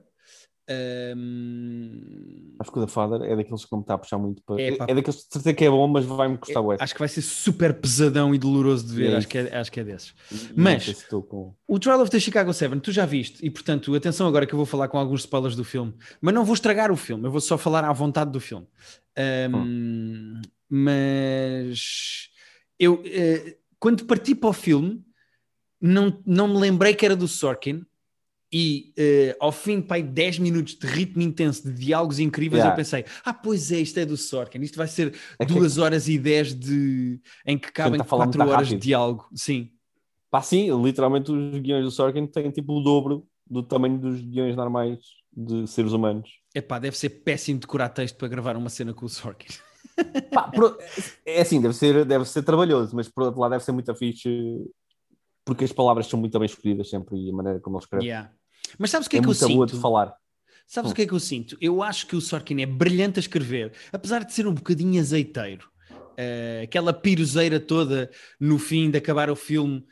Um, 0.70 2.54
Acho 2.60 2.70
que 2.70 2.78
o 2.78 2.86
The 2.86 2.92
Father 2.92 3.22
é 3.22 3.34
daqueles 3.34 3.64
que 3.64 3.72
não 3.72 3.78
me 3.80 3.82
está 3.82 3.94
a 3.94 3.98
puxar 3.98 4.18
muito 4.18 4.42
para. 4.44 4.60
É, 4.60 4.68
É, 4.68 4.76
pá. 4.76 4.86
daqueles 4.86 5.16
que 5.16 5.26
de 5.26 5.32
certeza 5.32 5.54
que 5.54 5.64
é 5.64 5.70
bom, 5.70 5.88
mas 5.88 6.04
vai-me 6.04 6.38
custar 6.38 6.62
o 6.62 6.70
acho 6.70 6.92
que 6.94 6.98
vai 7.00 7.08
ser 7.08 7.22
super 7.22 7.74
pesadão 7.74 8.32
e 8.34 8.38
doloroso 8.38 8.86
de 8.86 8.94
ver. 8.94 9.12
É 9.12 9.16
acho, 9.16 9.26
que 9.28 9.38
é, 9.38 9.56
acho 9.56 9.72
que 9.72 9.80
é 9.80 9.84
desses. 9.84 10.14
Não 10.54 10.64
mas- 10.64 11.04
com. 11.28 11.54
O 11.66 11.78
Trial 11.78 12.00
of 12.00 12.10
the 12.10 12.20
Chicago 12.20 12.52
7, 12.52 12.78
tu 12.80 12.92
já 12.92 13.04
viste, 13.06 13.44
e 13.44 13.50
portanto, 13.50 13.92
atenção 13.94 14.28
agora 14.28 14.46
que 14.46 14.52
eu 14.52 14.56
vou 14.58 14.66
falar 14.66 14.86
com 14.88 14.98
alguns 14.98 15.20
spoilers 15.20 15.56
do 15.56 15.64
filme, 15.64 15.92
mas 16.20 16.32
não 16.34 16.44
vou 16.44 16.54
estragar 16.54 16.92
o 16.92 16.96
filme, 16.96 17.26
eu 17.26 17.30
vou 17.32 17.40
só 17.40 17.58
falar 17.58 17.84
à 17.84 17.92
vontade 17.92 18.30
do 18.30 18.38
filme. 18.40 18.66
Um, 19.52 20.40
Mas 20.72 22.28
eu, 22.78 23.02
eh, 23.04 23.56
quando 23.80 24.04
parti 24.04 24.36
para 24.36 24.50
o 24.50 24.52
filme, 24.52 25.04
não, 25.80 26.20
não 26.26 26.48
me 26.48 26.58
lembrei 26.58 26.94
que 26.94 27.04
era 27.06 27.16
do 27.16 27.26
Sorkin. 27.28 27.82
E 28.52 28.92
eh, 28.98 29.36
ao 29.38 29.52
fim 29.52 29.80
de 29.80 29.86
pai, 29.86 30.02
10 30.02 30.40
minutos 30.40 30.74
de 30.76 30.84
ritmo 30.84 31.22
intenso, 31.22 31.62
de 31.62 31.72
diálogos 31.72 32.18
incríveis, 32.18 32.58
Yeah. 32.64 32.72
eu 32.72 32.76
pensei: 32.76 33.04
ah, 33.24 33.32
pois 33.32 33.70
é, 33.70 33.78
isto 33.78 33.96
é 34.00 34.04
do 34.04 34.16
Sorkin, 34.16 34.60
isto 34.60 34.76
vai 34.76 34.88
ser 34.88 35.14
É 35.38 35.46
que- 35.46 35.54
2 35.54 35.78
horas 35.78 36.08
e 36.08 36.18
10 36.18 36.52
de 36.54 37.20
em 37.46 37.56
que 37.56 37.70
cabem 37.70 37.98
tá 37.98 38.04
a 38.04 38.06
falar 38.06 38.24
4 38.24 38.38
muito 38.40 38.50
horas 38.52 38.66
rápido. 38.66 38.80
de 38.80 38.86
diálogo. 38.88 39.28
Sim, 39.34 39.70
Pá, 40.28 40.42
sim, 40.42 40.68
literalmente 40.82 41.30
os 41.30 41.60
guiões 41.60 41.84
do 41.84 41.90
Sorkin 41.92 42.26
têm 42.26 42.50
tipo 42.50 42.72
o 42.72 42.82
dobro 42.82 43.24
do 43.48 43.62
tamanho 43.62 43.98
dos 44.00 44.20
guiões 44.20 44.56
normais 44.56 44.98
de 45.32 45.68
seres 45.68 45.92
humanos. 45.92 46.28
Epá, 46.52 46.80
deve 46.80 46.96
ser 46.98 47.08
péssimo 47.10 47.60
decorar 47.60 47.88
texto 47.90 48.16
para 48.16 48.26
gravar 48.28 48.56
uma 48.56 48.68
cena 48.68 48.92
com 48.92 49.06
o 49.06 49.08
Sorkin. 49.08 49.46
Pá, 50.32 50.48
por- 50.50 50.76
é 51.24 51.40
assim, 51.40 51.60
deve 51.60 51.74
ser, 51.74 52.04
deve 52.04 52.24
ser 52.24 52.42
trabalhoso, 52.42 52.96
mas 52.96 53.08
por 53.08 53.22
outro 53.24 53.40
lado 53.40 53.52
deve 53.52 53.62
ser 53.64 53.70
muito 53.72 53.94
fixe 53.94 54.28
porque 55.50 55.64
as 55.64 55.72
palavras 55.72 56.06
são 56.06 56.18
muito 56.20 56.38
bem 56.38 56.46
escolhidas 56.46 56.88
sempre 56.88 57.16
e 57.18 57.28
a 57.28 57.32
maneira 57.32 57.58
como 57.60 57.76
ele 57.76 57.82
escreve 57.84 58.04
Yeah. 58.06 58.30
Mas 58.78 58.90
sabes 58.90 59.06
o 59.08 59.10
que 59.10 59.16
é, 59.16 59.18
é 59.18 59.22
que 59.22 59.26
eu 59.28 59.34
muito 59.34 59.48
boa 59.54 59.66
de 59.66 59.72
sinto? 59.72 59.82
falar. 59.82 60.14
Sabes 60.66 60.90
Hum. 60.90 60.92
o 60.92 60.94
que 60.94 61.02
é 61.02 61.06
que 61.06 61.12
eu 61.12 61.18
sinto? 61.20 61.56
Eu 61.60 61.82
acho 61.82 62.06
que 62.06 62.14
o 62.14 62.20
Sorkin 62.20 62.60
é 62.62 62.66
brilhante 62.66 63.18
a 63.18 63.20
escrever, 63.20 63.72
apesar 63.92 64.24
de 64.24 64.32
ser 64.32 64.46
um 64.46 64.54
bocadinho 64.54 65.00
azeiteiro. 65.00 65.68
Eh, 66.16 66.62
aquela 66.64 66.92
piruzeira 66.92 67.58
toda 67.58 68.10
no 68.38 68.58
fim 68.58 68.88
de 68.90 68.98
acabar 68.98 69.28
o 69.28 69.34
filme 69.34 69.84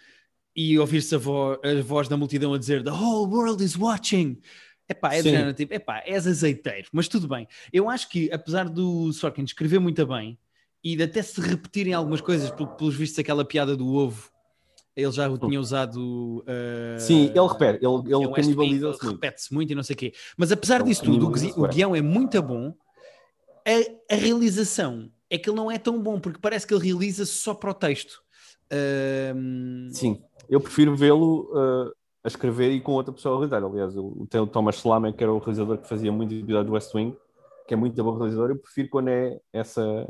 e 0.54 0.78
ouvir-se 0.78 1.14
a, 1.14 1.18
vo- 1.18 1.58
a 1.64 1.82
voz 1.82 2.06
da 2.08 2.16
multidão 2.16 2.54
a 2.54 2.58
dizer 2.58 2.84
The 2.84 2.90
whole 2.92 3.28
world 3.32 3.64
is 3.64 3.76
watching. 3.76 4.40
Epá, 4.88 5.14
é 5.14 5.22
de 5.22 5.30
género, 5.30 5.52
tipo, 5.54 5.74
epá, 5.74 6.02
és 6.06 6.26
azeiteiro, 6.26 6.88
mas 6.92 7.08
tudo 7.08 7.26
bem. 7.28 7.46
Eu 7.72 7.90
acho 7.90 8.08
que, 8.08 8.30
apesar 8.32 8.68
do 8.68 9.12
Sorkin 9.12 9.42
escrever 9.42 9.78
muito 9.80 10.06
bem 10.06 10.38
e 10.84 10.94
de 10.96 11.02
até 11.02 11.20
se 11.20 11.40
repetirem 11.40 11.92
algumas 11.92 12.20
coisas, 12.20 12.50
pel- 12.52 12.68
pelos 12.68 12.94
vistos, 12.94 13.18
aquela 13.18 13.44
piada 13.44 13.76
do 13.76 13.86
ovo, 13.94 14.30
ele 15.00 15.12
já 15.12 15.28
o 15.30 15.38
tinha 15.38 15.60
usado. 15.60 16.44
eh, 16.46 16.96
Sim, 16.98 17.26
ele 17.26 17.46
repete, 17.46 17.84
ele, 17.84 17.94
em 17.94 18.06
ele 18.06 18.14
West 18.16 18.18
Wing, 18.18 18.32
canibaliza-se 18.34 19.04
muito. 19.04 19.14
repete-se 19.14 19.54
muito 19.54 19.70
e 19.72 19.74
não 19.74 19.82
sei 19.82 19.94
o 19.94 19.96
quê. 19.96 20.12
Mas 20.36 20.50
apesar 20.50 20.80
Ele 20.80 20.88
disso 20.90 21.04
tudo, 21.04 21.28
o, 21.28 21.60
bué. 21.60 21.68
guião 21.68 21.94
é 21.94 22.02
muito 22.02 22.42
bom. 22.42 22.74
A, 23.66 24.14
a 24.14 24.16
realização 24.16 25.10
é 25.30 25.38
que 25.38 25.48
ele 25.48 25.56
não 25.56 25.70
é 25.70 25.78
tão 25.78 26.02
bom, 26.02 26.18
porque 26.18 26.40
parece 26.40 26.66
que 26.66 26.74
ele 26.74 26.84
realiza 26.86 27.24
só 27.26 27.54
para 27.54 27.70
o 27.70 27.74
texto. 27.74 28.20
Ahm, 28.72 29.88
Sim, 29.92 30.22
eu 30.48 30.60
prefiro 30.60 30.96
vê-lo 30.96 31.50
uh, 31.52 31.92
a 32.24 32.28
escrever 32.28 32.70
e 32.72 32.80
com 32.80 32.92
outra 32.92 33.12
pessoa 33.12 33.34
a 33.34 33.38
realizar. 33.38 33.64
Aliás, 33.64 33.96
o, 33.96 34.26
o 34.28 34.46
Thomas 34.46 34.76
Slamen, 34.76 35.12
que 35.12 35.22
era 35.22 35.32
o 35.32 35.38
realizador 35.38 35.78
que 35.78 35.88
fazia 35.88 36.10
muito 36.12 36.34
episódio 36.34 36.66
do 36.66 36.72
West 36.72 36.94
Wing, 36.94 37.16
que 37.66 37.74
é 37.74 37.76
muito 37.76 38.02
bom 38.02 38.16
realizador. 38.16 38.50
Eu 38.50 38.58
prefiro 38.58 38.88
quando 38.88 39.08
é 39.08 39.38
essa, 39.52 40.08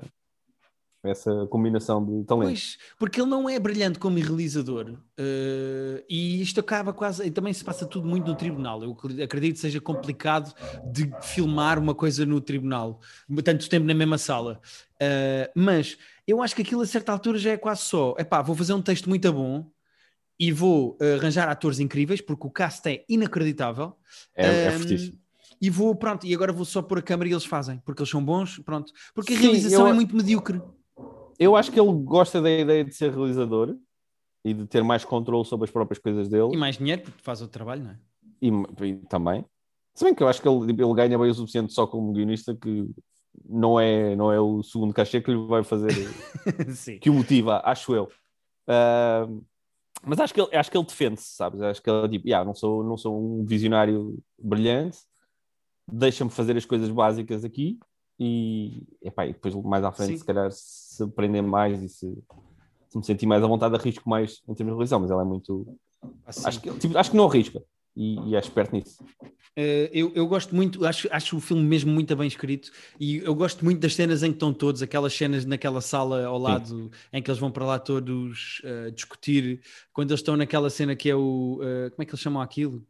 essa 1.03 1.47
combinação 1.47 2.05
de 2.05 2.25
talentos. 2.25 2.77
Pois, 2.77 2.95
porque 2.99 3.21
ele 3.21 3.31
não 3.31 3.49
é 3.49 3.59
brilhante 3.59 3.99
como 3.99 4.17
realizador 4.17 4.91
uh, 4.91 6.05
e 6.09 6.43
isto 6.43 6.59
acaba 6.59 6.93
quase, 6.93 7.25
e 7.25 7.31
também 7.31 7.53
se 7.53 7.65
passa 7.65 7.87
tudo 7.87 8.07
muito 8.07 8.27
no 8.27 8.35
tribunal. 8.35 8.83
Eu 8.83 8.97
acredito 9.23 9.55
que 9.55 9.61
seja 9.61 9.81
complicado 9.81 10.53
de 10.93 11.11
filmar 11.23 11.79
uma 11.79 11.95
coisa 11.95 12.27
no 12.27 12.41
tribunal, 12.41 13.01
tanto 13.45 13.69
tempo 13.69 13.87
na 13.87 13.95
mesma 13.95 14.19
sala. 14.19 14.61
Uh, 14.95 15.51
mas 15.55 15.97
eu 16.27 16.43
acho 16.43 16.55
que 16.55 16.63
aquilo 16.63 16.83
a 16.83 16.87
certa 16.87 17.13
altura 17.13 17.39
já 17.39 17.53
é 17.53 17.57
quase 17.57 17.83
só, 17.83 18.15
epá, 18.19 18.43
vou 18.43 18.57
fazer 18.57 18.73
um 18.73 18.83
texto 18.83 19.09
muito 19.09 19.33
bom 19.33 19.71
e 20.39 20.51
vou 20.51 20.99
uh, 21.01 21.15
arranjar 21.17 21.49
atores 21.49 21.79
incríveis, 21.79 22.21
porque 22.21 22.47
o 22.47 22.51
cast 22.51 22.89
é 22.89 23.05
inacreditável. 23.09 23.97
É, 24.35 24.47
um, 24.47 24.53
é 24.53 24.71
fortíssimo. 24.73 25.19
E 25.61 25.71
vou, 25.71 25.95
pronto, 25.95 26.25
e 26.25 26.33
agora 26.33 26.53
vou 26.53 26.65
só 26.65 26.81
pôr 26.81 26.99
a 26.99 27.03
câmera 27.03 27.29
e 27.29 27.33
eles 27.33 27.45
fazem, 27.45 27.79
porque 27.85 28.03
eles 28.03 28.11
são 28.11 28.25
bons, 28.25 28.59
pronto. 28.61 28.93
Porque 29.13 29.33
a 29.33 29.37
Sim, 29.37 29.43
realização 29.43 29.87
eu... 29.87 29.89
é 29.89 29.93
muito 29.93 30.15
medíocre 30.15 30.61
eu 31.38 31.57
acho 31.57 31.70
que 31.70 31.81
ele 31.81 31.92
gosta 31.92 32.40
da 32.40 32.51
ideia 32.51 32.85
de 32.85 32.94
ser 32.94 33.11
realizador 33.11 33.77
e 34.44 34.55
de 34.55 34.66
ter 34.66 34.83
mais 34.83 35.05
controle 35.05 35.44
sobre 35.44 35.64
as 35.64 35.70
próprias 35.70 35.98
coisas 35.98 36.29
dele. 36.29 36.51
E 36.53 36.57
mais 36.57 36.79
dinheiro, 36.79 37.03
porque 37.03 37.22
faz 37.22 37.42
o 37.42 37.48
trabalho, 37.48 37.85
não 37.85 37.90
é? 37.90 37.98
E, 38.40 38.51
e, 38.85 38.96
também. 39.07 39.44
Se 39.94 40.05
bem 40.05 40.14
que 40.14 40.22
eu 40.22 40.29
acho 40.29 40.40
que 40.40 40.48
ele, 40.48 40.70
ele 40.70 40.94
ganha 40.94 41.18
bem 41.18 41.31
o 41.31 41.35
suficiente 41.35 41.72
só 41.72 41.87
como 41.87 42.12
guionista 42.12 42.55
que 42.55 42.88
não 43.48 43.79
é, 43.79 44.14
não 44.16 44.33
é 44.33 44.40
o 44.40 44.62
segundo 44.62 44.94
cachê 44.94 45.20
que 45.20 45.31
lhe 45.31 45.46
vai 45.46 45.62
fazer 45.62 45.88
que 47.01 47.11
o 47.11 47.14
motiva, 47.14 47.61
acho 47.64 47.94
eu. 47.94 48.05
Uh, 48.68 49.44
mas 50.05 50.20
acho 50.20 50.33
que 50.33 50.40
ele, 50.40 50.57
acho 50.57 50.70
que 50.70 50.77
ele 50.77 50.87
defende-se, 50.87 51.35
sabes? 51.35 51.61
Acho 51.61 51.83
que 51.83 51.90
ele 51.90 52.09
tipo, 52.09 52.29
yeah, 52.29 52.44
não, 52.44 52.55
sou, 52.55 52.85
não 52.85 52.96
sou 52.96 53.40
um 53.40 53.44
visionário 53.44 54.18
brilhante, 54.38 54.98
deixa-me 55.90 56.31
fazer 56.31 56.57
as 56.57 56.64
coisas 56.64 56.88
básicas 56.90 57.44
aqui 57.44 57.79
e, 58.18 58.87
epá, 59.03 59.27
e 59.27 59.33
depois 59.33 59.55
mais 59.55 59.85
à 59.85 59.92
frente, 59.92 60.12
Sim. 60.12 60.18
se 60.18 60.24
calhar, 60.24 60.51
se 60.99 61.05
aprender 61.05 61.43
mais 61.43 61.83
e 61.83 61.89
se, 61.89 62.19
se 62.89 62.99
me 62.99 63.05
sentir 63.05 63.27
mais 63.27 63.43
à 63.43 63.47
vontade, 63.47 63.75
arrisco 63.75 64.09
mais 64.09 64.43
em 64.49 64.55
termos 64.55 64.73
de 64.73 64.77
realização, 64.77 65.01
mas 65.01 65.11
ela 65.11 65.23
é 65.23 65.25
muito. 65.25 65.67
Assim. 66.27 66.47
Acho, 66.47 66.61
que, 66.61 66.71
tipo, 66.79 66.97
acho 66.97 67.11
que 67.11 67.17
não 67.17 67.27
arrisca 67.27 67.63
e, 67.97 68.19
e 68.29 68.37
é 68.37 68.39
esperto 68.39 68.75
nisso. 68.75 69.03
Uh, 69.57 69.91
eu, 69.93 70.13
eu 70.15 70.27
gosto 70.29 70.55
muito, 70.55 70.87
acho, 70.87 71.09
acho 71.11 71.37
o 71.37 71.41
filme 71.41 71.65
mesmo 71.65 71.91
muito 71.91 72.15
bem 72.15 72.29
escrito 72.29 72.71
e 73.01 73.17
eu 73.17 73.35
gosto 73.35 73.65
muito 73.65 73.81
das 73.81 73.93
cenas 73.93 74.23
em 74.23 74.29
que 74.29 74.37
estão 74.37 74.53
todos, 74.53 74.83
aquelas 74.83 75.13
cenas 75.13 75.45
naquela 75.45 75.81
sala 75.81 76.25
ao 76.25 76.39
lado 76.39 76.69
Sim. 76.69 76.91
em 77.13 77.21
que 77.21 77.29
eles 77.29 77.41
vão 77.41 77.51
para 77.51 77.67
lá 77.67 77.77
todos 77.77 78.63
uh, 78.65 78.93
discutir, 78.93 79.61
quando 79.93 80.13
eles 80.13 80.21
estão 80.21 80.37
naquela 80.37 80.71
cena 80.71 80.95
que 80.95 81.11
é 81.11 81.17
o. 81.17 81.61
Uh, 81.61 81.91
como 81.91 82.03
é 82.03 82.05
que 82.05 82.13
eles 82.13 82.21
chamam 82.21 82.41
aquilo? 82.41 82.87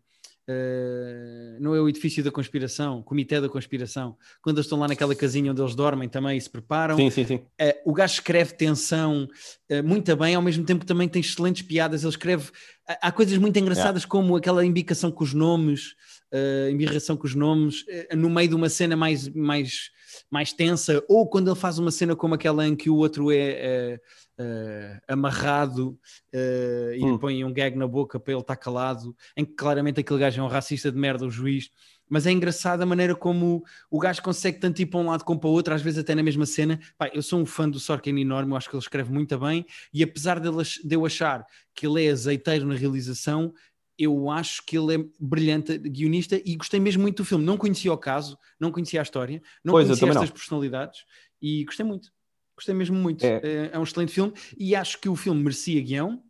Uh, 0.48 1.60
não 1.60 1.74
é 1.74 1.80
o 1.80 1.86
edifício 1.90 2.24
da 2.24 2.30
conspiração, 2.30 3.02
comitê 3.02 3.38
da 3.38 3.50
conspiração, 3.50 4.16
quando 4.40 4.56
eles 4.56 4.64
estão 4.64 4.78
lá 4.78 4.88
naquela 4.88 5.14
casinha 5.14 5.52
onde 5.52 5.60
eles 5.60 5.74
dormem 5.74 6.08
também 6.08 6.38
e 6.38 6.40
se 6.40 6.48
preparam. 6.48 6.96
Sim, 6.96 7.10
sim, 7.10 7.26
sim. 7.26 7.34
Uh, 7.34 7.90
o 7.90 7.92
gajo 7.92 8.14
escreve 8.14 8.54
tensão 8.54 9.28
uh, 9.70 9.82
muito 9.84 10.16
bem, 10.16 10.34
ao 10.34 10.40
mesmo 10.40 10.64
tempo 10.64 10.86
também 10.86 11.06
tem 11.06 11.20
excelentes 11.20 11.60
piadas. 11.60 12.02
Ele 12.02 12.10
escreve. 12.10 12.50
Há 12.86 13.12
coisas 13.12 13.36
muito 13.36 13.58
engraçadas, 13.58 14.04
yeah. 14.04 14.08
como 14.08 14.36
aquela 14.36 14.64
imbicação 14.64 15.10
com 15.10 15.22
os 15.22 15.34
nomes, 15.34 15.94
uh, 16.32 16.70
embirração 16.70 17.16
com 17.16 17.26
os 17.26 17.34
nomes, 17.34 17.84
no 18.16 18.30
meio 18.30 18.48
de 18.48 18.54
uma 18.54 18.68
cena 18.68 18.96
mais, 18.96 19.28
mais, 19.28 19.90
mais 20.30 20.52
tensa, 20.52 21.02
ou 21.08 21.28
quando 21.28 21.50
ele 21.50 21.58
faz 21.58 21.78
uma 21.78 21.90
cena 21.90 22.16
como 22.16 22.34
aquela 22.34 22.66
em 22.66 22.76
que 22.76 22.90
o 22.90 22.96
outro 22.96 23.30
é 23.32 24.00
uh, 24.38 25.00
amarrado 25.06 25.98
uh, 26.34 26.94
e 26.94 27.04
hum. 27.04 27.18
põe 27.18 27.44
um 27.44 27.52
gag 27.52 27.76
na 27.76 27.86
boca 27.86 28.18
para 28.18 28.32
ele 28.32 28.40
estar 28.40 28.56
calado, 28.56 29.14
em 29.36 29.44
que 29.44 29.54
claramente 29.54 30.00
aquele 30.00 30.20
gajo 30.20 30.40
é 30.40 30.44
um 30.44 30.48
racista 30.48 30.90
de 30.90 30.98
merda, 30.98 31.26
o 31.26 31.30
juiz. 31.30 31.70
Mas 32.10 32.26
é 32.26 32.32
engraçado 32.32 32.80
a 32.80 32.86
maneira 32.86 33.14
como 33.14 33.62
o 33.90 33.98
gajo 33.98 34.22
consegue 34.22 34.58
tanto 34.58 34.80
ir 34.80 34.86
para 34.86 34.98
um 34.98 35.06
lado 35.08 35.24
como 35.24 35.38
para 35.38 35.50
o 35.50 35.52
outro, 35.52 35.74
às 35.74 35.82
vezes 35.82 35.98
até 35.98 36.14
na 36.14 36.22
mesma 36.22 36.46
cena. 36.46 36.80
Pai, 36.96 37.10
eu 37.12 37.22
sou 37.22 37.38
um 37.38 37.44
fã 37.44 37.68
do 37.68 37.78
Sorkin 37.78 38.18
enorme, 38.18 38.52
eu 38.52 38.56
acho 38.56 38.68
que 38.68 38.74
ele 38.74 38.82
escreve 38.82 39.12
muito 39.12 39.38
bem, 39.38 39.66
e 39.92 40.02
apesar 40.02 40.40
de 40.40 40.48
eu 40.94 41.04
achar 41.04 41.44
que 41.74 41.86
ele 41.86 42.06
é 42.06 42.10
azeiteiro 42.10 42.66
na 42.66 42.74
realização, 42.74 43.52
eu 43.98 44.30
acho 44.30 44.64
que 44.64 44.78
ele 44.78 44.94
é 44.94 45.04
brilhante 45.18 45.76
guionista 45.76 46.40
e 46.44 46.56
gostei 46.56 46.78
mesmo 46.78 47.02
muito 47.02 47.16
do 47.16 47.24
filme. 47.24 47.44
Não 47.44 47.56
conhecia 47.56 47.92
o 47.92 47.98
caso, 47.98 48.38
não 48.58 48.70
conhecia 48.70 49.00
a 49.00 49.02
história, 49.02 49.42
não 49.64 49.72
pois, 49.72 49.86
conhecia 49.86 50.08
estas 50.08 50.28
não. 50.28 50.34
personalidades 50.34 51.04
e 51.42 51.64
gostei 51.64 51.84
muito. 51.84 52.12
Gostei 52.54 52.74
mesmo 52.74 52.96
muito. 52.96 53.24
É. 53.24 53.40
é. 53.42 53.70
é 53.72 53.78
um 53.78 53.82
excelente 53.82 54.12
filme 54.12 54.32
e 54.56 54.74
acho 54.74 55.00
que 55.00 55.08
o 55.08 55.16
filme 55.16 55.42
merecia 55.42 55.80
guião 55.80 56.22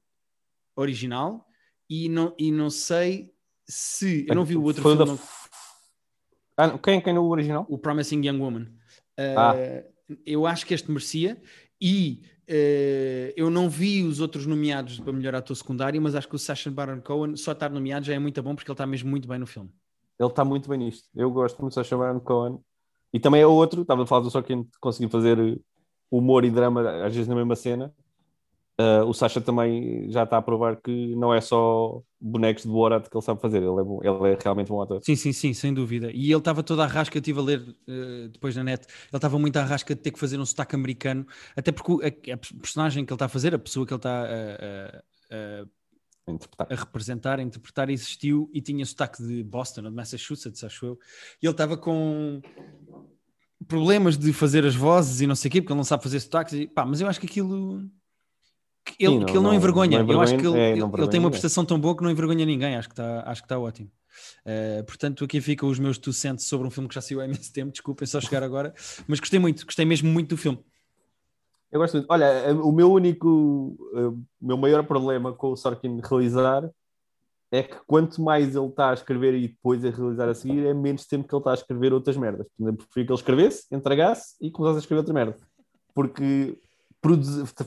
original 0.75 1.47
e 1.91 2.09
não, 2.09 2.35
e 2.39 2.51
não 2.51 2.71
sei 2.71 3.33
se. 3.67 4.27
Eu 4.29 4.35
não 4.35 4.45
vi 4.45 4.57
o 4.57 4.63
outro 4.63 4.83
Foi 4.83 4.97
filme. 4.97 5.19
Da... 6.57 6.65
Ah, 6.65 6.79
quem, 6.79 7.01
quem 7.01 7.15
no 7.15 7.29
original? 7.29 7.67
O 7.69 7.79
Promising 7.79 8.27
Young 8.27 8.41
Woman. 8.41 8.63
Uh, 9.19 9.39
ah. 9.39 9.55
Eu 10.25 10.47
acho 10.47 10.65
que 10.65 10.73
este 10.73 10.91
merecia 10.91 11.41
e 11.81 12.23
uh, 12.49 13.33
eu 13.37 13.51
não 13.51 13.69
vi 13.69 14.03
os 14.03 14.21
outros 14.21 14.47
nomeados 14.47 15.01
para 15.01 15.13
melhor 15.13 15.35
ator 15.35 15.57
secundário, 15.57 16.01
mas 16.01 16.15
acho 16.15 16.29
que 16.29 16.37
o 16.37 16.39
Sacha 16.39 16.71
Baron 16.71 17.01
Cohen 17.01 17.37
só 17.37 17.53
estar 17.53 17.71
nomeado 17.71 18.07
já 18.07 18.15
é 18.15 18.19
muito 18.19 18.43
bom 18.43 18.55
porque 18.55 18.71
ele 18.71 18.75
está 18.75 18.87
mesmo 18.87 19.11
muito 19.11 19.29
bem 19.29 19.39
no 19.39 19.47
filme. 19.47 19.71
Ele 20.19 20.29
está 20.29 20.45
muito 20.45 20.69
bem 20.69 20.79
nisto. 20.79 21.09
Eu 21.15 21.31
gosto 21.31 21.61
muito 21.61 21.73
do 21.73 21.75
Sacha 21.75 21.97
Baron 21.97 22.21
Cohen. 22.21 22.59
E 23.13 23.21
também 23.21 23.41
é 23.41 23.47
outro, 23.47 23.83
estava 23.83 24.03
a 24.03 24.07
falar 24.07 24.23
do 24.23 24.31
só 24.31 24.43
quem 24.43 24.69
conseguiu 24.81 25.09
fazer 25.09 25.61
humor 26.11 26.45
e 26.45 26.51
drama, 26.51 27.05
às 27.05 27.15
vezes 27.15 27.29
na 27.29 27.35
mesma 27.35 27.57
cena. 27.57 27.95
Uh, 28.81 29.05
o 29.07 29.13
Sasha 29.13 29.41
também 29.41 30.09
já 30.09 30.23
está 30.23 30.37
a 30.37 30.43
provar 30.43 30.77
que 30.77 31.17
não 31.17 31.35
é 31.35 31.41
só 31.41 32.01
bonecos 32.21 32.63
de 32.63 32.69
Borat 32.69 33.09
que 33.09 33.17
ele 33.17 33.25
sabe 33.25 33.41
fazer, 33.41 33.57
ele 33.59 33.67
é, 33.67 33.83
bom, 33.83 33.99
ele 34.05 34.33
é 34.33 34.39
realmente 34.41 34.69
bom 34.69 34.81
ator. 34.81 35.01
Sim, 35.03 35.17
sim, 35.17 35.33
sim, 35.33 35.53
sem 35.53 35.75
dúvida. 35.75 36.13
E 36.13 36.31
ele 36.31 36.37
estava 36.39 36.63
toda 36.63 36.85
a 36.85 36.87
rasca, 36.87 37.17
eu 37.17 37.21
estive 37.21 37.41
a 37.41 37.43
ler 37.43 37.61
uh, 37.61 38.29
depois 38.29 38.55
na 38.55 38.63
net, 38.63 38.87
ele 38.87 39.09
estava 39.13 39.37
muito 39.37 39.57
à 39.57 39.65
rasca 39.65 39.97
de 39.97 40.01
ter 40.01 40.13
que 40.13 40.19
fazer 40.19 40.39
um 40.39 40.47
sotaque 40.47 40.77
americano, 40.77 41.27
até 41.57 41.73
porque 41.73 41.93
a, 42.05 42.35
a 42.35 42.37
personagem 42.37 43.05
que 43.05 43.13
ele 43.13 43.17
está 43.17 43.25
a 43.25 43.29
fazer, 43.29 43.53
a 43.53 43.59
pessoa 43.59 43.85
que 43.85 43.93
ele 43.93 43.99
está 43.99 44.23
a, 44.23 45.03
a, 45.35 45.65
a, 46.71 46.75
representar, 46.77 47.41
a 47.41 47.43
interpretar, 47.43 47.91
existiu 47.91 48.49
e 48.55 48.61
tinha 48.61 48.87
sotaque 48.87 49.21
de 49.23 49.43
Boston 49.43 49.83
ou 49.83 49.91
de 49.91 49.97
Massachusetts, 49.97 50.63
acho 50.63 50.87
eu. 50.87 50.99
E 51.43 51.47
ele 51.47 51.53
estava 51.53 51.77
com 51.77 52.41
problemas 53.67 54.17
de 54.17 54.33
fazer 54.33 54.65
as 54.65 54.75
vozes 54.75 55.21
e 55.21 55.27
não 55.27 55.35
sei 55.35 55.49
o 55.49 55.53
quê, 55.53 55.61
porque 55.61 55.73
ele 55.73 55.79
não 55.79 55.85
sabe 55.85 56.03
fazer 56.03 56.21
sotaques. 56.21 56.55
E, 56.55 56.67
pá, 56.67 56.85
mas 56.85 57.01
eu 57.01 57.09
acho 57.09 57.19
que 57.19 57.27
aquilo. 57.27 57.89
Que 58.89 59.05
ele, 59.05 59.13
Sim, 59.13 59.19
não, 59.19 59.27
que 59.27 59.33
ele 59.33 59.41
não, 59.41 59.51
não 59.51 59.55
envergonha. 59.55 60.03
Não 60.03 60.13
eu 60.13 60.21
acho 60.21 60.37
que 60.37 60.47
ele, 60.47 60.59
é, 60.59 60.73
ele, 60.73 60.83
ele 60.83 61.09
tem 61.09 61.21
uma 61.21 61.31
prestação 61.31 61.65
tão 61.65 61.79
boa 61.79 61.97
que 61.97 62.03
não 62.03 62.11
envergonha 62.11 62.45
ninguém. 62.45 62.77
Acho 62.77 62.89
que 62.89 62.95
está 62.95 63.23
acho 63.27 63.43
que 63.43 63.49
tá 63.49 63.59
ótimo. 63.59 63.91
Uh, 64.45 64.85
portanto, 64.85 65.25
aqui 65.25 65.41
ficam 65.41 65.69
os 65.69 65.79
meus 65.79 65.99
two 65.99 66.13
cents 66.13 66.45
sobre 66.45 66.67
um 66.67 66.71
filme 66.71 66.89
que 66.89 66.95
já 66.95 67.01
saiu 67.01 67.21
há 67.21 67.25
imenso 67.25 67.53
tempo. 67.53 67.71
Desculpem 67.71 68.07
só 68.07 68.21
chegar 68.21 68.43
agora, 68.43 68.75
mas 69.07 69.21
gostei 69.21 69.39
muito, 69.39 69.65
gostei 69.65 69.85
mesmo 69.85 70.11
muito 70.11 70.31
do 70.31 70.37
filme. 70.37 70.59
Eu 71.71 71.81
gosto 71.81 71.95
muito. 71.95 72.07
Olha, 72.11 72.25
eh, 72.25 72.53
o 72.53 72.73
meu 72.73 72.91
único, 72.91 73.29
o 73.29 73.77
eh, 73.95 74.23
meu 74.41 74.57
maior 74.57 74.85
problema 74.85 75.33
com 75.35 75.53
o 75.53 75.57
Sorkin 75.57 76.01
realizar 76.03 76.69
é 77.51 77.63
que 77.63 77.77
quanto 77.87 78.21
mais 78.23 78.55
ele 78.57 78.67
está 78.67 78.91
a 78.91 78.95
escrever 78.95 79.35
e 79.35 79.49
depois 79.49 79.85
a 79.85 79.91
realizar 79.91 80.29
a 80.29 80.35
seguir, 80.35 80.67
é 80.67 80.75
menos 80.75 81.07
tempo 81.07 81.27
que 81.29 81.35
ele 81.35 81.41
está 81.41 81.51
a 81.51 81.55
escrever 81.55 81.93
outras 81.93 82.17
merdas. 82.17 82.47
Eu 82.59 82.75
preferia 82.75 83.07
que 83.07 83.13
ele 83.13 83.19
escrevesse, 83.19 83.67
entregasse 83.71 84.37
e 84.41 84.51
começasse 84.51 84.79
a 84.79 84.81
escrever 84.81 85.01
outra 85.01 85.15
merda. 85.15 85.37
Porque 85.95 86.59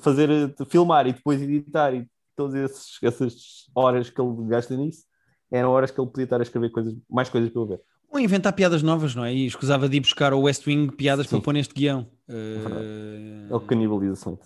fazer, 0.01 0.53
filmar 0.67 1.07
e 1.07 1.13
depois 1.13 1.41
editar 1.41 1.93
e 1.93 2.07
todas 2.35 2.97
essas 3.01 3.35
horas 3.75 4.09
que 4.09 4.19
ele 4.21 4.47
gasta 4.47 4.75
nisso, 4.75 5.03
eram 5.51 5.69
horas 5.69 5.91
que 5.91 5.99
ele 5.99 6.09
podia 6.09 6.23
estar 6.23 6.39
a 6.39 6.43
escrever 6.43 6.71
coisas, 6.71 6.95
mais 7.09 7.29
coisas 7.29 7.49
para 7.49 7.61
eu 7.61 7.67
ver. 7.67 7.81
Ou 8.09 8.19
inventar 8.19 8.53
piadas 8.53 8.83
novas, 8.83 9.15
não 9.15 9.23
é? 9.23 9.33
E 9.33 9.45
escusava 9.45 9.87
de 9.87 9.97
ir 9.97 10.01
buscar 10.01 10.33
ao 10.33 10.41
West 10.41 10.67
Wing 10.67 10.91
piadas 10.95 11.27
sim. 11.27 11.35
para 11.35 11.41
pôr 11.41 11.53
neste 11.53 11.73
guião. 11.73 12.09
Uh... 12.27 13.55
Ele 13.55 13.65
canibaliza 13.67 14.29
muito. 14.29 14.45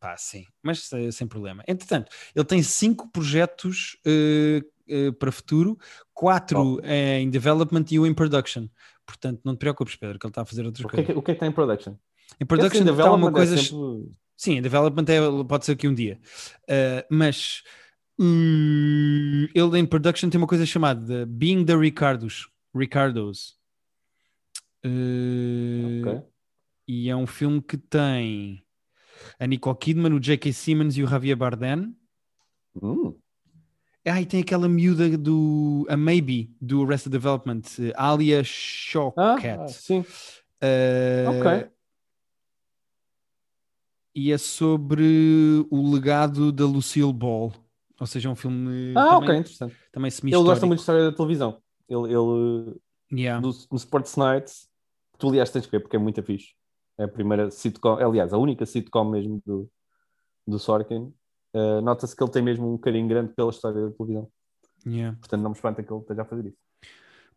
Pá, 0.00 0.16
sim, 0.16 0.44
mas 0.62 0.90
sem 1.12 1.26
problema. 1.26 1.62
Entretanto, 1.66 2.10
ele 2.34 2.44
tem 2.44 2.62
cinco 2.62 3.08
projetos 3.10 3.96
uh, 4.06 5.08
uh, 5.08 5.12
para 5.14 5.32
futuro, 5.32 5.78
quatro 6.12 6.76
oh. 6.76 6.80
em 6.86 7.30
development 7.30 7.84
e 7.90 7.98
um 7.98 8.06
em 8.06 8.12
production. 8.12 8.68
Portanto, 9.06 9.40
não 9.44 9.54
te 9.54 9.60
preocupes, 9.60 9.96
Pedro, 9.96 10.18
que 10.18 10.26
ele 10.26 10.30
está 10.30 10.42
a 10.42 10.46
fazer 10.46 10.64
outras 10.64 10.84
o 10.84 10.88
coisas. 10.88 11.06
Que 11.06 11.12
é, 11.12 11.16
o 11.16 11.22
que 11.22 11.30
é 11.30 11.34
que 11.34 11.36
está 11.36 11.46
em 11.46 11.52
production? 11.52 11.94
Em 12.40 12.46
production 12.46 12.84
está 12.84 13.12
uma 13.12 13.28
é 13.28 13.32
coisa. 13.32 13.54
É 13.54 13.58
sempre... 13.58 14.10
Sim, 14.36 14.56
em 14.58 14.62
development 14.62 15.04
é, 15.08 15.44
pode 15.44 15.64
ser 15.64 15.72
aqui 15.72 15.88
um 15.88 15.94
dia. 15.94 16.18
Uh, 16.64 17.06
mas 17.10 17.62
uh, 18.20 19.48
ele 19.54 19.78
em 19.78 19.86
production 19.86 20.28
tem 20.28 20.38
uma 20.38 20.46
coisa 20.46 20.66
chamada 20.66 21.24
Being 21.26 21.64
the 21.64 21.76
Ricardos. 21.76 22.48
Ricardos. 22.74 23.56
Uh, 24.84 26.00
okay. 26.00 26.22
E 26.86 27.08
é 27.08 27.16
um 27.16 27.26
filme 27.26 27.62
que 27.62 27.78
tem 27.78 28.62
a 29.38 29.46
Nicole 29.46 29.78
Kidman, 29.78 30.12
o 30.12 30.20
J.K. 30.20 30.52
Simmons 30.52 30.96
e 30.96 31.02
o 31.02 31.06
Javier 31.06 31.36
Bardem. 31.36 31.96
Hum. 32.82 33.16
Ah, 34.06 34.20
e 34.20 34.26
tem 34.26 34.42
aquela 34.42 34.68
miúda 34.68 35.16
do 35.16 35.86
a 35.88 35.96
Maybe 35.96 36.54
do 36.60 36.84
Arrested 36.84 37.10
Development, 37.10 37.62
Alia 37.96 38.42
Shawkat. 38.44 39.46
Ah, 39.48 39.68
sim. 39.68 40.00
Uh, 40.00 41.40
ok. 41.40 41.73
E 44.14 44.30
é 44.32 44.38
sobre 44.38 45.66
o 45.70 45.92
legado 45.92 46.52
da 46.52 46.64
Lucille 46.64 47.12
Ball. 47.12 47.52
Ou 48.00 48.06
seja, 48.06 48.28
é 48.28 48.32
um 48.32 48.36
filme 48.36 48.92
Ah, 48.96 49.10
também, 49.10 49.28
ok, 49.28 49.36
interessante. 49.38 49.76
também 49.92 50.10
semi 50.10 50.32
Ele 50.32 50.42
gosta 50.42 50.66
muito 50.66 50.78
de 50.78 50.82
história 50.82 51.10
da 51.10 51.16
televisão. 51.16 51.58
Ele, 51.88 52.12
ele 52.12 52.76
Yeah. 53.12 53.40
do, 53.40 53.54
no 53.70 53.76
Sports 53.76 54.16
Nights, 54.16 54.68
tu 55.18 55.28
aliás 55.28 55.50
tens 55.50 55.66
que 55.66 55.70
ver 55.72 55.80
porque 55.80 55.94
é 55.96 55.98
muito 55.98 56.20
fixe. 56.22 56.48
É 56.98 57.04
a 57.04 57.08
primeira 57.08 57.50
sitcom, 57.50 57.94
aliás, 57.96 58.32
a 58.32 58.38
única 58.38 58.64
sitcom 58.66 59.04
mesmo 59.10 59.40
do, 59.44 59.68
do 60.46 60.58
Sorkin. 60.58 61.12
Uh, 61.54 61.80
Nota-se 61.82 62.16
que 62.16 62.22
ele 62.22 62.30
tem 62.32 62.42
mesmo 62.42 62.72
um 62.72 62.78
carinho 62.78 63.06
grande 63.08 63.32
pela 63.34 63.50
história 63.50 63.80
da 63.84 63.90
televisão. 63.92 64.28
Yeah. 64.86 65.16
Portanto, 65.18 65.42
não 65.42 65.50
me 65.50 65.56
espanta 65.56 65.82
que 65.82 65.92
ele 65.92 66.00
esteja 66.00 66.22
a 66.22 66.24
fazer 66.24 66.46
isso. 66.48 66.56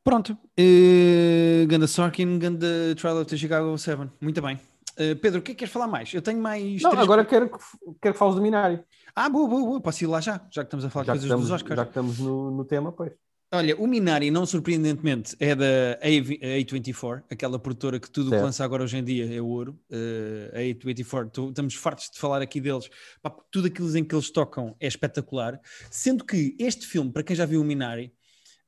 Pronto. 0.04 0.38
Uh, 0.60 1.68
Ganda 1.68 1.86
Sorkin, 1.88 2.40
Ganda 2.40 2.96
Trial 2.96 3.18
of 3.22 3.30
the 3.30 3.38
Chicago 3.38 3.78
7. 3.78 4.10
Muito 4.22 4.42
bem. 4.42 4.60
Uh, 5.00 5.16
Pedro, 5.18 5.40
o 5.40 5.42
que 5.44 5.52
é 5.52 5.54
que 5.56 5.60
queres 5.60 5.72
falar 5.74 5.88
mais? 5.88 6.14
Eu 6.14 6.22
tenho 6.22 6.42
mais. 6.42 6.82
Não, 6.82 6.90
três 6.92 7.04
agora 7.04 7.24
quero, 7.24 7.50
que- 7.50 7.58
quero 8.02 8.14
que 8.14 8.20
fales 8.20 8.36
do 8.36 8.42
Minari. 8.42 8.80
Ah, 9.16 9.30
boa, 9.30 9.48
boa, 9.48 9.62
boa. 9.62 9.82
Posso 9.82 10.04
ir 10.04 10.08
lá 10.08 10.20
já, 10.20 10.34
já 10.52 10.64
que 10.64 10.68
estamos 10.68 10.86
a 10.86 10.90
falar 10.90 11.06
Já 11.06 11.14
coisas 11.14 11.26
estamos, 11.26 11.46
dos 11.46 11.52
Oscars. 11.52 11.76
já 11.78 11.86
que 11.86 11.90
estamos 11.92 12.20
no, 12.20 12.52
no 12.52 12.66
tema, 12.66 12.92
pois. 12.92 13.12
Olha, 13.54 13.78
o 13.78 13.88
Minari, 13.88 14.30
não 14.30 14.46
surpreendentemente, 14.46 15.34
é 15.40 15.56
da 15.56 15.66
A- 16.02 16.60
A24, 16.60 17.24
aquela 17.32 17.58
produtora 17.58 17.98
que 18.00 18.10
tudo 18.12 18.30
que 18.32 18.36
lança 18.36 18.62
agora 18.66 18.84
hoje 18.84 18.98
em 18.98 19.04
dia 19.04 19.34
é 19.34 19.42
ouro. 19.42 19.80
Uh, 19.90 20.54
a 20.54 20.60
A24, 20.60 21.30
tu- 21.32 21.50
estamos 21.50 21.74
fartos 21.76 22.10
de 22.12 22.20
falar 22.20 22.42
aqui 22.42 22.60
deles. 22.60 22.90
Pá, 23.22 23.30
tudo 23.52 23.68
aquilo 23.68 23.96
em 23.98 24.04
que 24.04 24.14
eles 24.14 24.30
tocam 24.32 24.76
é 24.82 24.88
espetacular. 24.88 25.62
Sendo 25.90 26.26
que 26.26 26.56
este 26.60 26.86
filme, 26.86 27.10
para 27.12 27.24
quem 27.24 27.36
já 27.38 27.46
viu 27.46 27.62
o 27.62 27.64
Minari, 27.64 28.08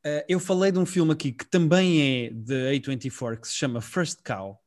uh, 0.05 0.23
eu 0.29 0.39
falei 0.39 0.71
de 0.71 0.79
um 0.79 0.85
filme 0.85 1.11
aqui 1.11 1.33
que 1.33 1.45
também 1.45 2.01
é 2.27 2.29
da 2.29 2.71
A24, 2.71 3.41
que 3.41 3.47
se 3.49 3.55
chama 3.55 3.81
First 3.81 4.19
Cow. 4.23 4.57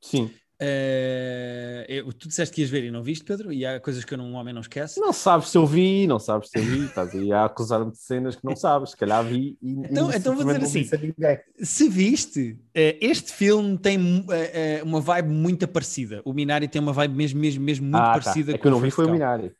Sim. 0.00 0.30
Uh, 0.60 1.84
eu- 1.88 2.12
tu 2.12 2.28
disseste 2.28 2.54
que 2.54 2.60
ias 2.60 2.68
ver 2.70 2.84
e 2.84 2.90
não 2.90 3.02
viste, 3.02 3.24
Pedro? 3.24 3.52
E 3.52 3.64
há 3.64 3.80
coisas 3.80 4.04
que 4.04 4.12
eu 4.14 4.18
não- 4.18 4.26
um 4.30 4.34
homem 4.34 4.52
não 4.52 4.60
esquece. 4.60 5.00
Não 5.00 5.12
sabes 5.12 5.48
se 5.48 5.56
eu 5.56 5.66
vi, 5.66 6.06
não 6.06 6.18
sabes 6.18 6.50
se 6.50 6.58
eu 6.58 6.62
vi, 6.62 6.84
estás 6.84 7.14
aí 7.14 7.32
a 7.32 7.46
acusar-me 7.46 7.90
de 7.90 7.98
cenas 7.98 8.36
que 8.36 8.44
não 8.44 8.54
sabes, 8.54 8.90
se 8.90 8.96
calhar 8.96 9.24
vi 9.24 9.56
e, 9.62 9.72
Então- 9.72 10.10
e 10.12 10.16
então 10.16 10.34
vou 10.34 10.42
simplesmente 10.44 10.66
dizer 10.66 10.94
assim, 10.96 11.14
ninguém. 11.18 11.38
Se 11.62 11.88
viste, 11.88 12.58
eh, 12.74 12.98
este 13.00 13.32
filme 13.32 13.78
tem 13.78 13.98
eh, 14.30 14.82
uma 14.84 15.00
vibe 15.00 15.28
muito 15.30 15.66
parecida. 15.66 16.20
O 16.24 16.32
Minari 16.32 16.68
tem 16.68 16.80
uma 16.80 16.92
vibe 16.92 17.14
mesmo, 17.14 17.40
mesmo, 17.40 17.64
mesmo 17.64 17.84
muito 17.86 17.96
Ah, 17.96 18.12
tá. 18.14 18.20
parecida 18.20 18.52
É 18.54 18.58
que 18.58 18.66
eu 18.66 18.70
não 18.70 18.80
vi 18.80 18.90
foi 18.90 19.06
o. 19.06 19.10
Minari. 19.10 19.52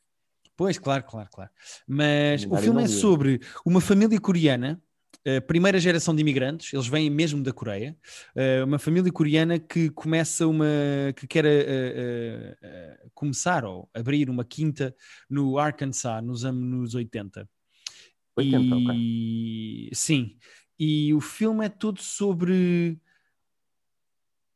Pois, 0.56 0.78
claro, 0.78 1.02
claro, 1.04 1.28
claro. 1.32 1.50
Mas 1.88 2.42
o 2.44 2.48
Minari 2.48 2.64
filme 2.64 2.82
é 2.82 2.86
vi. 2.86 2.92
sobre 2.92 3.40
uma 3.64 3.80
família 3.80 4.20
coreana, 4.20 4.78
eh, 5.24 5.40
primeira 5.40 5.78
geração 5.78 6.14
de 6.14 6.22
imigrantes, 6.22 6.72
eles 6.72 6.86
vêm 6.86 7.10
mesmo 7.10 7.42
da 7.42 7.52
Coreia, 7.52 7.96
eh, 8.34 8.64
uma 8.64 8.78
família 8.78 9.12
coreana 9.12 9.58
que 9.58 9.90
começa 9.90 10.46
uma, 10.46 10.66
que 11.14 11.26
quer 11.26 11.44
eh, 11.46 13.08
começar 13.14 13.64
ou 13.64 13.88
abrir 13.92 14.30
uma 14.30 14.44
quinta 14.44 14.94
no 15.28 15.58
Arkansas 15.58 16.22
nos 16.24 16.44
anos 16.44 16.94
80. 16.94 17.48
80, 18.36 18.74
ok. 18.76 18.94
e 18.96 19.90
sim, 19.92 20.36
e 20.78 21.12
o 21.12 21.20
filme 21.20 21.66
é 21.66 21.68
todo 21.68 22.00
sobre 22.00 22.98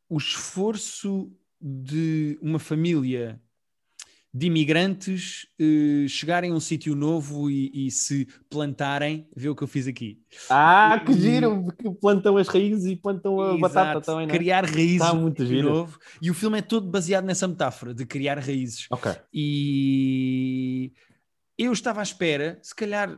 o 0.09 0.17
esforço 0.17 1.31
de 1.61 2.39
uma 2.41 2.59
família 2.59 3.41
de 4.37 4.49
imigrantes 4.49 5.47
eh, 5.61 6.09
chegarem 6.09 6.51
a 6.51 6.55
um 6.55 6.59
sítio 6.59 6.97
novo 6.97 7.49
e, 7.49 7.87
e 7.87 7.91
se 7.93 8.27
plantarem. 8.51 9.29
Vê 9.37 9.49
o 9.49 9.55
que 9.55 9.63
eu 9.63 9.69
fiz 9.69 9.87
aqui. 9.87 10.21
Ah, 10.51 11.01
que 11.07 11.13
giro! 11.13 11.73
Que 11.79 11.89
plantam 11.89 12.37
as 12.37 12.49
raízes 12.49 12.85
e 12.87 12.97
plantam 12.97 13.41
a 13.41 13.57
batata 13.57 13.91
Exato, 13.91 14.07
também, 14.07 14.27
não 14.27 14.35
é? 14.35 14.37
Criar 14.37 14.65
raízes 14.65 15.03
Está 15.03 15.15
muito 15.15 15.47
giro. 15.47 15.71
novo. 15.71 16.01
E 16.21 16.33
o 16.33 16.35
filme 16.35 16.59
é 16.59 16.63
todo 16.63 16.91
baseado 16.91 17.25
nessa 17.25 17.47
metáfora 17.47 17.95
de 17.95 18.05
criar 18.05 18.37
raízes. 18.41 18.89
Ok. 18.91 19.13
E 19.33 20.93
eu 21.57 21.73
estava 21.73 22.01
à 22.01 22.03
espera, 22.03 22.59
se 22.61 22.75
calhar 22.75 23.17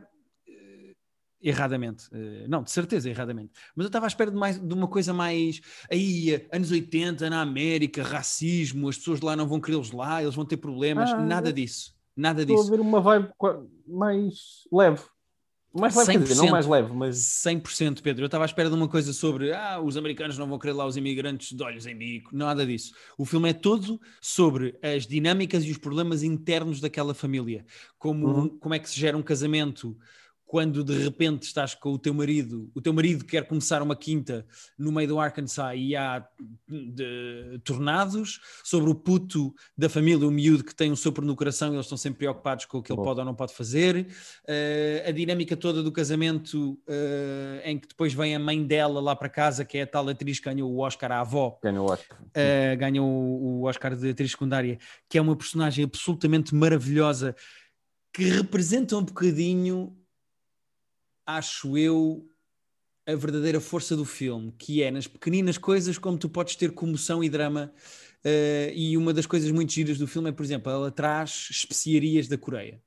erradamente, 1.41 2.05
eh, 2.11 2.45
não, 2.47 2.63
de 2.63 2.71
certeza 2.71 3.09
erradamente, 3.09 3.51
mas 3.75 3.85
eu 3.85 3.87
estava 3.87 4.05
à 4.05 4.09
espera 4.09 4.31
de, 4.31 4.37
mais, 4.37 4.59
de 4.59 4.73
uma 4.73 4.87
coisa 4.87 5.13
mais 5.13 5.61
aí, 5.91 6.45
anos 6.51 6.71
80 6.71 7.29
na 7.29 7.41
América, 7.41 8.03
racismo, 8.03 8.89
as 8.89 8.97
pessoas 8.97 9.19
de 9.19 9.25
lá 9.25 9.35
não 9.35 9.47
vão 9.47 9.59
querê-los 9.61 9.91
lá, 9.91 10.21
eles 10.21 10.35
vão 10.35 10.45
ter 10.45 10.57
problemas, 10.57 11.11
Ah, 11.11 11.17
nada 11.19 11.53
disso, 11.53 11.93
nada 12.15 12.41
Estou 12.41 12.57
a 12.57 12.59
disso. 12.59 12.71
ver 12.71 12.79
uma 12.79 12.99
vibe 13.01 13.29
mais 13.87 14.63
leve. 14.71 15.01
Mais 15.73 15.93
leve, 15.95 16.17
dizer, 16.19 16.35
não 16.35 16.45
100%. 16.45 16.51
mais 16.51 16.65
leve, 16.65 16.93
mas 16.93 17.17
100% 17.17 18.01
Pedro, 18.01 18.23
eu 18.23 18.25
estava 18.25 18.43
à 18.45 18.47
espera 18.47 18.67
de 18.67 18.73
uma 18.75 18.87
coisa 18.87 19.13
sobre 19.13 19.53
ah, 19.53 19.79
os 19.79 19.95
americanos 19.95 20.35
não 20.37 20.47
vão 20.47 20.57
querer 20.57 20.73
lá 20.73 20.85
os 20.87 20.97
imigrantes 20.97 21.55
de 21.55 21.61
olhos 21.61 21.85
em 21.85 21.95
bico, 21.95 22.35
nada 22.35 22.65
disso. 22.65 22.93
O 23.15 23.25
filme 23.25 23.49
é 23.49 23.53
todo 23.53 23.99
sobre 24.19 24.75
as 24.81 25.05
dinâmicas 25.05 25.63
e 25.65 25.69
os 25.69 25.77
problemas 25.77 26.23
internos 26.23 26.79
daquela 26.79 27.13
família, 27.13 27.63
como, 27.99 28.25
Uhum. 28.27 28.49
como 28.57 28.73
é 28.73 28.79
que 28.79 28.89
se 28.89 28.99
gera 28.99 29.15
um 29.17 29.21
casamento 29.21 29.95
quando 30.47 30.81
de 30.81 30.97
repente 30.97 31.43
estás 31.43 31.75
com 31.75 31.91
o 31.91 31.99
teu 31.99 32.13
marido, 32.13 32.71
o 32.73 32.79
teu 32.81 32.93
marido 32.93 33.25
quer 33.25 33.45
começar 33.45 33.81
uma 33.81 33.97
quinta 33.97 34.45
no 34.79 34.93
meio 34.93 35.09
do 35.09 35.19
Arkansas 35.19 35.73
e 35.75 35.93
há 35.93 36.25
de- 36.67 37.59
tornados, 37.65 38.39
sobre 38.63 38.89
o 38.89 38.95
puto 38.95 39.53
da 39.77 39.89
família, 39.89 40.25
o 40.25 40.31
miúdo 40.31 40.63
que 40.63 40.73
tem 40.73 40.89
um 40.89 40.95
sopro 40.95 41.25
no 41.25 41.35
coração 41.35 41.69
e 41.71 41.75
eles 41.75 41.85
estão 41.85 41.97
sempre 41.97 42.19
preocupados 42.19 42.63
com 42.63 42.77
o 42.77 42.81
que 42.81 42.91
ele 42.93 42.97
Bom. 42.97 43.03
pode 43.03 43.19
ou 43.19 43.25
não 43.25 43.35
pode 43.35 43.53
fazer, 43.53 44.07
Eh, 44.47 45.03
a 45.05 45.11
dinâmica 45.11 45.57
toda 45.57 45.83
do 45.83 45.91
casamento 45.91 46.79
eh, 46.87 47.61
em 47.65 47.77
que 47.77 47.87
depois 47.89 48.13
vem 48.13 48.33
a 48.33 48.39
mãe 48.39 48.65
dela 48.65 49.01
lá 49.01 49.15
para 49.15 49.27
casa, 49.27 49.65
que 49.65 49.77
é 49.77 49.81
a 49.81 49.87
tal 49.87 50.07
atriz 50.07 50.39
que 50.39 50.45
ganhou 50.45 50.71
o 50.71 50.79
Oscar, 50.79 51.11
a 51.11 51.19
avó, 51.19 51.59
ganhou 51.61 51.87
o 51.87 51.91
Oscar. 51.91 52.17
Uh, 52.21 52.77
ganhou 52.77 53.05
o 53.07 53.63
Oscar 53.63 53.95
de 53.97 54.09
atriz 54.09 54.31
secundária, 54.31 54.77
que 55.09 55.17
é 55.17 55.21
uma 55.21 55.35
personagem 55.35 55.83
absolutamente 55.83 56.55
maravilhosa, 56.55 57.35
que 58.13 58.23
representa 58.23 58.95
um 58.95 59.03
bocadinho, 59.03 59.93
acho 61.27 61.77
eu, 61.77 62.25
a 63.05 63.13
verdadeira 63.15 63.59
força 63.59 63.95
do 63.95 64.05
filme, 64.05 64.53
que 64.57 64.81
é 64.81 64.89
nas 64.89 65.07
pequeninas 65.07 65.57
coisas 65.57 65.97
como 65.97 66.17
tu 66.17 66.29
podes 66.29 66.55
ter 66.55 66.71
comoção 66.71 67.23
e 67.23 67.29
drama. 67.29 67.71
uh, 68.25 68.71
e 68.73 68.97
uma 68.97 69.13
das 69.13 69.25
coisas 69.25 69.51
muito 69.51 69.71
giras 69.73 69.97
do 69.97 70.07
filme 70.07 70.29
é, 70.29 70.31
por 70.31 70.43
exemplo, 70.43 70.71
ela 70.71 70.91
traz 70.91 71.49
especiarias 71.51 72.27
da 72.27 72.37
Coreia. 72.37 72.81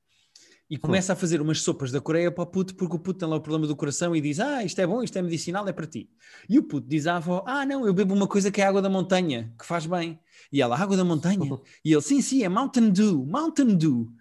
E 0.70 0.78
começa 0.78 1.14
a 1.14 1.16
fazer 1.16 1.40
umas 1.42 1.60
sopas 1.62 1.90
da 1.90 2.00
Coreia 2.00 2.30
para 2.30 2.44
o 2.44 2.46
puto, 2.46 2.76
porque 2.76 2.94
o 2.94 2.98
puto 2.98 3.18
tem 3.18 3.28
lá 3.28 3.34
o 3.34 3.40
problema 3.40 3.66
do 3.66 3.74
coração 3.74 4.14
e 4.14 4.20
diz: 4.20 4.38
Ah, 4.38 4.62
isto 4.62 4.80
é 4.80 4.86
bom, 4.86 5.02
isto 5.02 5.18
é 5.18 5.22
medicinal, 5.22 5.66
é 5.66 5.72
para 5.72 5.84
ti. 5.84 6.08
E 6.48 6.60
o 6.60 6.62
puto 6.62 6.86
diz 6.88 7.08
à 7.08 7.16
avó: 7.16 7.42
Ah, 7.44 7.66
não, 7.66 7.84
eu 7.84 7.92
bebo 7.92 8.14
uma 8.14 8.28
coisa 8.28 8.52
que 8.52 8.60
é 8.60 8.64
água 8.64 8.80
da 8.80 8.88
montanha, 8.88 9.52
que 9.58 9.66
faz 9.66 9.84
bem. 9.84 10.20
E 10.52 10.62
ela: 10.62 10.76
Água 10.76 10.96
da 10.96 11.04
montanha? 11.04 11.40
E 11.84 11.92
ele: 11.92 12.00
Sim, 12.00 12.22
sim, 12.22 12.44
é 12.44 12.48
Mountain 12.48 12.90
Dew, 12.90 13.26
Mountain 13.26 13.74
Dew. 13.74 14.12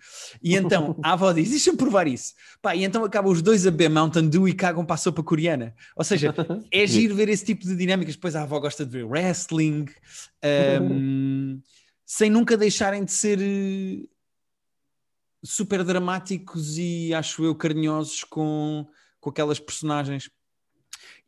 E 0.42 0.56
então 0.56 0.98
a 1.06 1.14
avó 1.14 1.32
diz: 1.32 1.52
Deixa-me 1.52 1.78
provar 1.78 2.08
isso. 2.08 2.34
Pá, 2.64 2.76
e 2.76 2.84
então 2.84 3.04
acabam 3.04 3.32
os 3.32 3.44
dois 3.44 3.68
a 3.68 3.72
beber 3.72 3.90
Mountain 3.90 4.28
Dew 4.28 4.48
e 4.48 4.54
cagam 4.54 4.84
para 4.84 4.96
a 4.96 4.98
sopa 4.98 5.22
coreana. 5.22 5.76
Ou 5.96 6.04
seja, 6.04 6.34
é 6.74 6.88
giro 6.88 7.14
ver 7.14 7.30
esse 7.30 7.46
tipo 7.46 7.64
de 7.64 7.76
dinâmicas. 7.76 8.16
Depois 8.16 8.36
a 8.36 8.42
avó 8.42 8.60
gosta 8.60 8.84
de 8.84 8.92
ver 8.92 9.04
wrestling, 9.06 9.86
um, 10.82 11.62
sem 12.08 12.28
nunca 12.28 12.58
deixarem 12.58 13.06
de 13.06 13.12
ser 13.12 13.40
eh, 13.40 14.08
super 15.44 15.84
dramáticos 15.84 16.78
e 16.78 17.14
acho 17.14 17.44
eu 17.44 17.56
carinhosos 17.56 18.24
com, 18.24 18.88
com 19.20 19.30
aquelas 19.30 19.60
personagens. 19.60 20.30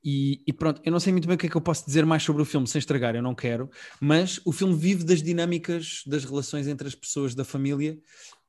E, 0.03 0.41
e 0.47 0.51
pronto, 0.51 0.81
eu 0.83 0.91
não 0.91 0.99
sei 0.99 1.13
muito 1.13 1.27
bem 1.27 1.35
o 1.35 1.37
que 1.37 1.45
é 1.45 1.49
que 1.49 1.55
eu 1.55 1.61
posso 1.61 1.85
dizer 1.85 2.05
mais 2.05 2.23
sobre 2.23 2.41
o 2.41 2.45
filme 2.45 2.67
sem 2.67 2.79
estragar, 2.79 3.15
eu 3.15 3.21
não 3.21 3.35
quero, 3.35 3.69
mas 3.99 4.41
o 4.43 4.51
filme 4.51 4.73
vive 4.75 5.03
das 5.03 5.21
dinâmicas 5.21 6.01
das 6.07 6.25
relações 6.25 6.67
entre 6.67 6.87
as 6.87 6.95
pessoas 6.95 7.35
da 7.35 7.45
família 7.45 7.99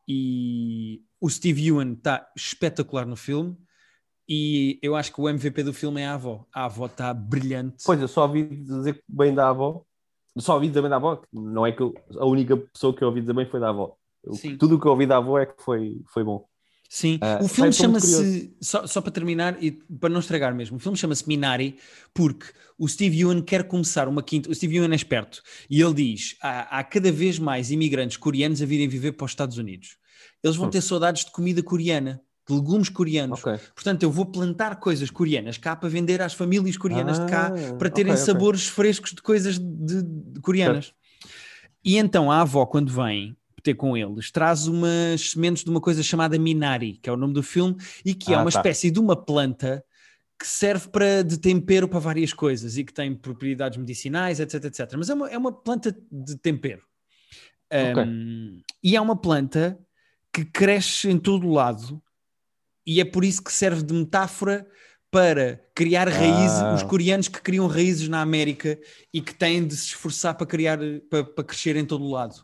e 0.09 1.03
o 1.21 1.29
Steve 1.29 1.67
Ewan 1.67 1.93
está 1.93 2.27
espetacular 2.35 3.07
no 3.07 3.17
filme 3.17 3.57
e 4.29 4.79
eu 4.83 4.97
acho 4.97 5.13
que 5.13 5.21
o 5.21 5.29
MVP 5.29 5.63
do 5.63 5.73
filme 5.75 6.01
é 6.01 6.07
a 6.07 6.15
avó. 6.15 6.47
A 6.55 6.65
avó 6.65 6.87
está 6.87 7.13
brilhante. 7.13 7.83
Pois, 7.85 8.01
eu 8.01 8.09
só 8.09 8.23
ouvi 8.23 8.45
dizer 8.45 9.03
bem 9.07 9.35
da 9.35 9.49
avó. 9.49 9.85
Só 10.39 10.55
ouvi 10.55 10.69
dizer 10.69 10.81
bem 10.81 10.89
da 10.91 10.97
avó. 10.97 11.21
Não 11.31 11.67
é 11.67 11.73
que 11.73 11.83
eu- 11.83 11.95
a 12.19 12.25
única 12.25 12.57
pessoa 12.57 12.95
que 12.97 13.03
eu 13.05 13.09
ouvi 13.09 13.21
dizer 13.21 13.35
bem 13.35 13.47
foi 13.47 13.61
da 13.61 13.69
avó. 13.69 13.95
Sim. 14.33 14.57
Tudo 14.57 14.77
o 14.77 14.81
que 14.81 14.87
eu 14.87 14.93
ouvi 14.93 15.07
da 15.07 15.17
avó 15.17 15.39
é 15.39 15.47
que 15.47 15.63
foi, 15.63 16.01
foi 16.13 16.23
bom. 16.25 16.47
Sim, 16.89 17.19
Ah, 17.23 17.39
o 17.43 17.49
filme 17.49 17.71
muito 17.71 17.75
chama-se, 17.75 18.55
só, 18.61 18.87
só 18.87 19.01
para 19.01 19.11
terminar 19.11 19.57
e 19.65 19.71
para 19.73 20.11
não 20.11 20.21
estragar 20.21 20.55
mesmo, 20.55 20.77
o 20.77 20.79
filme 20.79 20.97
chama-se 20.99 21.27
Minari 21.27 21.79
porque 22.13 22.47
o 22.79 22.87
Steve 22.87 23.19
Ewan 23.21 23.41
quer 23.41 23.67
começar 23.67 24.09
uma 24.09 24.23
quinta. 24.23 24.51
O 24.51 24.55
Steve 24.55 24.77
Ewan 24.77 24.93
é 24.93 24.95
esperto 24.97 25.43
e 25.71 25.81
ele 25.81 25.95
diz: 25.95 26.37
há, 26.43 26.79
há 26.79 26.85
cada 26.85 27.11
vez 27.11 27.39
mais 27.39 27.71
imigrantes 27.71 28.19
coreanos 28.19 28.61
a 28.61 28.67
virem 28.67 28.89
viver 28.89 29.13
para 29.13 29.25
os 29.25 29.31
Estados 29.31 29.57
Unidos. 29.57 29.97
Eles 30.45 30.55
vão 30.57 30.67
Hum. 30.67 30.71
ter 30.71 30.83
saudades 30.83 31.25
de 31.25 31.31
comida 31.31 31.63
coreana, 31.63 32.21
de 32.47 32.55
legumes 32.55 32.91
coreanos. 32.91 33.41
Ok. 33.41 33.59
Portanto, 33.75 34.03
eu 34.03 34.11
vou 34.11 34.27
plantar 34.27 34.77
coisas 34.79 35.11
coreanas 35.11 35.57
cá 35.57 35.75
para 35.75 35.89
vender 35.89 36.21
às 36.21 36.35
famílias 36.35 36.77
coreanas 36.77 37.19
de 37.19 37.25
cá 37.25 37.55
Ah, 37.57 37.75
para 37.79 37.89
terem 37.89 38.13
ok, 38.13 38.23
ok. 38.23 38.27
sabores 38.27 38.67
frescos 38.67 39.13
de 39.13 39.23
coisas 39.23 39.59
de, 39.59 40.03
de 40.03 40.41
coreanas. 40.43 40.93
E 41.85 41.97
então 41.97 42.31
a 42.31 42.43
avó, 42.43 42.67
quando 42.67 42.93
vem 42.93 43.35
ter 43.63 43.75
com 43.75 43.97
eles, 43.97 44.31
traz 44.31 44.67
umas 44.67 45.31
sementes 45.31 45.65
de 45.65 45.71
uma 45.71 45.81
coisa 45.81 46.03
chamada 46.03 46.39
Minari, 46.39 46.99
que 47.03 47.09
é 47.09 47.13
o 47.13 47.17
nome 47.17 47.33
do 47.35 47.43
filme, 47.43 47.77
e 48.05 48.15
que 48.15 48.33
é 48.33 48.37
Ah, 48.37 48.43
uma 48.43 48.51
tá. 48.51 48.59
espécie 48.59 48.91
de 48.91 48.99
uma 48.99 49.17
planta 49.17 49.85
que 50.39 50.47
serve 50.47 50.89
para 50.89 51.23
de 51.23 51.39
tempero 51.39 51.87
para 51.87 52.01
várias 52.01 52.33
coisas 52.33 52.77
e 52.77 52.83
que 52.85 52.93
tem 52.93 53.15
propriedades 53.15 53.79
medicinais, 53.79 54.41
etc, 54.41 54.65
etc. 54.65 54.93
Mas 54.97 55.09
é 55.09 55.15
uma, 55.15 55.31
é 55.31 55.39
uma 55.39 55.53
planta 55.53 55.97
de 56.11 56.37
tempero. 56.37 56.83
Ok. 57.73 58.03
Um, 58.05 58.61
e 58.83 58.97
é 58.97 59.01
uma 59.01 59.17
planta 59.17 59.79
que 60.33 60.45
cresce 60.45 61.09
em 61.09 61.19
todo 61.19 61.47
o 61.47 61.53
lado 61.53 62.03
e 62.87 63.01
é 63.01 63.05
por 63.05 63.25
isso 63.25 63.43
que 63.43 63.53
serve 63.53 63.83
de 63.83 63.95
metáfora 63.95 64.67
para 65.11 65.61
criar 65.75 66.09
raízes, 66.09 66.59
Ah. 66.63 66.75
os 66.75 66.83
coreanos 66.83 67.29
que 67.29 67.41
criam 67.41 67.67
raízes 67.67 68.09
na 68.09 68.21
América 68.23 68.79
e 69.13 69.21
que 69.21 69.35
têm 69.35 69.65
de 69.67 69.77
se 69.77 69.87
esforçar 69.89 70.35
para 70.35 70.47
criar, 70.47 70.79
para, 71.09 71.23
para 71.23 71.45
crescer 71.45 71.77
em 71.77 71.85
todo 71.85 72.03
o 72.05 72.11
lado. 72.11 72.35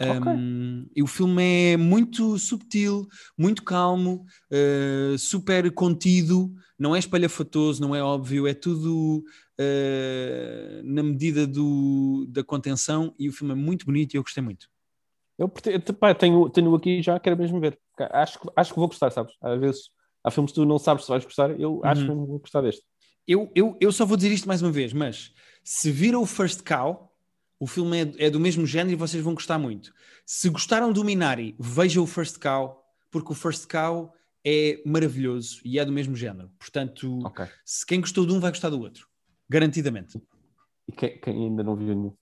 Ok. 0.00 0.32
Um, 0.32 0.86
e 0.94 1.02
o 1.02 1.06
filme 1.08 1.72
é 1.72 1.76
muito 1.76 2.38
subtil, 2.38 3.08
muito 3.36 3.64
calmo, 3.64 4.24
uh, 4.52 5.18
super 5.18 5.70
contido, 5.72 6.52
não 6.78 6.94
é 6.94 6.98
espalhafatoso, 7.00 7.80
não 7.80 7.94
é 7.96 8.02
óbvio, 8.02 8.46
é 8.46 8.54
tudo 8.54 9.24
uh, 9.58 10.82
na 10.84 11.02
medida 11.02 11.46
do, 11.46 12.26
da 12.28 12.44
contenção 12.44 13.12
e 13.18 13.28
o 13.28 13.32
filme 13.32 13.52
é 13.52 13.56
muito 13.56 13.84
bonito 13.86 14.14
e 14.14 14.16
eu 14.16 14.22
gostei 14.22 14.42
muito. 14.42 14.68
Eu 15.38 15.48
pá, 15.48 16.14
tenho, 16.14 16.48
tenho 16.50 16.74
aqui 16.74 17.00
já, 17.00 17.18
quero 17.20 17.36
mesmo 17.36 17.60
ver. 17.60 17.78
Acho, 18.10 18.40
que- 18.40 18.48
acho 18.56 18.72
que 18.72 18.78
vou 18.78 18.88
gostar, 18.88 19.10
sabes? 19.10 19.32
Às 19.40 19.58
vezes 19.60 19.82
há 20.24 20.30
filmes 20.30 20.50
que 20.52 20.56
tu 20.56 20.64
não 20.64 20.78
sabes 20.78 21.04
se 21.04 21.10
vais 21.10 21.24
gostar, 21.24 21.58
eu 21.60 21.80
acho 21.84 22.02
Uhum. 22.02 22.08
que 22.22 22.26
vou 22.26 22.38
gostar 22.40 22.60
deste. 22.62 22.82
Eu, 23.26 23.50
eu, 23.54 23.76
eu 23.80 23.92
só 23.92 24.04
vou 24.04 24.16
dizer 24.16 24.32
isto 24.32 24.48
mais 24.48 24.62
uma 24.62 24.72
vez, 24.72 24.92
mas 24.92 25.32
se 25.62 25.90
viram 25.92 26.22
o 26.22 26.26
First 26.26 26.62
Cow, 26.62 27.07
o 27.60 27.66
filme 27.66 28.02
é, 28.18 28.26
é 28.26 28.30
do 28.30 28.38
mesmo 28.40 28.64
género 28.66 28.92
e 28.92 28.96
vocês 28.96 29.22
vão 29.22 29.34
gostar 29.34 29.58
muito. 29.58 29.92
Se 30.24 30.48
gostaram 30.48 30.92
do 30.92 31.04
Minari, 31.04 31.56
vejam 31.58 32.04
o 32.04 32.06
First 32.06 32.38
Cow, 32.38 32.82
porque 33.10 33.32
o 33.32 33.34
First 33.34 33.66
Cow 33.70 34.12
é 34.46 34.80
maravilhoso 34.86 35.60
e 35.64 35.78
é 35.78 35.84
do 35.84 35.92
mesmo 35.92 36.14
género. 36.14 36.50
Portanto, 36.58 37.18
Ok. 37.24 37.44
se 37.64 37.84
quem 37.84 38.00
gostou 38.00 38.24
de 38.26 38.32
um 38.32 38.40
vai 38.40 38.50
gostar 38.50 38.70
do 38.70 38.80
outro. 38.80 39.06
Garantidamente. 39.48 40.20
E 40.86 40.92
quem, 40.92 41.18
quem 41.20 41.44
ainda 41.46 41.62
não 41.62 41.74
viu 41.74 41.88
nenhum? 41.88 42.12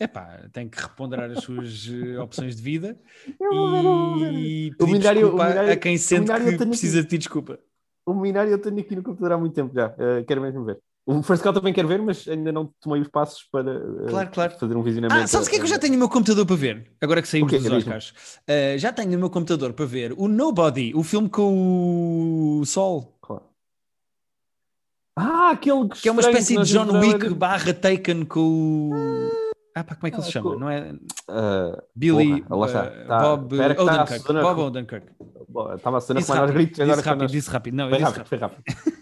Epá, 0.00 0.48
tem 0.52 0.68
que 0.68 0.80
reponderar 0.80 1.30
as 1.30 1.42
suas 1.44 1.88
eh, 1.88 2.18
opções 2.20 2.56
de 2.56 2.62
vida 2.62 2.98
e 3.52 4.70
O 4.74 4.76
pedir 4.78 4.92
Minari- 4.92 5.18
desculpa 5.20 5.44
o 5.44 5.48
Minari- 5.48 5.70
a 5.70 5.76
quem 5.76 5.94
o 5.94 5.98
sente 5.98 6.20
Minari 6.22 6.58
que 6.58 6.66
precisa 6.66 6.98
aqui. 6.98 7.02
de 7.02 7.08
pedir 7.08 7.18
desculpa. 7.18 7.58
O 8.06 8.14
Minário 8.14 8.50
eu 8.50 8.58
tenho 8.60 8.78
aqui 8.80 8.96
no 8.96 9.02
computador 9.02 9.32
há 9.32 9.38
muito 9.38 9.54
tempo 9.54 9.72
já. 9.74 9.88
Uh, 9.90 10.24
quero 10.26 10.40
mesmo 10.40 10.64
ver. 10.64 10.78
O 11.04 11.20
First 11.20 11.42
Call 11.42 11.52
também 11.52 11.72
quero 11.72 11.88
ver, 11.88 12.00
mas 12.00 12.28
ainda 12.28 12.52
não 12.52 12.72
tomei 12.80 13.00
os 13.00 13.08
passos 13.08 13.42
para 13.50 13.76
uh, 13.76 14.06
Claro, 14.08 14.30
claro. 14.32 14.52
fazer 14.58 14.76
um 14.76 14.82
visionamento. 14.82 15.20
Ah, 15.24 15.26
sabes 15.26 15.48
o 15.48 15.50
que 15.50 15.56
é 15.56 15.58
que 15.58 15.64
eu 15.64 15.68
já 15.68 15.78
tenho 15.78 15.94
no 15.94 15.98
meu 15.98 16.08
computador 16.08 16.46
para 16.46 16.54
ver? 16.54 16.92
Agora 17.00 17.20
que 17.20 17.26
saímos 17.26 17.50
dos 17.50 17.60
Diz-me. 17.60 17.78
Oscars. 17.78 18.10
Uh, 18.48 18.78
já 18.78 18.92
tenho 18.92 19.10
no 19.10 19.18
meu 19.18 19.30
computador 19.30 19.72
para 19.72 19.84
ver 19.84 20.14
o 20.16 20.28
Nobody, 20.28 20.92
o 20.94 21.02
filme 21.02 21.28
com 21.28 22.60
o 22.60 22.64
Sol, 22.66 23.18
Claro. 23.20 23.42
Ah, 25.18 25.50
aquele 25.50 25.88
que 25.88 26.08
é 26.08 26.12
uma 26.12 26.20
espécie 26.22 26.56
que 26.56 26.62
de 26.62 26.72
John 26.72 26.98
Wick 27.00 27.28
barra 27.34 27.74
Taken 27.74 28.24
com 28.24 28.90
o... 28.92 29.42
Ah 29.74 29.82
pá, 29.84 29.94
como 29.94 30.06
é 30.06 30.10
que 30.10 30.16
ele 30.16 30.22
se 30.22 30.28
Ah, 30.28 30.32
chama? 30.32 30.52
com- 30.52 30.58
Não 30.58 30.70
é 30.70 30.92
Uh, 31.28 31.82
Billy, 31.96 32.42
Porra, 32.42 32.92
uh, 33.04 33.08
Tá, 33.08 33.20
Bob 33.36 33.48
que 33.56 33.74
tá 33.74 33.82
Odenkirk. 33.82 34.32
Bob 34.32 34.60
Odenkirk. 34.60 35.06
Estava 35.76 35.98
a 35.98 36.00
cena 36.00 36.22
com 36.22 36.34
mais 36.34 36.50
gritos. 36.50 36.86
disse 36.86 37.00
rápido, 37.02 37.26
disse 37.26 37.50
rápido. 37.50 37.74
Não, 37.74 37.88
Foi 37.88 37.98
rápido. 37.98 38.24
foi 38.26 38.38
rápido. 38.38 38.62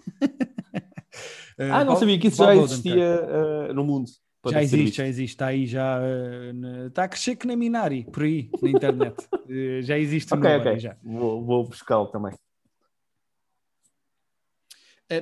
Uh, 1.60 1.72
Ah, 1.72 1.84
não 1.84 1.94
sabia 1.96 2.18
que 2.18 2.28
isso 2.28 2.38
já 2.42 2.56
existia 2.56 3.22
uh, 3.70 3.74
no 3.74 3.84
mundo. 3.84 4.10
Já 4.48 4.62
existe, 4.62 4.96
já 4.96 5.06
existe, 5.06 5.34
está 5.34 5.46
aí 5.48 5.66
já, 5.66 6.00
uh, 6.00 6.86
está 6.86 7.04
a 7.04 7.08
crescer 7.08 7.36
que 7.36 7.46
na 7.46 7.54
Minari, 7.54 8.06
por 8.10 8.22
aí, 8.22 8.48
na 8.62 8.70
internet. 8.70 9.28
Uh, 9.34 9.82
já 9.84 9.98
existe 9.98 10.32
o 10.32 10.36
Ok, 10.38 10.50
Nobody, 10.50 10.68
ok. 10.70 10.78
já. 10.80 10.96
Vou, 11.02 11.44
vou 11.44 11.64
buscá-lo 11.68 12.06
também. 12.06 12.32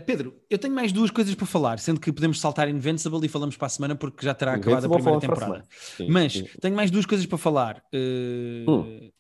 Pedro, 0.05 0.39
eu 0.51 0.59
tenho 0.59 0.75
mais 0.75 0.93
duas 0.93 1.11
coisas 1.11 1.35
para 1.35 1.47
falar, 1.47 1.79
sendo 1.79 1.99
que 1.99 2.13
podemos 2.13 2.39
saltar 2.39 2.69
Invincible 2.69 3.25
e 3.25 3.29
falamos 3.29 3.57
para 3.57 3.69
a 3.69 3.71
semana 3.71 3.97
porque 3.97 4.23
já 4.23 4.35
terá 4.35 4.53
acabado 4.53 4.85
a 4.85 4.89
primeira 4.91 5.19
para 5.19 5.33
a 5.33 5.35
temporada. 5.35 5.65
Sim, 5.71 6.11
Mas 6.11 6.35
sim. 6.35 6.45
tenho 6.61 6.77
mais 6.77 6.91
duas 6.91 7.07
coisas 7.07 7.25
para 7.25 7.39
falar. 7.39 7.83
Hum. 7.95 9.11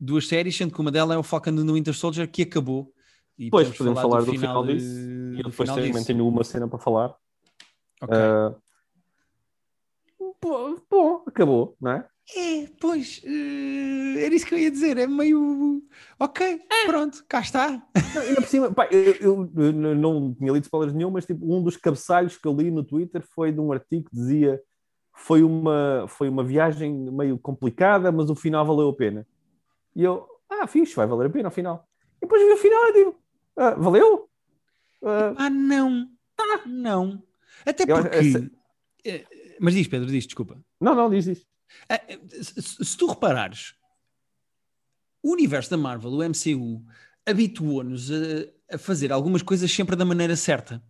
Duas 0.00 0.26
séries, 0.26 0.56
sendo 0.56 0.72
que 0.72 0.80
uma 0.80 0.90
delas 0.90 1.14
é 1.14 1.18
o 1.18 1.22
Falcon 1.22 1.50
and 1.50 1.66
the 1.66 1.72
Winter 1.72 1.92
Soldier, 1.92 2.26
que 2.26 2.40
acabou. 2.40 2.90
E 3.38 3.44
Depois 3.44 3.68
podemos 3.76 4.00
falar 4.00 4.20
do 4.24 4.32
final 4.32 4.64
de- 4.66 4.74
disso. 4.74 4.98
E 4.98 5.02
do 5.04 5.48
eu 5.48 5.50
depois 5.50 5.54
final 5.56 5.76
também 5.76 5.92
disso. 5.92 6.06
tenho 6.06 6.26
uma 6.28 6.42
cena 6.44 6.66
para 6.68 6.78
falar. 6.78 7.14
Ok. 8.02 8.16
Uh, 8.18 8.56
bom, 10.42 10.76
bom, 10.90 11.22
acabou, 11.26 11.76
não 11.80 11.92
é? 11.92 12.08
É, 12.36 12.66
pois, 12.78 13.22
uh, 13.24 14.18
era 14.18 14.34
isso 14.34 14.44
que 14.46 14.54
eu 14.54 14.58
ia 14.58 14.70
dizer. 14.70 14.98
É 14.98 15.06
meio. 15.06 15.82
Ok, 16.18 16.60
pronto, 16.86 17.24
cá 17.28 17.40
está. 17.40 17.70
Não, 18.14 18.22
ainda 18.22 18.40
por 18.42 18.46
cima, 18.48 18.72
pá, 18.72 18.86
eu, 18.90 19.48
eu- 19.54 19.72
não 19.72 20.34
tinha 20.34 20.52
lido 20.52 20.64
spoilers 20.64 20.92
nenhum, 20.94 21.10
mas 21.10 21.24
tipo, 21.24 21.40
um 21.50 21.62
dos 21.62 21.76
cabeçalhos 21.76 22.36
que 22.36 22.46
eu 22.46 22.52
li 22.54 22.70
no 22.70 22.84
Twitter 22.84 23.22
foi 23.34 23.50
de 23.52 23.60
um 23.60 23.72
artigo 23.72 24.10
que 24.10 24.16
dizia 24.16 24.60
foi 25.14 25.42
uma, 25.42 26.04
foi 26.06 26.28
uma 26.28 26.44
viagem 26.44 26.92
meio 27.10 27.38
complicada, 27.38 28.12
mas 28.12 28.28
o 28.30 28.36
final 28.36 28.64
valeu 28.66 28.88
a 28.90 28.94
pena. 28.94 29.26
E 29.96 30.04
eu, 30.04 30.26
ah, 30.50 30.66
fixe, 30.66 30.94
vai 30.94 31.06
valer 31.06 31.26
a 31.26 31.30
pena 31.30 31.48
ao 31.48 31.52
final. 31.52 31.88
E 32.18 32.20
depois 32.26 32.42
vi 32.42 32.52
o 32.52 32.56
final 32.56 32.88
e 32.88 32.92
digo, 32.92 33.16
ah, 33.58 33.74
valeu? 33.74 34.28
Ah, 35.04 35.34
Ah, 35.36 35.50
não. 35.50 36.08
Não. 36.66 37.22
Até 37.66 37.84
Eu- 37.84 37.96
porque. 38.02 38.16
essa- 38.16 38.50
Eh, 39.04 39.24
Mas 39.60 39.74
diz, 39.74 39.86
Pedro, 39.88 40.06
diz, 40.10 40.24
desculpa. 40.26 40.60
não, 40.80 40.94
não, 40.94 41.10
diz 41.10 41.26
isso. 41.26 41.46
Ah, 41.88 42.00
eh, 42.08 42.18
Se 42.32 42.96
tu 42.96 43.06
reparares, 43.06 43.74
o 45.22 45.32
universo 45.32 45.70
da 45.70 45.76
Marvel, 45.76 46.10
o 46.12 46.22
MCU, 46.22 46.84
habituou-nos 47.26 48.10
a, 48.10 48.74
a 48.74 48.78
fazer 48.78 49.12
algumas 49.12 49.42
coisas 49.42 49.70
sempre 49.70 49.96
da 49.96 50.04
maneira 50.04 50.36
certa. 50.36 50.82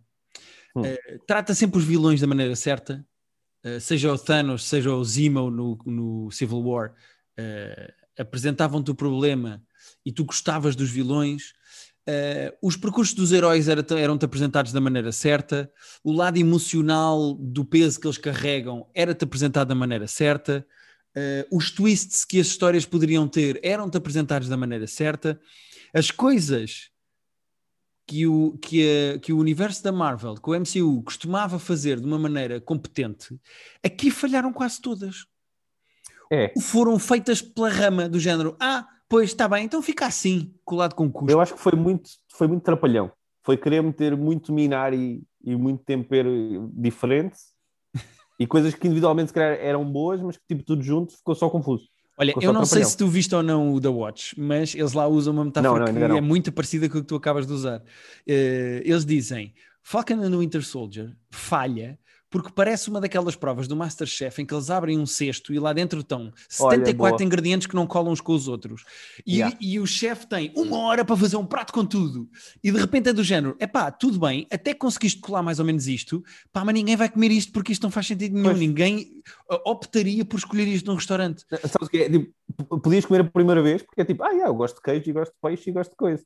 Hum. 0.75 0.85
Eh, 0.85 1.19
trata 1.27 1.53
sempre 1.55 1.79
os 1.79 1.85
vilões 1.85 2.21
da 2.21 2.27
maneira 2.27 2.55
certa, 2.55 3.05
eh, 3.63 3.79
seja 3.79 4.11
o 4.13 4.17
Thanos, 4.17 4.63
seja 4.63 4.93
o 4.93 5.03
Zemo 5.03 5.49
no, 5.49 5.77
no 5.85 6.31
Civil 6.31 6.59
War. 6.61 6.93
eh, 7.37 7.93
apresentavam-te 8.17 8.91
o 8.91 8.95
problema 8.95 9.63
e 10.05 10.11
tu 10.11 10.25
gostavas 10.25 10.75
dos 10.75 10.89
vilões. 10.91 11.53
Eh, 12.07 12.57
os 12.61 12.75
percursos 12.75 13.13
dos 13.13 13.31
heróis 13.31 13.67
era- 13.67 13.85
eram-te 13.97 14.25
apresentados 14.25 14.71
da 14.71 14.81
maneira 14.81 15.11
certa, 15.11 15.71
o 16.03 16.11
lado 16.11 16.37
emocional 16.37 17.33
do 17.35 17.63
peso 17.63 17.99
que 17.99 18.07
eles 18.07 18.17
carregam 18.17 18.89
era-te 18.95 19.23
apresentado 19.25 19.67
da 19.67 19.75
maneira 19.75 20.07
certa, 20.07 20.65
eh, 21.15 21.45
os 21.51 21.69
twists 21.71 22.25
que 22.25 22.39
as 22.39 22.47
histórias 22.47 22.85
poderiam 22.85 23.27
ter 23.27 23.59
eram-te 23.63 23.97
apresentados 23.97 24.47
da 24.49 24.57
maneira 24.57 24.87
certa, 24.87 25.39
as 25.93 26.09
coisas 26.09 26.89
que 28.07 28.25
o, 28.25 28.57
que, 28.57 28.81
a- 29.15 29.19
que 29.19 29.31
o 29.31 29.37
universo 29.37 29.83
da 29.83 29.91
Marvel, 29.91 30.33
que 30.35 30.49
o 30.49 30.55
MCU 30.55 31.03
costumava 31.03 31.59
fazer 31.59 31.99
de 31.99 32.05
uma 32.07 32.17
maneira 32.17 32.59
competente, 32.59 33.39
aqui 33.83 34.09
falharam 34.09 34.51
quase 34.51 34.81
todas. 34.81 35.27
É, 36.31 36.53
foram 36.59 36.97
feitas 36.97 37.39
pela 37.41 37.69
rama 37.69 38.07
do 38.09 38.19
género. 38.19 38.55
Ah, 38.59 38.87
pois 39.09 39.31
está 39.31 39.47
bem, 39.47 39.65
então 39.65 39.81
fica 39.81 40.05
assim, 40.05 40.53
colado 40.63 40.93
com 40.93 41.11
custo. 41.11 41.29
eu 41.29 41.41
acho 41.41 41.55
que 41.55 41.59
foi 41.59 41.73
muito, 41.73 42.09
foi 42.31 42.47
muito 42.47 42.63
trapalhão. 42.63 43.11
Foi 43.43 43.57
querer 43.57 43.81
meter 43.81 44.15
muito 44.15 44.53
minar 44.53 44.93
e, 44.93 45.23
e 45.43 45.55
muito 45.55 45.83
tempero 45.83 46.69
diferente 46.73 47.37
e 48.39 48.47
coisas 48.47 48.73
que 48.73 48.87
individualmente 48.87 49.29
se 49.29 49.33
calhar 49.33 49.57
eram 49.59 49.83
boas, 49.83 50.21
mas 50.21 50.37
que 50.37 50.43
tipo 50.47 50.63
tudo 50.63 50.81
junto 50.81 51.13
ficou 51.13 51.35
só 51.35 51.49
confuso. 51.49 51.89
Olha, 52.17 52.29
ficou 52.29 52.43
eu 52.43 52.53
não 52.53 52.65
sei 52.65 52.83
se 52.83 52.95
tu 52.95 53.07
viste 53.07 53.35
ou 53.35 53.43
não 53.43 53.73
o 53.73 53.81
The 53.81 53.89
Watch, 53.89 54.39
mas 54.39 54.73
eles 54.75 54.93
lá 54.93 55.07
usam 55.07 55.33
uma 55.33 55.45
metáfora 55.45 55.91
Não, 55.91 55.99
não, 55.99 56.09
que 56.09 56.17
é 56.17 56.21
muito 56.21 56.51
parecida 56.51 56.87
com 56.87 56.99
o 56.99 57.01
que 57.01 57.07
tu 57.07 57.15
acabas 57.15 57.45
de 57.45 57.53
usar. 57.53 57.81
Eh, 58.27 58.81
eles 58.85 59.05
dizem: 59.05 59.53
Falcon 59.83 60.15
and 60.15 60.31
the 60.31 60.37
Winter 60.37 60.63
Soldier 60.63 61.15
falha 61.29 61.99
porque 62.29 62.51
parece 62.53 62.89
uma 62.89 63.01
daquelas 63.01 63.35
provas 63.35 63.67
do 63.67 63.75
Masterchef 63.75 64.41
em 64.41 64.45
que 64.45 64.53
eles 64.53 64.69
abrem 64.69 64.99
um 64.99 65.05
cesto 65.05 65.53
e 65.53 65.59
lá 65.59 65.73
dentro 65.73 65.99
estão 66.01 66.31
74 66.47 66.95
boa. 66.95 67.23
ingredientes 67.25 67.65
que 67.67 67.75
não 67.75 67.87
colam 67.87 68.11
uns 68.11 68.21
com 68.21 68.33
os 68.33 68.47
outros. 68.47 68.83
E, 69.25 69.39
Yeah. 69.39 69.57
e 69.61 69.79
o 69.79 69.87
chefe 69.87 70.27
tem 70.27 70.51
uma 70.55 70.77
hora 70.79 71.05
para 71.05 71.15
fazer 71.15 71.37
um 71.37 71.45
prato 71.45 71.71
com 71.71 71.85
tudo. 71.85 72.29
E 72.63 72.71
de 72.71 72.77
repente 72.77 73.09
é 73.09 73.13
do 73.13 73.23
género: 73.23 73.55
é 73.59 73.65
pá, 73.65 73.89
tudo 73.91 74.19
bem, 74.19 74.45
até 74.51 74.73
conseguiste 74.73 75.19
colar 75.21 75.41
mais 75.41 75.59
ou 75.59 75.65
menos 75.65 75.87
isto, 75.87 76.23
pá, 76.51 76.63
mas 76.65 76.73
ninguém 76.75 76.95
vai 76.95 77.09
comer 77.09 77.31
isto 77.31 77.51
porque 77.51 77.71
isto 77.71 77.83
não 77.83 77.91
faz 77.91 78.05
sentido 78.07 78.33
nenhum. 78.33 78.45
Pois. 78.45 78.59
Ninguém 78.59 79.21
eh, 79.51 79.61
optaria 79.65 80.23
por 80.25 80.37
escolher 80.37 80.67
isto 80.67 80.87
num 80.87 80.95
restaurante. 80.95 81.45
Sabes 81.49 81.87
o 81.87 81.89
que 81.89 81.97
é? 81.97 82.09
Tipo, 82.09 82.79
podias 82.81 83.05
comer 83.05 83.21
a 83.21 83.23
primeira 83.23 83.61
vez, 83.61 83.81
porque 83.81 84.01
é 84.01 84.05
tipo, 84.05 84.23
ah, 84.23 84.29
yeah, 84.29 84.49
eu 84.49 84.55
gosto 84.55 84.75
de 84.75 84.81
queijo 84.81 85.09
e 85.09 85.13
gosto 85.13 85.31
de 85.31 85.37
peixe 85.41 85.69
e 85.69 85.73
gosto 85.73 85.91
de 85.91 85.95
coisa. 85.95 86.23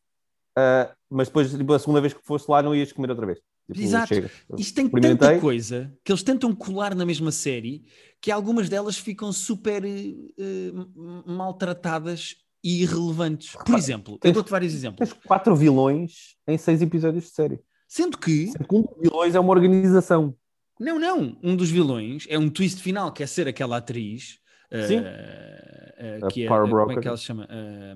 Ah, 0.56 0.92
mas 1.10 1.28
depois, 1.28 1.52
tipo, 1.52 1.74
a 1.74 1.80
segunda 1.80 2.02
vez 2.02 2.14
que 2.14 2.22
fosse 2.24 2.50
lá, 2.50 2.62
não 2.62 2.76
ias 2.76 2.92
comer 2.92 3.10
outra 3.10 3.26
vez. 3.26 3.40
Tipo, 3.72 3.82
Exato. 3.86 4.08
chega. 4.14 4.32
Isto 4.58 4.76
tem 4.76 4.90
tanta 4.90 5.40
coisa 5.40 5.96
que 6.04 6.12
eles 6.12 6.22
tentam 6.24 6.54
colar 6.54 6.94
na 6.94 7.06
mesma 7.06 7.32
série 7.32 7.86
que 8.22 8.30
algumas 8.32 8.68
delas 8.70 8.98
ficam 8.98 9.32
super 9.32 9.84
m- 9.86 10.90
maltratadas 11.26 12.36
e 12.64 12.82
irrelevantes. 12.84 13.56
Por 13.66 13.76
exemplo, 13.78 14.16
eu 14.16 14.20
tens- 14.20 14.34
dou-te 14.34 14.50
vários 14.50 14.74
exemplos. 14.74 15.10
Tens 15.10 15.22
quatro 15.26 15.56
vilões 15.56 16.36
em 16.48 16.58
seis 16.58 16.82
episódios 16.82 17.26
de 17.26 17.30
série. 17.32 17.60
Sendo 17.88 18.18
que, 18.18 18.48
Sendo 18.48 18.68
que 18.68 18.76
um 18.76 18.82
dos 18.82 18.98
vilões 19.02 19.36
é 19.36 19.40
uma 19.40 19.52
organização. 19.52 20.36
não, 20.80 20.98
não, 21.00 21.38
um 21.44 21.56
dos 21.56 21.70
vilões 21.70 22.26
é 22.30 22.38
um 22.40 22.50
twist 22.50 22.82
final 22.82 23.12
que 23.14 23.24
é 23.24 23.28
ser 23.28 23.48
aquela 23.48 23.78
atriz. 23.78 24.40
eh, 24.72 24.88
Sim. 24.88 25.02
eh, 25.04 26.20
A 26.24 26.28
que 26.28 26.44
é, 26.44 26.48
Power 26.48 26.64
como 26.70 26.82
é 26.82 26.86
Broker. 26.86 27.02
que 27.02 27.08
ela 27.08 27.18
se 27.18 27.24
chama? 27.24 27.48
Eh, 27.50 27.96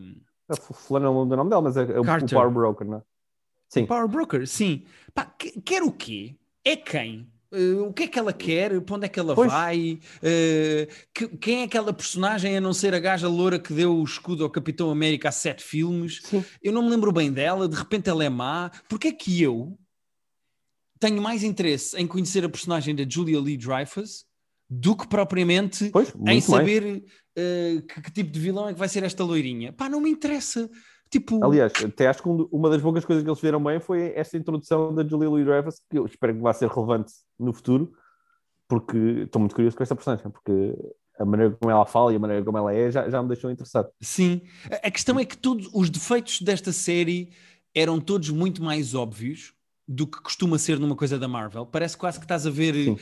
A 0.50 0.54
F- 0.56 0.74
fulana 0.74 1.06
não 1.08 1.14
lembro 1.14 1.30
do 1.30 1.36
nome 1.38 1.50
dela, 1.50 1.62
mas 1.62 1.76
é, 1.78 1.82
é 1.82 2.00
o-. 2.00 2.04
Power 2.30 2.52
Broker, 2.52 2.88
não 2.88 2.98
é? 3.00 3.02
Sim. 3.70 3.86
Power 3.86 4.08
Broker, 4.08 4.48
sim. 4.48 4.84
Pá, 5.14 5.26
que- 5.26 5.60
quer 5.62 5.84
o 5.84 5.92
quê? 5.92 6.36
É 6.64 6.76
quem 6.76 7.28
Uh, 7.50 7.84
o 7.88 7.94
que 7.94 8.04
é 8.04 8.08
que 8.08 8.20
ela 8.20 8.34
quer? 8.34 8.82
Para 8.82 8.96
onde 8.98 9.06
é 9.06 9.10
que 9.10 9.18
ela 9.18 9.34
Pois. 9.34 9.50
vai? 9.50 10.00
Uh, 10.18 10.94
que- 11.14 11.30
quem 11.38 11.62
é 11.62 11.64
aquela 11.64 11.94
personagem 11.94 12.58
a 12.58 12.60
não 12.62 12.74
ser 12.74 12.94
a 12.94 13.00
gaja 13.00 13.30
loura 13.30 13.58
que 13.58 13.72
deu 13.74 13.96
o 13.96 14.04
escudo 14.04 14.44
ao 14.44 14.50
Capitão 14.50 14.92
América 14.92 15.30
há 15.30 15.32
sete 15.32 15.64
filmes? 15.64 16.20
Sim. 16.26 16.44
Eu 16.62 16.74
não 16.74 16.84
me 16.84 16.90
lembro 16.90 17.10
bem 17.14 17.32
dela, 17.32 17.70
de 17.70 17.76
repente 17.78 18.10
ela 18.10 18.22
é 18.22 18.28
má. 18.28 18.70
Porquê 18.90 19.08
é 19.08 19.12
que 19.14 19.42
eu 19.42 19.80
tenho 21.00 21.22
mais 21.22 21.42
interesse 21.42 21.96
em 21.98 22.06
conhecer 22.06 22.44
a 22.44 22.50
personagem 22.50 22.94
da 22.94 23.06
Julia 23.08 23.40
Lee 23.40 23.56
Dreyfus 23.58 24.26
do 24.70 24.94
que 24.94 25.08
propriamente 25.08 25.90
Pois, 25.90 26.14
em 26.28 26.42
saber 26.42 27.02
uh, 27.38 27.82
que, 27.82 28.02
que 28.02 28.12
tipo 28.12 28.30
de 28.30 28.40
vilão 28.42 28.68
é 28.68 28.74
que 28.74 28.80
vai 28.80 28.90
ser 28.90 29.04
esta 29.04 29.24
loirinha? 29.24 29.72
Pá, 29.72 29.88
não 29.88 30.02
me 30.02 30.10
interessa. 30.10 30.70
Tipo, 31.10 31.44
Aliás, 31.44 31.72
até 31.84 32.08
acho 32.08 32.22
que 32.22 32.30
um- 32.30 32.48
uma 32.52 32.70
das 32.70 32.82
poucas 32.82 33.06
coisas 33.06 33.24
que 33.24 33.30
eles 33.30 33.40
fizeram 33.40 33.64
bem 33.64 33.80
foi 33.80 34.12
esta 34.16 34.38
introdução 34.38 34.94
da 34.94 35.04
Julia 35.08 35.30
Louis-Dreyfus, 35.30 35.82
que 35.90 35.98
eu 35.98 36.06
espero 36.06 36.34
que 36.36 36.42
vá 36.42 36.54
ser 36.54 36.68
relevante 36.70 37.14
no 37.40 37.54
futuro, 37.54 37.94
porque 38.68 38.98
estou 39.24 39.40
muito 39.40 39.56
curioso 39.56 39.78
com 39.78 39.84
esta 39.84 39.96
personagem, 39.96 40.30
porque 40.30 40.76
a 41.18 41.26
maneira 41.26 41.56
como 41.60 41.72
ela 41.72 41.86
fala 41.86 42.12
e 42.14 42.16
a 42.16 42.20
maneira 42.20 42.44
como 42.44 42.58
ela 42.58 42.74
é 42.74 42.92
já, 42.92 43.10
já 43.10 43.22
me 43.22 43.30
deixou 43.30 43.50
interessado. 43.50 43.88
Sim, 44.02 44.42
a 44.84 44.92
questão 44.92 45.18
é 45.20 45.26
que 45.26 45.38
todos 45.38 45.70
os 45.74 45.90
defeitos 45.90 46.42
desta 46.42 46.72
série 46.72 47.30
eram 47.74 48.00
todos 48.00 48.30
muito 48.30 48.62
mais 48.62 48.94
óbvios 48.94 49.54
do 49.88 50.06
que 50.06 50.22
costuma 50.22 50.58
ser 50.58 50.78
numa 50.80 50.96
coisa 50.98 51.18
da 51.18 51.28
Marvel. 51.30 51.66
Parece 51.66 51.96
quase 51.96 52.20
que 52.20 52.26
estás 52.26 52.46
a 52.46 52.50
ver 52.50 52.74
Sim. 52.74 52.98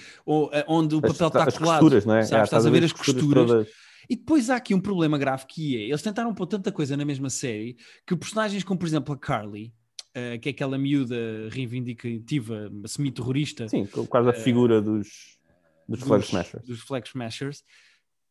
onde 0.67 0.93
o 0.95 0.99
As- 1.03 1.13
papel 1.13 1.27
está 1.27 1.43
as 1.45 1.57
colado. 1.57 1.79
costuras, 1.79 2.05
não 2.05 2.15
é? 2.15 2.21
sabes? 2.23 2.41
É, 2.41 2.43
estás 2.43 2.65
a 2.65 2.69
ver 2.69 2.83
as 2.83 2.91
costuras 2.93 3.23
costuras. 3.23 3.67
E 4.09 4.15
depois 4.15 4.49
há 4.49 4.55
aqui 4.55 4.73
um 4.73 4.79
problema 4.79 5.17
grave 5.17 5.45
que 5.47 5.77
é, 5.77 5.81
eles 5.89 6.01
tentaram 6.01 6.33
pôr 6.33 6.47
tanta 6.47 6.71
coisa 6.71 6.95
na 6.95 7.05
mesma 7.05 7.29
série 7.29 7.77
que 8.05 8.15
personagens 8.15 8.63
como, 8.63 8.79
por 8.79 8.87
exemplo, 8.87 9.13
a 9.13 9.17
Carly, 9.17 9.73
eh, 10.13 10.37
que 10.37 10.47
é 10.47 10.51
aquela 10.51 10.77
miúda 10.77 11.49
reivindicativa, 11.49 12.71
semi-terrorista, 12.85 13.67
Sim, 13.67 13.85
por 13.85 14.07
causa 14.07 14.31
da 14.31 14.37
figura 14.37 14.81
dos, 14.81 15.37
dos, 15.89 15.99
Flag 15.99 16.21
dos, 16.21 16.29
Smashers. 16.29 16.65
dos 16.65 16.79
Flag 16.79 17.07
Smashers, 17.07 17.63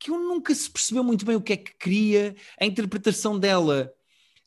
que 0.00 0.10
eu 0.10 0.18
nunca 0.18 0.54
se 0.54 0.70
percebeu 0.70 1.04
muito 1.04 1.26
bem 1.26 1.36
o 1.36 1.42
que 1.42 1.52
é 1.52 1.56
que 1.58 1.76
queria. 1.76 2.34
A 2.58 2.64
interpretação 2.64 3.38
dela, 3.38 3.92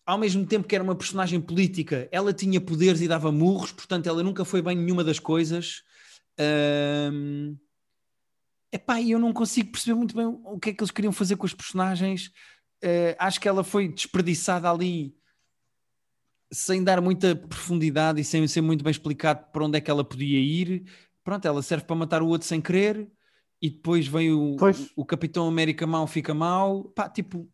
ao 0.03 0.17
mesmo 0.17 0.47
tempo 0.47 0.67
que 0.67 0.73
era 0.73 0.83
uma 0.83 0.95
personagem 0.95 1.39
política, 1.39 2.09
ela 2.11 2.33
tinha 2.33 2.59
poderes 2.59 3.01
e 3.01 3.07
dava 3.07 3.31
murros, 3.31 3.71
portanto, 3.71 4.07
ela 4.07 4.23
nunca 4.23 4.43
foi 4.43 4.63
bem 4.63 4.75
nenhuma 4.75 5.03
das 5.03 5.19
coisas. 5.19 5.83
Ahm, 6.39 7.55
Epá, 8.71 9.01
eu 9.01 9.17
não 9.19 9.31
consigo 9.31 9.71
perceber 9.71 9.95
muito 9.95 10.15
bem 10.15 10.25
o 10.25 10.59
que 10.59 10.69
é 10.69 10.73
que 10.73 10.81
eles 10.83 10.91
queriam 10.91 11.13
fazer 11.13 11.35
com 11.37 11.45
os 11.45 11.53
personagens. 11.53 12.31
Eh, 12.81 13.15
acho 13.17 13.39
que 13.39 13.47
ela 13.47 13.63
foi 13.63 13.87
desperdiçada 13.87 14.69
ali 14.69 15.15
sem 16.51 16.83
dar 16.83 17.01
muita 17.01 17.35
profundidade 17.35 18.21
e 18.21 18.23
sem 18.23 18.47
ser 18.47 18.61
muito 18.61 18.83
bem 18.83 18.91
explicado 18.91 19.45
para 19.51 19.63
onde 19.65 19.77
é 19.77 19.81
que 19.81 19.89
ela 19.91 20.03
podia 20.03 20.39
ir. 20.39 20.83
Pronto, 21.23 21.45
ela 21.45 21.61
serve 21.61 21.85
para 21.85 21.95
matar 21.95 22.21
o 22.21 22.27
outro 22.27 22.47
sem 22.47 22.61
querer 22.61 23.09
e 23.61 23.69
depois 23.69 24.07
vem 24.07 24.31
o, 24.33 24.55
Pois. 24.57 24.91
o 24.95 25.03
Capitão 25.05 25.47
América 25.47 25.87
mau 25.87 26.05
fica 26.07 26.33
mau. 26.33 26.83
Pá, 26.85 27.09
tipo, 27.09 27.47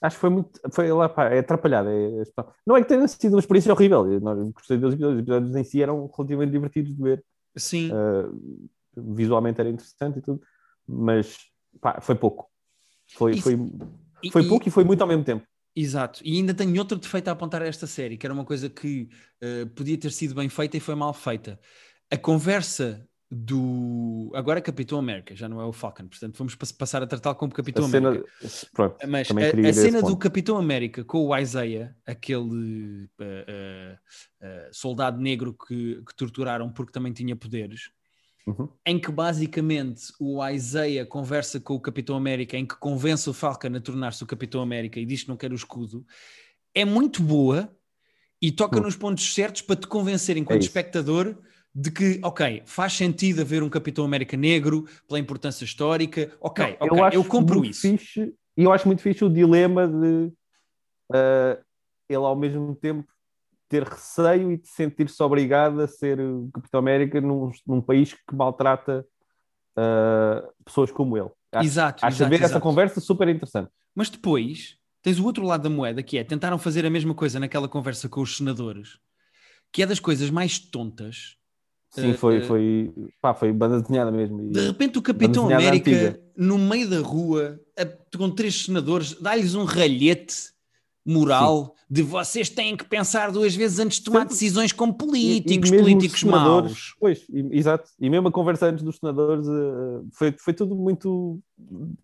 Acho 0.00 0.14
que 0.16 0.20
foi 0.20 0.30
muito. 0.30 0.60
Foi 0.70 0.92
lá, 0.92 1.08
pá, 1.08 1.24
é 1.24 1.40
atrapalhado. 1.40 1.88
é- 1.88 2.20
é- 2.22 2.44
não 2.64 2.76
é 2.76 2.82
que 2.82 2.88
tenha 2.88 3.08
sido 3.08 3.32
uma 3.34 3.40
experiência 3.40 3.72
horrível. 3.72 4.06
Eu 4.12 4.20
não 4.20 4.52
gostei 4.52 4.78
dos 4.78 4.94
episódios. 4.94 5.16
Os 5.16 5.22
episódios 5.22 5.56
em 5.56 5.64
si 5.64 5.82
eram 5.82 6.08
relativamente 6.16 6.52
divertidos 6.52 6.94
de 6.94 7.02
ver. 7.02 7.24
sim. 7.56 7.90
Uh, 7.90 8.68
visualmente 9.02 9.60
era 9.60 9.68
interessante 9.70 10.18
e 10.18 10.22
tudo, 10.22 10.40
mas 10.86 11.38
pá, 11.80 12.00
foi 12.00 12.14
pouco. 12.14 12.48
Foi, 13.14 13.32
Isso- 13.32 13.42
foi, 13.42 13.54
E- 14.22 14.30
foi 14.30 14.42
e- 14.42 14.48
pouco 14.48 14.68
e 14.68 14.70
foi 14.70 14.84
muito 14.84 15.00
ao 15.02 15.08
mesmo 15.08 15.24
tempo. 15.24 15.46
Exato, 15.76 16.20
e 16.24 16.36
ainda 16.36 16.52
tenho 16.52 16.76
outro 16.80 16.98
defeito 16.98 17.28
a 17.28 17.32
apontar 17.32 17.62
a 17.62 17.66
esta 17.66 17.86
série, 17.86 18.16
que 18.16 18.26
era 18.26 18.34
uma 18.34 18.44
coisa 18.44 18.68
que 18.68 19.08
eh, 19.40 19.64
podia 19.76 19.96
ter 19.96 20.10
sido 20.10 20.34
bem 20.34 20.48
feita 20.48 20.76
e 20.76 20.80
foi 20.80 20.94
mal 20.96 21.12
feita. 21.14 21.58
A 22.10 22.16
conversa 22.16 23.06
do. 23.30 24.32
Agora 24.34 24.58
é 24.58 24.62
Capitão 24.62 24.98
América, 24.98 25.36
já 25.36 25.48
não 25.48 25.60
é 25.60 25.64
o 25.64 25.72
Falcon, 25.72 26.08
portanto 26.08 26.36
vamos 26.36 26.54
pass- 26.54 26.72
passar 26.72 27.02
a 27.02 27.06
tratá-lo 27.06 27.36
como 27.36 27.52
Capitão 27.52 27.84
a 27.84 27.88
cena, 27.88 28.08
América. 28.08 28.30
pronto, 28.72 28.96
Mas 29.06 29.28
também 29.28 29.44
a, 29.44 29.68
a 29.68 29.72
cena 29.72 30.02
do. 30.02 30.16
Capitão 30.16 30.56
América 30.58 31.04
com 31.04 31.26
o 31.26 31.36
Isaiah, 31.36 31.94
aquele 32.06 33.08
eh, 33.20 33.44
eh, 33.46 33.98
eh, 34.40 34.70
soldado 34.72 35.20
negro 35.20 35.52
que, 35.54 36.02
que 36.04 36.14
torturaram 36.16 36.72
porque 36.72 36.90
também 36.92 37.12
tinha 37.12 37.36
poderes, 37.36 37.90
Uhum. 38.48 38.68
em 38.86 38.98
que 38.98 39.10
basicamente 39.12 40.12
o 40.18 40.46
Isaiah 40.46 41.04
conversa 41.06 41.60
com 41.60 41.74
o 41.74 41.80
Capitão 41.80 42.16
América, 42.16 42.56
em 42.56 42.64
que 42.66 42.76
convence 42.76 43.28
o 43.28 43.34
Falcon 43.34 43.76
a 43.76 43.80
tornar-se 43.80 44.24
o 44.24 44.26
Capitão 44.26 44.62
América 44.62 44.98
e 44.98 45.04
diz 45.04 45.22
que 45.22 45.28
não 45.28 45.36
quer 45.36 45.52
o 45.52 45.54
escudo, 45.54 46.06
é 46.74 46.84
muito 46.84 47.22
boa 47.22 47.70
e 48.40 48.50
toca 48.50 48.78
Hum. 48.78 48.82
nos 48.82 48.96
pontos 48.96 49.34
certos 49.34 49.62
para 49.62 49.76
te 49.76 49.86
convencer 49.86 50.36
enquanto 50.36 50.60
isso. 50.62 50.68
espectador 50.68 51.36
de 51.74 51.90
que, 51.90 52.20
ok, 52.24 52.62
faz 52.64 52.94
sentido 52.94 53.42
haver 53.42 53.62
um 53.62 53.68
Capitão 53.68 54.04
América 54.04 54.36
negro 54.36 54.86
pela 55.06 55.20
importância 55.20 55.64
histórica, 55.64 56.32
ok, 56.40 56.64
Não, 56.64 56.86
ok, 56.86 56.98
eu, 56.98 57.04
acho 57.04 57.24
compro 57.24 57.64
isso. 57.64 57.86
E 57.86 58.64
eu 58.64 58.72
acho 58.72 58.88
muito 58.88 59.02
fixe 59.02 59.24
o 59.24 59.30
dilema 59.30 59.86
de 59.86 60.32
uh, 61.12 61.64
ele 62.08 62.16
ao 62.16 62.34
mesmo 62.34 62.74
tempo 62.74 63.06
ter 63.68 63.82
receio 63.84 64.50
e 64.52 64.56
de 64.56 64.68
sentir-se 64.68 65.22
obrigado 65.22 65.80
a 65.80 65.86
ser 65.88 66.18
o 66.20 66.48
Capitão 66.54 66.80
América 66.80 67.20
num, 67.20 67.50
num 67.66 67.80
país 67.82 68.14
que 68.14 68.34
maltrata 68.34 69.04
uh, 69.76 70.48
pessoas 70.64 70.90
como 70.90 71.16
ele. 71.16 71.28
Acho, 71.52 71.66
Exato, 71.66 72.04
acho 72.04 72.16
exato, 72.16 72.30
ver 72.30 72.36
essa 72.36 72.44
exato. 72.46 72.60
conversa 72.62 73.00
super 73.00 73.28
interessante. 73.28 73.70
Mas 73.94 74.10
depois 74.10 74.76
tens 75.02 75.18
o 75.18 75.24
outro 75.24 75.44
lado 75.44 75.62
da 75.62 75.70
moeda, 75.70 76.02
que 76.02 76.18
é 76.18 76.24
tentaram 76.24 76.58
fazer 76.58 76.84
a 76.84 76.90
mesma 76.90 77.14
coisa 77.14 77.38
naquela 77.40 77.68
conversa 77.68 78.08
com 78.08 78.20
os 78.20 78.36
senadores, 78.36 78.98
que 79.72 79.82
é 79.82 79.86
das 79.86 80.00
coisas 80.00 80.30
mais 80.30 80.58
tontas. 80.58 81.36
Sim, 81.90 82.10
Eh, 82.10 82.14
foi, 82.14 82.36
eh, 82.36 82.40
foi, 82.42 82.94
pá, 83.20 83.32
foi 83.32 83.50
banda 83.52 83.80
desenhada 83.80 84.10
mesmo. 84.10 84.50
De 84.50 84.60
repente 84.66 84.98
o 84.98 85.02
Capitão 85.02 85.46
América, 85.46 85.90
antiga. 85.90 86.20
no 86.36 86.58
meio 86.58 86.88
da 86.88 87.00
rua, 87.00 87.58
a- 87.78 88.16
com 88.16 88.30
três 88.30 88.64
senadores, 88.66 89.14
dá-lhes 89.14 89.54
um 89.54 89.64
ralhete 89.64 90.52
moral 91.08 91.74
de 91.90 92.02
vocês 92.02 92.48
têm 92.50 92.76
que 92.76 92.84
pensar 92.84 93.32
duas 93.32 93.54
vezes 93.54 93.78
antes 93.78 93.98
de 93.98 94.04
tomar 94.04 94.24
decisões 94.26 94.72
como 94.72 94.92
E- 94.92 94.94
e 94.94 94.98
políticos, 94.98 95.70
políticos 95.70 96.22
maus. 96.24 96.94
Pois, 97.00 97.20
e- 97.30 97.48
exato. 97.58 97.88
E 97.98 98.10
mesmo 98.10 98.28
a 98.28 98.32
conversa 98.32 98.66
antes 98.66 98.84
dos 98.84 98.96
senadores 98.96 99.46
eh, 99.48 100.00
foi, 100.12 100.34
foi 100.38 100.52
tudo 100.52 100.74
muito 100.76 101.40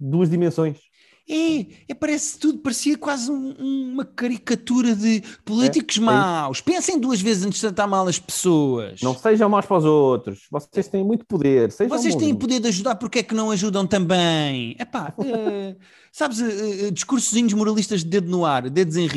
duas 0.01 0.31
dimensões. 0.31 0.79
É, 1.27 1.61
é, 1.89 1.95
parece 1.99 2.39
tudo, 2.39 2.59
parecia 2.59 2.99
quase 2.99 3.31
um- 3.31 3.55
uma 3.93 4.05
caricatura 4.05 4.95
de 4.95 5.23
políticos 5.43 5.97
É, 5.97 6.01
é 6.01 6.05
maus. 6.05 6.61
Pensem 6.61 7.01
duas 7.01 7.19
vezes 7.19 7.45
antes 7.47 7.57
de 7.61 7.67
tratar 7.67 7.87
mal 7.87 8.07
as 8.07 8.19
pessoas. 8.19 9.01
Não 9.01 9.15
sejam 9.17 9.49
maus 9.49 9.65
para 9.65 9.79
os 9.79 9.85
outros. 9.87 10.41
Vocês 10.51 10.87
têm 10.87 11.03
muito 11.03 11.25
poder. 11.25 11.71
Vocês 11.73 11.89
têm 11.89 12.13
bonzinhos. 12.13 12.39
poder 12.39 12.61
de 12.61 12.69
ajudar, 12.69 12.97
porque 12.97 13.21
é 13.21 13.23
que 13.23 13.35
não 13.35 13.51
ajudam 13.51 13.87
também? 13.87 14.77
Epá, 14.79 15.15
eh, 15.25 15.77
sabes, 16.15 16.41
eh, 16.41 16.93
discursozinhos 16.93 17.53
moralistas 17.55 18.05
de 18.05 18.09
dedo 18.09 18.31
no 18.31 18.47
ar, 18.47 18.71
dedos 18.71 18.97
em 18.97 19.09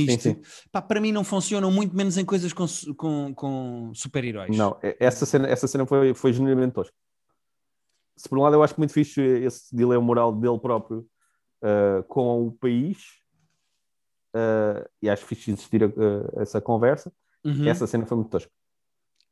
pá, 0.72 0.82
para 0.82 1.00
mim 1.00 1.12
não 1.12 1.24
funcionam 1.24 1.70
muito 1.70 1.96
menos 1.96 2.18
em 2.18 2.26
coisas 2.26 2.52
com, 2.52 2.66
com, 2.96 3.34
com 3.36 3.92
super-heróis. 3.94 4.58
Não, 4.58 4.76
é- 4.82 4.98
essa 5.00 5.24
cena, 5.24 5.48
essa 5.48 5.68
cena 5.68 5.86
foi, 5.86 6.16
foi 6.16 6.34
genuinamente 6.34 6.74
tosca. 6.74 6.94
Se 8.16 8.28
por 8.28 8.40
um 8.40 8.42
lado 8.42 8.56
eu 8.56 8.64
acho 8.64 8.74
muito 8.80 8.94
fixe 8.94 9.22
esse 9.22 9.76
dilema 9.76 10.02
moral 10.02 10.34
dele 10.34 10.58
próprio 10.58 11.08
uh, 11.62 12.02
com 12.08 12.48
o 12.48 12.52
país, 12.52 12.98
uh, 14.34 14.90
e 15.00 15.08
acho 15.08 15.24
fixe 15.24 15.52
existir 15.52 15.84
uh, 15.84 16.42
essa 16.42 16.60
conversa, 16.60 17.14
Uhum. 17.46 17.68
essa 17.68 17.86
cena 17.86 18.06
foi 18.08 18.18
muito 18.18 18.32
tosca. 18.32 18.52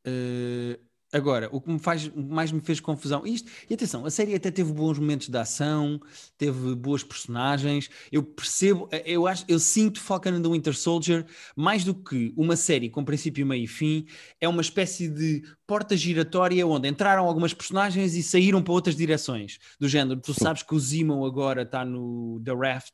Eh, 0.05 0.80
agora, 1.16 1.49
o 1.51 1.61
que 1.61 1.72
me 1.72 1.80
faz, 1.80 2.11
mais 2.13 2.51
me 2.51 2.59
fez 2.59 2.80
confusão, 2.80 3.26
isto, 3.26 3.49
e 3.70 3.74
atenção, 3.74 4.05
a 4.05 4.11
série 4.11 4.36
até 4.36 4.51
teve 4.51 4.74
bons 4.74 4.99
momentos 4.99 5.30
de 5.30 5.38
ação, 5.38 5.99
teve 6.38 6.76
boas 6.76 7.03
personagens, 7.03 7.89
eu 8.11 8.22
percebo, 8.22 8.89
eh, 8.91 9.03
eu 9.05 9.26
acho, 9.26 9.45
eu 9.47 9.57
sinto 9.57 10.01
Falcon 10.01 10.30
and 10.30 10.41
the 10.41 10.49
Winter 10.49 10.76
Soldier 10.76 11.26
mais 11.55 11.84
do 11.84 11.93
que 11.95 12.34
uma 12.36 12.55
série 12.55 12.89
com 12.89 13.03
princípio, 13.03 13.45
meio 13.45 13.63
e 13.63 13.68
fim, 13.68 14.05
é 14.41 14.47
uma 14.47 14.61
espécie 14.61 15.07
de 15.07 15.43
porta 15.66 15.95
giratória 15.95 16.68
onde 16.68 16.89
entraram 16.89 17.26
algumas 17.26 17.53
personagens 17.53 18.13
e 18.16 18.22
saíram 18.22 18.61
para 18.61 18.74
outras 18.74 18.95
direções, 18.95 19.57
do 19.80 19.88
género, 19.88 20.20
tu 20.20 20.34
sabes 20.34 20.63
que 20.63 20.76
o 20.76 20.80
Zemo 20.80 21.26
agora 21.26 21.61
está 21.61 21.86
no 21.86 22.41
The 22.43 22.53
Raft, 22.53 22.93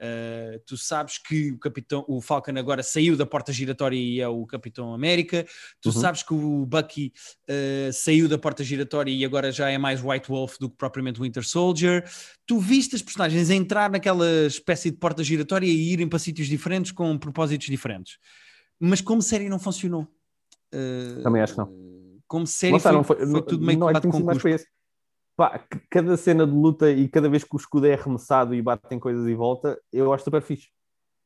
Uh, 0.00 0.60
tu 0.64 0.76
sabes 0.76 1.18
que 1.18 1.50
o 1.50 1.58
Capitão, 1.58 2.04
o 2.06 2.20
Falcon 2.20 2.52
agora 2.56 2.84
saiu 2.84 3.16
da 3.16 3.26
porta 3.26 3.52
giratória 3.52 3.96
e 3.96 4.20
é 4.20 4.28
o 4.28 4.46
Capitão 4.46 4.94
América. 4.94 5.44
Tu 5.80 5.88
Uhum. 5.88 5.92
sabes 5.92 6.22
que 6.22 6.32
o 6.32 6.64
Bucky 6.64 7.12
uh, 7.50 7.92
saiu 7.92 8.28
da 8.28 8.38
porta 8.38 8.62
giratória 8.62 9.10
e 9.10 9.24
agora 9.24 9.50
já 9.50 9.68
é 9.70 9.76
mais 9.76 10.00
White 10.00 10.28
Wolf 10.28 10.56
do 10.60 10.70
que 10.70 10.76
propriamente 10.76 11.20
Winter 11.20 11.44
Soldier. 11.44 12.08
Tu 12.46 12.60
viste 12.60 12.94
as 12.94 13.02
personagens 13.02 13.50
entrar 13.50 13.90
naquela 13.90 14.46
espécie 14.46 14.90
de 14.92 14.96
porta 14.98 15.24
giratória 15.24 15.66
e 15.66 15.92
irem 15.92 16.08
para 16.08 16.20
sítios 16.20 16.46
diferentes 16.46 16.92
com 16.92 17.18
propósitos 17.18 17.66
diferentes. 17.66 18.18
Mas 18.78 19.00
como 19.00 19.20
série 19.20 19.48
não 19.48 19.58
funcionou. 19.58 20.06
Uh, 20.72 21.22
Também 21.24 21.42
acho 21.42 21.54
que 21.54 21.58
não. 21.58 21.88
Como 22.28 22.46
série 22.46 22.76
está, 22.76 22.90
foi, 22.90 22.96
não 22.98 23.02
foi, 23.04 23.16
foi 23.16 23.26
não- 23.26 23.42
tudo 23.42 23.64
meio 23.66 23.78
não 23.78 23.90
é 23.90 23.94
que 23.94 24.00
colado 24.00 24.02
tem 24.02 24.10
com 24.12 24.38
Pá, 25.38 25.64
cada 25.88 26.16
cena 26.16 26.44
de 26.44 26.52
luta 26.52 26.90
e 26.90 27.06
cada 27.06 27.28
vez 27.28 27.44
que 27.44 27.54
o 27.54 27.56
escudo 27.56 27.86
é 27.86 27.94
arremessado 27.94 28.56
e 28.56 28.60
batem 28.60 28.98
coisas 28.98 29.24
e 29.28 29.34
volta, 29.36 29.80
eu 29.92 30.12
acho 30.12 30.24
super 30.24 30.42
fixe. 30.42 30.66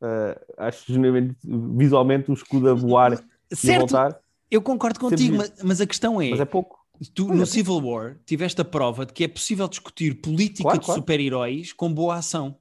Uh, 0.03 0.39
acho 0.59 0.93
genuinamente, 0.93 1.35
visualmente, 1.43 2.31
o 2.31 2.35
escudo 2.35 2.69
a 2.69 2.75
voar 2.75 3.15
e 3.15 3.17
a 3.55 3.57
Certo, 3.57 3.79
voltar, 3.79 4.21
eu 4.51 4.61
concordo 4.61 5.01
contigo, 5.01 5.39
mas, 5.39 5.55
mas 5.63 5.81
a 5.81 5.87
questão 5.87 6.21
é, 6.21 6.29
mas 6.29 6.41
é 6.41 6.45
pouco. 6.45 6.79
tu 7.15 7.33
no 7.33 7.47
Civil 7.47 7.79
War 7.79 8.19
tiveste 8.27 8.61
a 8.61 8.65
prova 8.67 9.07
de 9.07 9.15
que 9.15 9.25
é 9.25 9.29
possível 9.29 9.67
discutir 9.67 10.21
política 10.21 10.65
Claro, 10.65 10.79
de 10.81 10.85
claro. 10.85 11.01
super-heróis 11.01 11.73
com 11.73 11.91
boa 11.91 12.17
ação. 12.17 12.59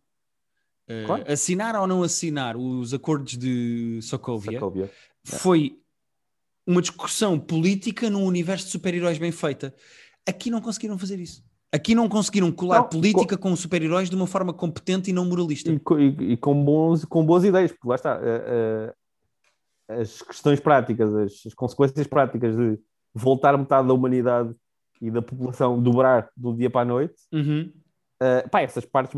Uh, 0.88 1.06
Claro. 1.06 1.26
Assinar 1.30 1.76
ou 1.76 1.86
não 1.86 2.02
assinar 2.02 2.56
os 2.56 2.94
acordos 2.94 3.38
de 3.38 4.00
Sokovia 4.04 4.58
Sokovia. 4.58 4.90
foi 5.26 5.78
uma 6.66 6.82
discussão 6.82 7.38
política 7.38 8.10
num 8.10 8.24
universo 8.24 8.68
de 8.68 8.72
super-heróis 8.72 9.18
bem 9.18 9.34
feita. 9.34 9.76
Aqui 10.28 10.50
não 10.50 10.62
conseguiram 10.62 10.98
fazer 10.98 11.20
isso. 11.20 11.44
Aqui 11.74 11.96
não 11.96 12.10
conseguiram 12.10 12.52
colar 12.52 12.82
Não, 12.82 12.90
política 12.90 13.38
com 13.38 13.56
super-heróis 13.56 14.10
de 14.10 14.16
uma 14.16 14.28
forma 14.28 14.54
competente 14.54 15.10
e 15.10 15.14
não 15.14 15.26
moralista. 15.26 15.72
E, 15.72 15.76
e- 16.00 16.32
e 16.34 16.38
com, 16.38 16.64
bons, 16.64 17.06
com 17.06 17.26
boas 17.26 17.44
ideias, 17.46 17.72
porque 17.72 17.88
lá 17.88 17.96
está. 17.96 18.20
eh, 18.22 18.94
eh, 19.90 20.02
as 20.02 20.22
questões 20.22 20.60
práticas, 20.60 21.14
as, 21.16 21.46
as 21.48 21.54
consequências 21.54 22.08
práticas 22.08 22.56
de 22.56 22.78
voltar 23.14 23.58
metade 23.58 23.88
da 23.88 23.94
humanidade 23.94 24.54
e 25.02 25.10
da 25.10 25.22
população 25.22 25.82
dobrar 25.82 26.30
do 26.36 26.54
dia 26.56 26.70
para 26.70 26.82
a 26.82 26.86
noite, 26.86 27.16
Uhum. 27.32 27.72
eh, 28.22 28.48
pá, 28.50 28.62
essas 28.62 28.86
partes 28.86 29.14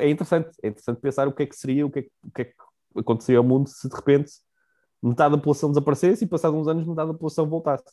é 0.00 0.10
interessante. 0.10 0.50
É 0.62 0.68
interessante 0.68 1.00
pensar 1.00 1.26
o 1.28 1.32
que 1.32 1.42
é 1.44 1.46
que 1.46 1.56
seria, 1.56 1.86
o 1.86 1.90
que 1.90 2.00
é 2.00 2.02
que, 2.02 2.10
o 2.24 2.30
que, 2.32 2.42
é 2.42 2.44
que 2.46 2.54
aconteceria 2.96 3.38
ao 3.38 3.44
mundo 3.44 3.68
se 3.68 3.88
de 3.88 3.94
repente 3.94 4.30
metade 5.02 5.32
da 5.32 5.38
população 5.38 5.70
desaparecesse 5.70 6.24
e 6.24 6.28
passados 6.28 6.58
uns 6.60 6.68
anos 6.68 6.86
metade 6.86 7.08
da 7.08 7.14
população 7.14 7.48
voltasse. 7.48 7.84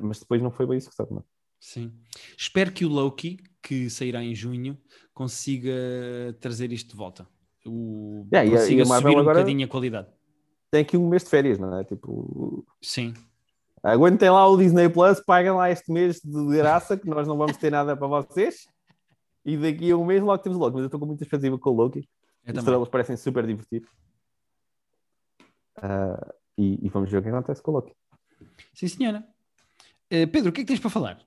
Mas 0.00 0.20
depois 0.20 0.40
não 0.42 0.50
foi 0.50 0.66
bem 0.66 0.78
isso 0.78 0.88
que 0.90 0.94
sabe, 0.94 1.12
não. 1.12 1.24
Sim. 1.60 1.92
Espero 2.36 2.72
que 2.72 2.84
o 2.84 2.88
Loki, 2.88 3.38
que 3.62 3.88
sairá 3.90 4.22
em 4.24 4.34
junho, 4.34 4.76
consiga 5.14 5.70
trazer 6.40 6.72
isto 6.72 6.90
de 6.90 6.96
volta. 6.96 7.28
O, 7.66 8.26
Yeah, 8.32 8.50
e 8.50 8.54
a- 8.54 8.58
consiga 8.60 8.78
e 8.78 8.82
a 8.82 8.86
subir 8.86 9.16
um 9.16 9.18
agora- 9.20 9.38
bocadinho 9.40 9.66
a 9.66 9.68
qualidade. 9.68 10.08
Tem 10.70 10.80
aqui 10.80 10.96
um 10.96 11.08
mês 11.08 11.22
de 11.24 11.28
férias, 11.30 11.58
não 11.58 11.78
é? 11.78 11.84
Tipo, 11.84 12.64
Sim. 12.80 13.12
Aguentem 13.82 14.30
lá 14.30 14.46
o 14.48 14.56
Disney 14.56 14.88
Plus, 14.88 15.20
paguem 15.20 15.52
lá 15.52 15.70
este 15.70 15.90
mês 15.92 16.20
de 16.22 16.46
graça, 16.56 16.96
que 16.96 17.08
nós 17.08 17.26
não 17.28 17.36
vamos 17.36 17.56
ter 17.56 17.70
nada 17.70 17.96
para 17.96 18.06
vocês. 18.06 18.66
E 19.44 19.56
daqui 19.56 19.90
a 19.90 19.96
um 19.96 20.04
mês 20.04 20.22
logo 20.22 20.42
temos 20.42 20.56
o 20.56 20.60
Loki. 20.60 20.74
Mas 20.74 20.80
eu 20.82 20.86
estou 20.86 21.00
com 21.00 21.06
muita 21.06 21.24
expectativa 21.24 21.58
com 21.58 21.70
o 21.70 21.74
Loki. 21.74 22.08
Os 22.46 22.56
estrelas 22.58 22.88
parecem 22.88 23.16
super 23.16 23.46
divertidos. 23.46 23.88
Ah, 25.76 26.34
e, 26.58 26.78
e 26.84 26.88
vamos 26.88 27.10
ver 27.10 27.18
o 27.18 27.22
que 27.22 27.28
acontece 27.28 27.62
com 27.62 27.70
o 27.70 27.74
Loki. 27.74 27.94
Sim, 28.74 28.88
senhora. 28.88 29.26
Eh, 30.10 30.26
Pedro, 30.26 30.50
o 30.50 30.52
que 30.52 30.60
é 30.60 30.64
que 30.64 30.68
tens 30.68 30.80
para 30.80 30.90
falar? 30.90 31.18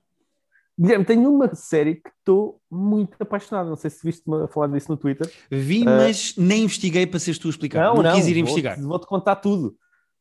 Guilherme, 0.78 1.04
tenho 1.04 1.32
uma 1.32 1.54
série 1.54 1.96
que 1.96 2.10
estou 2.18 2.60
muito 2.68 3.16
apaixonado. 3.20 3.68
Não 3.68 3.76
sei 3.76 3.90
se 3.90 4.04
viste-me 4.04 4.42
a 4.42 4.48
falar 4.48 4.66
disso 4.66 4.90
no 4.90 4.96
Twitter. 4.96 5.30
Vi, 5.50 5.84
mas 5.84 6.36
nem 6.36 6.64
investiguei 6.64 7.06
para 7.06 7.20
seres 7.20 7.38
tu 7.38 7.46
a 7.46 7.50
explicar. 7.50 7.94
Não, 7.94 8.14
quis 8.14 8.26
ir 8.26 8.36
investigar. 8.36 8.74
Vou-te 8.74 8.88
vou-te 8.88 9.06
contar 9.06 9.36
tudo. 9.36 9.76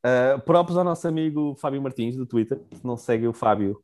Uh, 0.06 0.39
próprios 0.41 0.78
ao 0.78 0.84
nosso 0.84 1.08
amigo 1.08 1.56
Fábio 1.56 1.82
Martins, 1.82 2.16
do 2.16 2.26
Twitter. 2.26 2.62
Se 2.72 2.86
não 2.86 2.95
seguem 2.95 3.28
o 3.28 3.34
Fábio, 3.34 3.82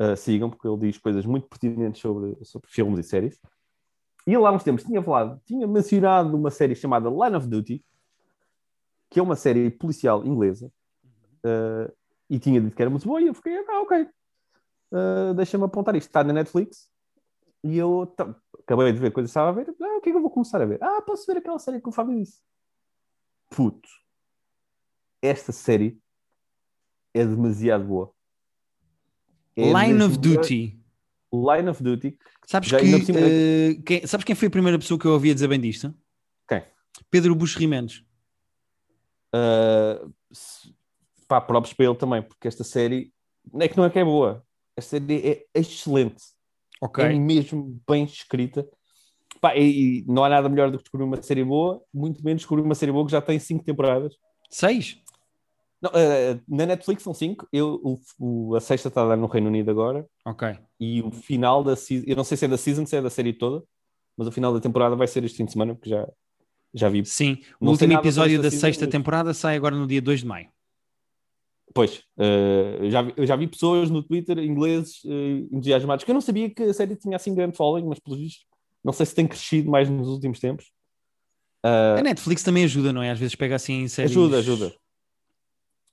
uh, 0.00 0.16
sigam, 0.16 0.48
porque 0.48 0.66
ele 0.66 0.78
diz 0.78 0.96
coisas 0.96 1.26
muito 1.26 1.46
pertinentes 1.48 2.00
sobre, 2.00 2.36
sobre 2.44 2.70
filmes 2.70 2.98
e 3.00 3.02
séries. 3.02 3.38
E 4.26 4.34
ele 4.34 4.46
há 4.46 4.50
uns 4.50 4.62
tempos 4.62 4.84
tinha 4.84 5.02
falado, 5.02 5.40
tinha 5.44 5.66
mencionado 5.66 6.36
uma 6.36 6.50
série 6.50 6.74
chamada 6.74 7.10
Line 7.10 7.36
of 7.36 7.46
Duty, 7.46 7.84
que 9.10 9.18
é 9.18 9.22
uma 9.22 9.36
série 9.36 9.70
policial 9.70 10.24
inglesa, 10.24 10.70
uh, 11.44 11.92
e 12.28 12.38
tinha 12.38 12.60
dito 12.60 12.76
que 12.76 12.80
era 12.80 12.90
muito 12.90 13.06
boa, 13.06 13.20
e 13.20 13.26
eu 13.26 13.34
fiquei, 13.34 13.56
ah, 13.56 13.80
ok, 13.82 14.06
uh, 14.92 15.34
deixa-me 15.34 15.64
apontar 15.64 15.94
isto. 15.96 16.08
Está 16.08 16.22
na 16.24 16.32
Netflix, 16.32 16.88
e 17.62 17.76
eu 17.76 18.12
acabei 18.58 18.92
de 18.92 18.98
ver 18.98 19.10
coisas 19.12 19.28
que 19.30 19.38
estava 19.38 19.50
a 19.50 19.52
ver, 19.52 19.74
ah, 19.80 19.96
o 19.98 20.00
que 20.00 20.08
é 20.08 20.12
que 20.12 20.18
eu 20.18 20.22
vou 20.22 20.30
começar 20.30 20.60
a 20.60 20.66
ver? 20.66 20.82
Ah, 20.82 21.02
posso 21.02 21.26
ver 21.26 21.38
aquela 21.38 21.58
série 21.58 21.80
que 21.80 21.88
o 21.88 21.92
Fábio 21.92 22.18
disse. 22.18 22.40
Puto, 23.50 23.88
esta 25.20 25.52
série 25.52 26.00
é 27.12 27.24
demasiado 27.24 27.84
boa. 27.84 28.12
É 29.56 29.62
Line 29.72 30.02
of 30.02 30.16
Duty. 30.16 30.80
Line 31.32 31.68
of 31.68 31.82
Duty. 31.82 32.18
Sabes, 32.46 32.70
que, 32.70 33.04
cima- 33.04 33.18
eh, 33.20 33.74
quem, 33.84 34.06
sabes 34.06 34.24
quem 34.24 34.34
foi 34.34 34.48
a 34.48 34.50
primeira 34.50 34.78
pessoa 34.78 34.98
que 34.98 35.06
eu 35.06 35.12
ouvia 35.12 35.34
dizer 35.34 35.48
bem 35.48 35.60
disto? 35.60 35.94
Quem? 36.48 36.64
Pedro 37.10 37.34
Bush 37.34 37.56
Rimendes. 37.56 38.04
Uh, 39.34 40.12
pá, 41.28 41.40
próprios 41.40 41.72
para 41.72 41.86
ele 41.86 41.94
também, 41.94 42.22
porque 42.22 42.48
esta 42.48 42.64
série 42.64 43.12
é 43.60 43.68
que 43.68 43.76
não 43.76 43.84
é 43.84 43.90
que 43.90 43.98
é 43.98 44.04
boa. 44.04 44.44
Esta 44.80 44.98
série 44.98 45.46
é 45.54 45.60
excelente. 45.60 46.22
É 47.14 47.18
mesmo 47.18 47.80
bem 47.88 48.04
escrita. 48.04 48.66
Pá, 49.40 49.54
e, 49.56 50.00
e 50.00 50.04
não 50.06 50.24
há 50.24 50.28
nada 50.28 50.48
melhor 50.48 50.70
do 50.70 50.76
que 50.78 50.82
descobrir 50.84 51.04
uma 51.06 51.20
série 51.22 51.44
boa, 51.44 51.80
muito 51.94 52.22
menos 52.24 52.42
descobrir 52.42 52.62
uma 52.64 52.74
série 52.74 52.92
boa 52.92 53.06
que 53.06 53.12
já 53.12 53.22
tem 53.22 53.38
cinco 53.38 53.64
temporadas. 53.64 54.14
Seis? 54.50 54.98
Não, 55.80 55.90
uh, 55.90 56.40
na 56.46 56.66
Netflix 56.66 57.02
são 57.02 57.14
cinco. 57.14 57.48
Eu, 57.50 57.80
o, 57.82 58.00
o- 58.50 58.54
a 58.56 58.60
sexta 58.60 58.88
está 58.88 59.02
a 59.02 59.08
dar 59.08 59.16
no 59.16 59.26
Reino 59.26 59.48
Unido 59.48 59.70
agora. 59.70 60.06
Ok. 60.26 60.58
E 60.78 61.00
o 61.00 61.10
final 61.10 61.64
da 61.64 61.74
season, 61.74 62.04
eu 62.06 62.16
não 62.16 62.24
sei 62.24 62.36
se 62.36 62.44
é 62.44 62.48
da 62.48 62.58
season, 62.58 62.84
se 62.84 62.96
é 62.96 63.00
da 63.02 63.08
série 63.08 63.32
toda, 63.32 63.64
mas 64.16 64.26
o 64.28 64.32
final 64.32 64.52
da 64.52 64.60
temporada 64.60 64.94
vai 64.96 65.06
ser 65.06 65.24
este 65.24 65.38
fim 65.38 65.46
de 65.46 65.52
semana, 65.52 65.74
porque 65.74 65.88
já, 65.88 66.06
já 66.74 66.88
vi. 66.90 67.04
Sim. 67.06 67.38
O 67.58 67.64
Não 67.64 67.72
último 67.72 67.94
episódio 67.94 68.42
da 68.42 68.50
season, 68.50 68.60
sexta 68.66 68.86
temporada 68.86 69.32
sai 69.32 69.56
agora 69.56 69.74
no 69.74 69.86
dia 69.86 70.02
2 70.02 70.20
de 70.20 70.26
maio. 70.26 70.48
Pois, 71.72 72.02
eu, 72.80 72.90
já 72.90 73.02
vi, 73.02 73.14
eu 73.16 73.26
já 73.26 73.36
vi 73.36 73.46
pessoas 73.46 73.90
no 73.90 74.02
Twitter 74.02 74.38
ingleses 74.38 75.00
eh, 75.04 75.46
entusiasmados, 75.52 76.04
que 76.04 76.10
eu 76.10 76.14
não 76.14 76.20
sabia 76.20 76.50
que 76.50 76.62
a 76.64 76.74
série 76.74 76.96
tinha 76.96 77.16
assim 77.16 77.32
grande 77.34 77.56
following, 77.56 77.86
mas 77.86 78.00
pelos 78.00 78.18
vistos, 78.18 78.44
não 78.82 78.92
sei 78.92 79.06
se 79.06 79.14
tem 79.14 79.26
crescido 79.26 79.70
mais 79.70 79.88
nos 79.88 80.08
últimos 80.08 80.40
tempos. 80.40 80.72
Ah, 81.62 81.96
A 81.98 82.02
Netflix 82.02 82.42
também 82.42 82.64
ajuda, 82.64 82.92
não 82.92 83.02
é? 83.02 83.10
Às 83.10 83.18
vezes 83.20 83.34
pega 83.36 83.54
assim 83.54 83.82
em 83.82 83.88
séries... 83.88 84.10
ajuda, 84.10 84.38
ajuda. 84.38 84.74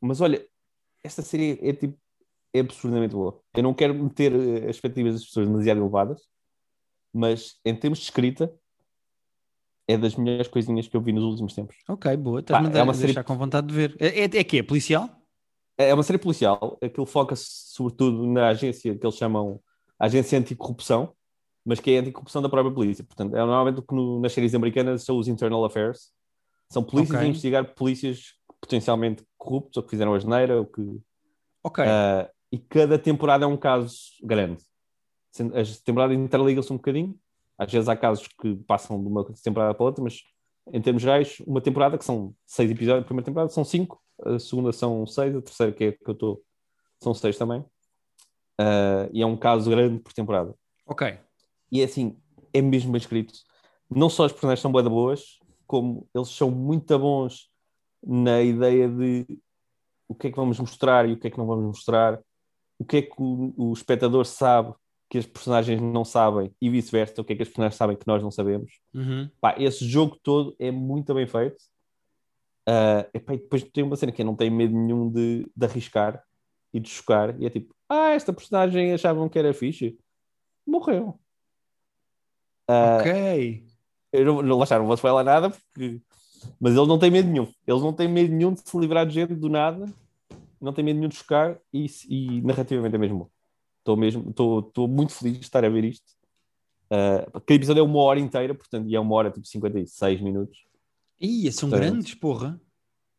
Mas 0.01 0.21
olha, 0.21 0.45
esta 1.03 1.21
série 1.21 1.59
é 1.61 1.73
tipo 1.73 1.97
é 2.53 2.59
absurdamente 2.61 3.13
boa. 3.13 3.39
Eu 3.53 3.61
não 3.61 3.73
quero 3.73 3.93
meter 3.93 4.33
as 4.33 4.75
expectativas 4.77 5.13
das 5.13 5.25
pessoas 5.25 5.47
demasiado 5.47 5.79
elevadas, 5.79 6.21
mas 7.13 7.59
em 7.63 7.75
termos 7.75 7.99
de 7.99 8.05
escrita, 8.05 8.51
é 9.87 9.97
das 9.97 10.15
melhores 10.15 10.47
coisinhas 10.47 10.87
que 10.87 10.95
eu 10.97 11.01
vi 11.01 11.13
nos 11.13 11.23
últimos 11.23 11.53
tempos. 11.53 11.75
Ok, 11.87 12.15
boa. 12.17 12.39
Estás-me 12.39 12.67
a 12.67 12.81
é 12.81 12.85
deixar 12.85 13.13
série- 13.13 13.23
com 13.23 13.37
vontade 13.37 13.67
de 13.67 13.73
ver. 13.73 13.95
É, 13.99 14.21
é, 14.21 14.23
é 14.23 14.43
que 14.43 14.57
é 14.57 14.63
policial? 14.63 15.16
É 15.77 15.93
uma 15.93 16.03
série 16.03 16.17
policial, 16.17 16.77
aquilo 16.81 17.05
foca-se 17.05 17.45
sobretudo 17.73 18.25
na 18.25 18.47
agência 18.49 18.95
que 18.97 19.05
eles 19.05 19.15
chamam 19.15 19.59
Agência 19.99 20.39
Anticorrupção, 20.39 21.13
mas 21.63 21.79
que 21.79 21.91
é 21.91 21.97
a 21.97 22.01
anticorrupção 22.01 22.41
da 22.41 22.49
própria 22.49 22.73
polícia. 22.73 23.03
Portanto, 23.03 23.35
é 23.35 23.39
normalmente 23.39 23.79
o 23.79 23.83
que 23.83 23.93
no- 23.93 24.19
nas 24.19 24.31
séries 24.33 24.55
americanas 24.55 25.03
são 25.03 25.17
os 25.17 25.27
Internal 25.27 25.63
Affairs. 25.65 26.11
São 26.71 26.83
polícias 26.83 27.15
Ok. 27.17 27.25
a 27.25 27.29
investigar 27.29 27.75
polícias 27.75 28.33
potencialmente 28.59 29.23
corruptos 29.37 29.77
ou 29.77 29.83
que 29.83 29.89
fizeram 29.89 30.13
a 30.13 30.19
geneira. 30.19 30.57
Ou 30.57 30.65
que, 30.65 30.81
Ok. 31.63 31.83
ah, 31.85 32.29
e 32.51 32.57
cada 32.57 32.97
temporada 32.97 33.43
é 33.45 33.47
um 33.47 33.57
caso 33.57 33.97
grande. 34.23 34.63
As 35.53 35.79
temporadas 35.81 36.17
interligam-se 36.17 36.71
um 36.73 36.77
bocadinho. 36.77 37.15
Às 37.57 37.71
vezes 37.71 37.87
há 37.89 37.95
casos 37.95 38.27
que 38.27 38.55
passam 38.67 38.99
de 39.01 39.07
uma 39.07 39.23
temporada 39.43 39.73
para 39.73 39.85
outra, 39.85 40.03
mas 40.03 40.21
em 40.73 40.81
termos 40.81 41.01
gerais, 41.03 41.39
uma 41.45 41.61
temporada 41.61 41.97
que 41.97 42.05
são 42.05 42.33
seis 42.45 42.71
episódios, 42.71 43.03
a 43.03 43.05
primeira 43.05 43.25
temporada 43.25 43.49
são 43.51 43.63
cinco, 43.63 44.01
a 44.23 44.39
segunda 44.39 44.71
são 44.71 45.05
seis, 45.05 45.35
a 45.35 45.41
terceira 45.41 45.71
que 45.71 45.83
é 45.85 45.91
que 45.91 46.09
eu 46.09 46.13
estou 46.13 46.41
são 47.01 47.13
seis 47.13 47.37
também. 47.37 47.63
Ah, 48.59 49.07
e 49.13 49.21
é 49.21 49.25
um 49.25 49.37
caso 49.37 49.69
grande 49.69 49.99
por 49.99 50.13
temporada. 50.13 50.53
Ok. 50.85 51.17
E 51.71 51.81
é 51.81 51.85
assim, 51.85 52.17
é 52.53 52.61
mesmo 52.61 52.91
bem 52.91 52.99
escrito. 52.99 53.33
Não 53.89 54.09
só 54.09 54.25
os 54.25 54.31
personagens 54.31 54.61
são 54.61 54.71
da 54.71 54.89
boas, 54.89 55.39
como 55.65 56.07
eles 56.13 56.29
são 56.29 56.49
muito 56.49 56.97
bons 56.97 57.49
na 58.03 58.41
ideia 58.41 58.87
de 58.87 59.25
o 60.07 60.15
que 60.15 60.27
é 60.27 60.29
que 60.31 60.37
vamos 60.37 60.59
mostrar 60.59 61.07
e 61.07 61.13
o 61.13 61.19
que 61.19 61.27
é 61.27 61.29
que 61.29 61.37
não 61.37 61.45
vamos 61.45 61.65
mostrar, 61.65 62.19
o 62.79 62.85
que 62.85 62.97
é 62.97 63.01
que 63.01 63.15
o, 63.17 63.53
o 63.57 63.73
espectador 63.73 64.25
sabe 64.25 64.73
que 65.09 65.17
as 65.17 65.25
personagens 65.25 65.81
não 65.81 66.03
sabem 66.03 66.53
e 66.61 66.69
vice-versa, 66.69 67.21
o 67.21 67.23
que 67.23 67.33
é 67.33 67.35
que 67.35 67.41
as 67.41 67.47
personagens 67.47 67.75
sabem 67.75 67.97
que 67.97 68.07
nós 68.07 68.21
não 68.21 68.31
sabemos. 68.31 68.71
Uhum. 68.93 69.29
Pá, 69.39 69.55
esse 69.57 69.85
jogo 69.85 70.17
todo 70.21 70.55
é 70.59 70.71
muito 70.71 71.13
bem 71.13 71.27
feito. 71.27 71.57
Ah, 72.67 73.07
epá, 73.13 73.33
e 73.33 73.37
depois 73.37 73.63
tem 73.63 73.83
uma 73.83 73.95
cena 73.95 74.11
que 74.11 74.23
não 74.25 74.35
tenho 74.35 74.51
medo 74.53 74.77
nenhum 74.77 75.09
de, 75.09 75.49
de 75.55 75.65
arriscar 75.65 76.21
e 76.73 76.79
de 76.81 76.89
chocar. 76.89 77.41
E 77.41 77.45
é 77.45 77.49
tipo, 77.49 77.73
ah, 77.87 78.09
esta 78.11 78.33
personagem 78.33 78.93
achavam 78.93 79.29
que 79.29 79.39
era 79.39 79.53
fixe. 79.53 79.97
Morreu. 80.65 81.17
Ah, 82.67 82.97
Ok. 82.99 83.63
eu 84.11 84.25
não, 84.25 84.41
não, 84.41 84.57
lá 84.57 84.65
não 84.77 84.87
vou 84.87 84.97
falar 84.97 85.23
nada, 85.23 85.49
porque... 85.49 86.01
mas 86.59 86.75
eles 86.75 86.87
não 86.87 86.99
têm 86.99 87.09
medo 87.09 87.29
nenhum. 87.29 87.47
Eles 87.65 87.81
não 87.81 87.93
têm 87.93 88.09
medo 88.09 88.33
nenhum 88.33 88.53
de 88.53 88.59
se 88.59 88.77
livrar 88.77 89.05
de 89.07 89.13
gente 89.13 89.33
do 89.33 89.47
nada, 89.47 89.85
não 90.59 90.73
têm 90.73 90.83
medo 90.83 90.97
nenhum 90.97 91.09
de 91.09 91.15
chocar 91.15 91.57
e, 91.73 91.85
e 92.09 92.41
narrativamente 92.41 92.95
é 92.95 92.99
mesmo 92.99 93.19
bom. 93.19 93.29
Estou 93.79 93.95
mesmo, 93.95 94.29
estou, 94.29 94.59
estou 94.59 94.87
muito 94.89 95.13
feliz 95.13 95.39
de 95.39 95.45
estar 95.45 95.63
a 95.63 95.69
ver 95.69 95.85
isto. 95.85 96.17
Uh, 96.91 97.31
cada 97.31 97.53
episódio 97.53 97.79
é 97.79 97.83
uma 97.83 97.99
hora 98.01 98.19
inteira, 98.19 98.53
portanto, 98.53 98.89
e 98.89 98.95
é 98.95 98.99
uma 98.99 99.15
hora 99.15 99.31
tipo 99.31 99.47
56 99.47 100.19
minutos. 100.19 100.67
Ih, 101.19 101.51
são 101.51 101.69
Portanto, 101.69 101.91
grandes, 101.91 102.15
porra. 102.15 102.61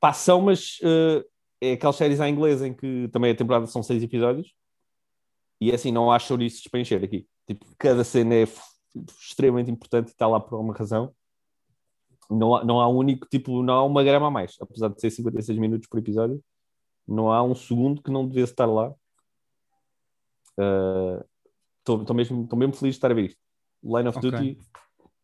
Passam, 0.00 0.40
mas 0.42 0.78
uh, 0.82 1.24
é 1.60 1.72
aquelas 1.72 1.96
séries 1.96 2.20
à 2.20 2.28
inglesa 2.28 2.66
em 2.66 2.74
que 2.74 3.08
também 3.08 3.32
a 3.32 3.36
temporada 3.36 3.66
são 3.66 3.82
seis 3.82 4.02
episódios 4.02 4.54
e 5.60 5.70
é 5.70 5.74
assim, 5.74 5.90
não 5.90 6.10
há 6.10 6.18
chouriços 6.18 6.66
para 6.68 6.80
encher 6.80 7.02
aqui. 7.02 7.26
Tipo, 7.46 7.66
cada 7.78 8.04
cena 8.04 8.34
é 8.34 8.44
extremamente 9.20 9.70
importante 9.70 10.08
e 10.08 10.10
está 10.10 10.26
lá 10.26 10.38
por 10.38 10.54
alguma 10.54 10.74
razão. 10.74 11.12
Não 12.30 12.54
há, 12.54 12.64
não 12.64 12.80
há 12.80 12.88
um 12.88 12.96
único, 12.96 13.26
tipo, 13.28 13.62
não 13.62 13.74
há 13.74 13.84
uma 13.84 14.04
grama 14.04 14.26
a 14.26 14.30
mais, 14.30 14.56
apesar 14.60 14.88
de 14.88 15.00
ser 15.00 15.10
56 15.10 15.58
minutos 15.58 15.88
por 15.88 15.98
episódio, 15.98 16.42
não 17.06 17.32
há 17.32 17.42
um 17.42 17.54
segundo 17.54 18.02
que 18.02 18.10
não 18.10 18.28
devesse 18.28 18.52
estar 18.52 18.66
lá. 18.66 18.94
Estou 21.80 22.02
uh, 22.02 22.14
mesmo, 22.14 22.46
mesmo 22.54 22.74
feliz 22.74 22.94
de 22.94 22.98
estar 22.98 23.10
a 23.10 23.14
ver 23.14 23.24
isto. 23.26 23.40
Line 23.82 24.08
of 24.08 24.18
okay. 24.18 24.30
Duty, 24.30 24.58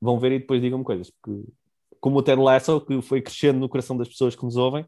vão 0.00 0.18
ver 0.18 0.32
e 0.32 0.38
depois 0.38 0.62
digam-me 0.62 0.84
coisas. 0.84 1.10
Porque, 1.10 1.44
como 2.04 2.18
o 2.18 2.22
Ted 2.22 2.38
Lasso, 2.38 2.82
que 2.82 3.00
foi 3.00 3.22
crescendo 3.22 3.58
no 3.58 3.66
coração 3.66 3.96
das 3.96 4.06
pessoas 4.06 4.36
que 4.36 4.44
nos 4.44 4.56
ouvem, 4.56 4.84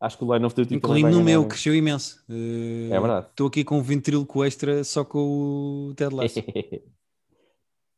acho 0.00 0.16
que 0.16 0.24
o 0.24 0.32
Line 0.32 0.46
of 0.46 0.56
Duty 0.56 0.76
Incluindo 0.76 1.10
no 1.10 1.22
meu, 1.22 1.46
cresceu 1.46 1.74
imenso. 1.74 2.24
Uh, 2.30 2.94
é 2.94 2.98
verdade. 2.98 3.26
Estou 3.26 3.48
aqui 3.48 3.62
com 3.62 3.76
um 3.78 3.82
ventríloco 3.82 4.42
extra 4.42 4.82
só 4.82 5.04
com 5.04 5.90
o 5.90 5.94
Ted 5.94 6.14
Lasso. 6.14 6.40
Uh, 6.40 6.80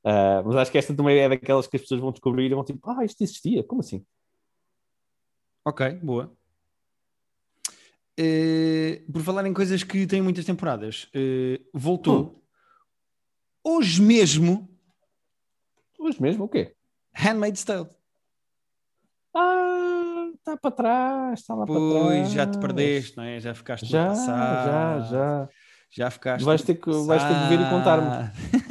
mas 0.44 0.56
acho 0.56 0.72
que 0.72 0.78
esta 0.78 0.92
também 0.92 1.18
é 1.18 1.28
daquelas 1.28 1.68
que 1.68 1.76
as 1.76 1.82
pessoas 1.82 2.00
vão 2.00 2.10
descobrir 2.10 2.50
e 2.50 2.54
vão 2.54 2.64
tipo, 2.64 2.80
ah, 2.90 3.04
isto 3.04 3.22
existia, 3.22 3.62
como 3.62 3.80
assim? 3.80 4.04
Ok, 5.64 5.88
boa. 6.02 6.36
Uh, 8.18 9.12
por 9.12 9.22
falar 9.22 9.46
em 9.46 9.54
coisas 9.54 9.84
que 9.84 10.04
têm 10.04 10.20
muitas 10.20 10.44
temporadas, 10.44 11.04
uh, 11.14 11.64
voltou 11.72 12.42
hum. 13.62 13.76
hoje 13.76 14.02
mesmo. 14.02 14.68
Hoje 15.96 16.20
mesmo 16.20 16.46
o 16.46 16.48
quê? 16.48 16.74
Handmaid's 17.14 17.62
Tale. 17.62 17.97
Ah, 19.38 20.30
está 20.34 20.56
para 20.56 20.70
trás, 20.70 21.40
está 21.40 21.54
lá 21.54 21.66
pois, 21.66 21.78
para 21.78 21.90
trás. 21.90 22.06
Pois, 22.06 22.32
já 22.32 22.46
te 22.46 22.58
perdeste, 22.58 23.16
não 23.16 23.24
é? 23.24 23.40
Já 23.40 23.54
ficaste 23.54 23.86
já, 23.86 24.14
já, 24.14 25.00
já. 25.00 25.48
Já 25.90 26.10
ficaste. 26.10 26.44
Vais 26.44 26.62
ter 26.62 26.74
que, 26.74 26.90
vais 26.90 27.22
ter 27.22 27.34
que 27.34 27.48
ver 27.48 27.66
e 27.66 27.70
contar-me. 27.70 28.30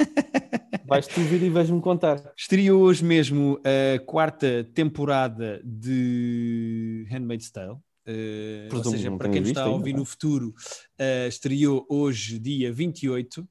Vais 0.88 1.06
tu 1.06 1.20
vir 1.20 1.42
e 1.42 1.50
vais-me 1.50 1.82
contar. 1.82 2.32
Estreou 2.34 2.80
hoje 2.80 3.04
mesmo 3.04 3.60
a 3.62 3.98
quarta 4.06 4.66
temporada 4.72 5.60
de 5.62 7.06
Handmaid's 7.10 7.50
Tale. 7.50 7.76
Uh, 8.08 8.74
ou 8.74 8.84
seja, 8.84 9.14
para 9.14 9.28
quem 9.28 9.42
está 9.42 9.64
a 9.64 9.68
ouvir 9.68 9.90
ainda. 9.90 9.98
no 9.98 10.06
futuro, 10.06 10.54
uh, 10.98 11.28
estreou 11.28 11.84
hoje, 11.90 12.38
dia 12.38 12.72
28. 12.72 13.42
Uh, 13.42 13.48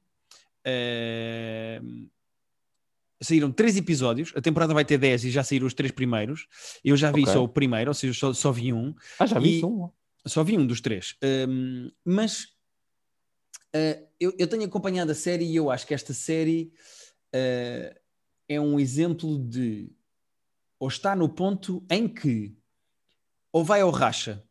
saíram 3.20 3.50
três 3.50 3.76
episódios, 3.76 4.32
a 4.36 4.40
temporada 4.40 4.72
vai 4.72 4.84
ter 4.84 4.98
10 4.98 5.24
e 5.24 5.30
já 5.30 5.42
saíram 5.42 5.66
os 5.66 5.74
três 5.74 5.92
primeiros. 5.92 6.46
Eu 6.84 6.96
já 6.96 7.10
vi 7.10 7.22
okay. 7.22 7.32
só 7.32 7.42
o 7.42 7.48
primeiro, 7.48 7.90
ou 7.90 7.94
seja, 7.94 8.14
só, 8.14 8.32
só 8.32 8.52
vi 8.52 8.72
um. 8.72 8.94
Ah, 9.18 9.26
já 9.26 9.38
vi 9.38 9.64
um? 9.64 9.90
Só 10.26 10.44
vi 10.44 10.56
um 10.56 10.66
dos 10.66 10.80
três. 10.80 11.16
Um, 11.48 11.90
mas 12.04 12.44
uh, 13.74 14.06
eu, 14.20 14.34
eu, 14.38 14.46
tenho 14.46 14.64
acompanhado 14.64 15.10
a 15.10 15.14
série 15.14 15.44
e 15.44 15.56
eu 15.56 15.70
acho 15.70 15.86
que 15.86 15.94
esta 15.94 16.12
série 16.12 16.72
uh, 17.34 17.98
é 18.48 18.60
um 18.60 18.78
exemplo 18.78 19.38
de 19.38 19.90
ou 20.78 20.88
está 20.88 21.16
no 21.16 21.28
ponto 21.28 21.84
em 21.90 22.06
que 22.06 22.56
ou 23.52 23.64
vai 23.64 23.80
ao 23.80 23.90
racha, 23.90 24.44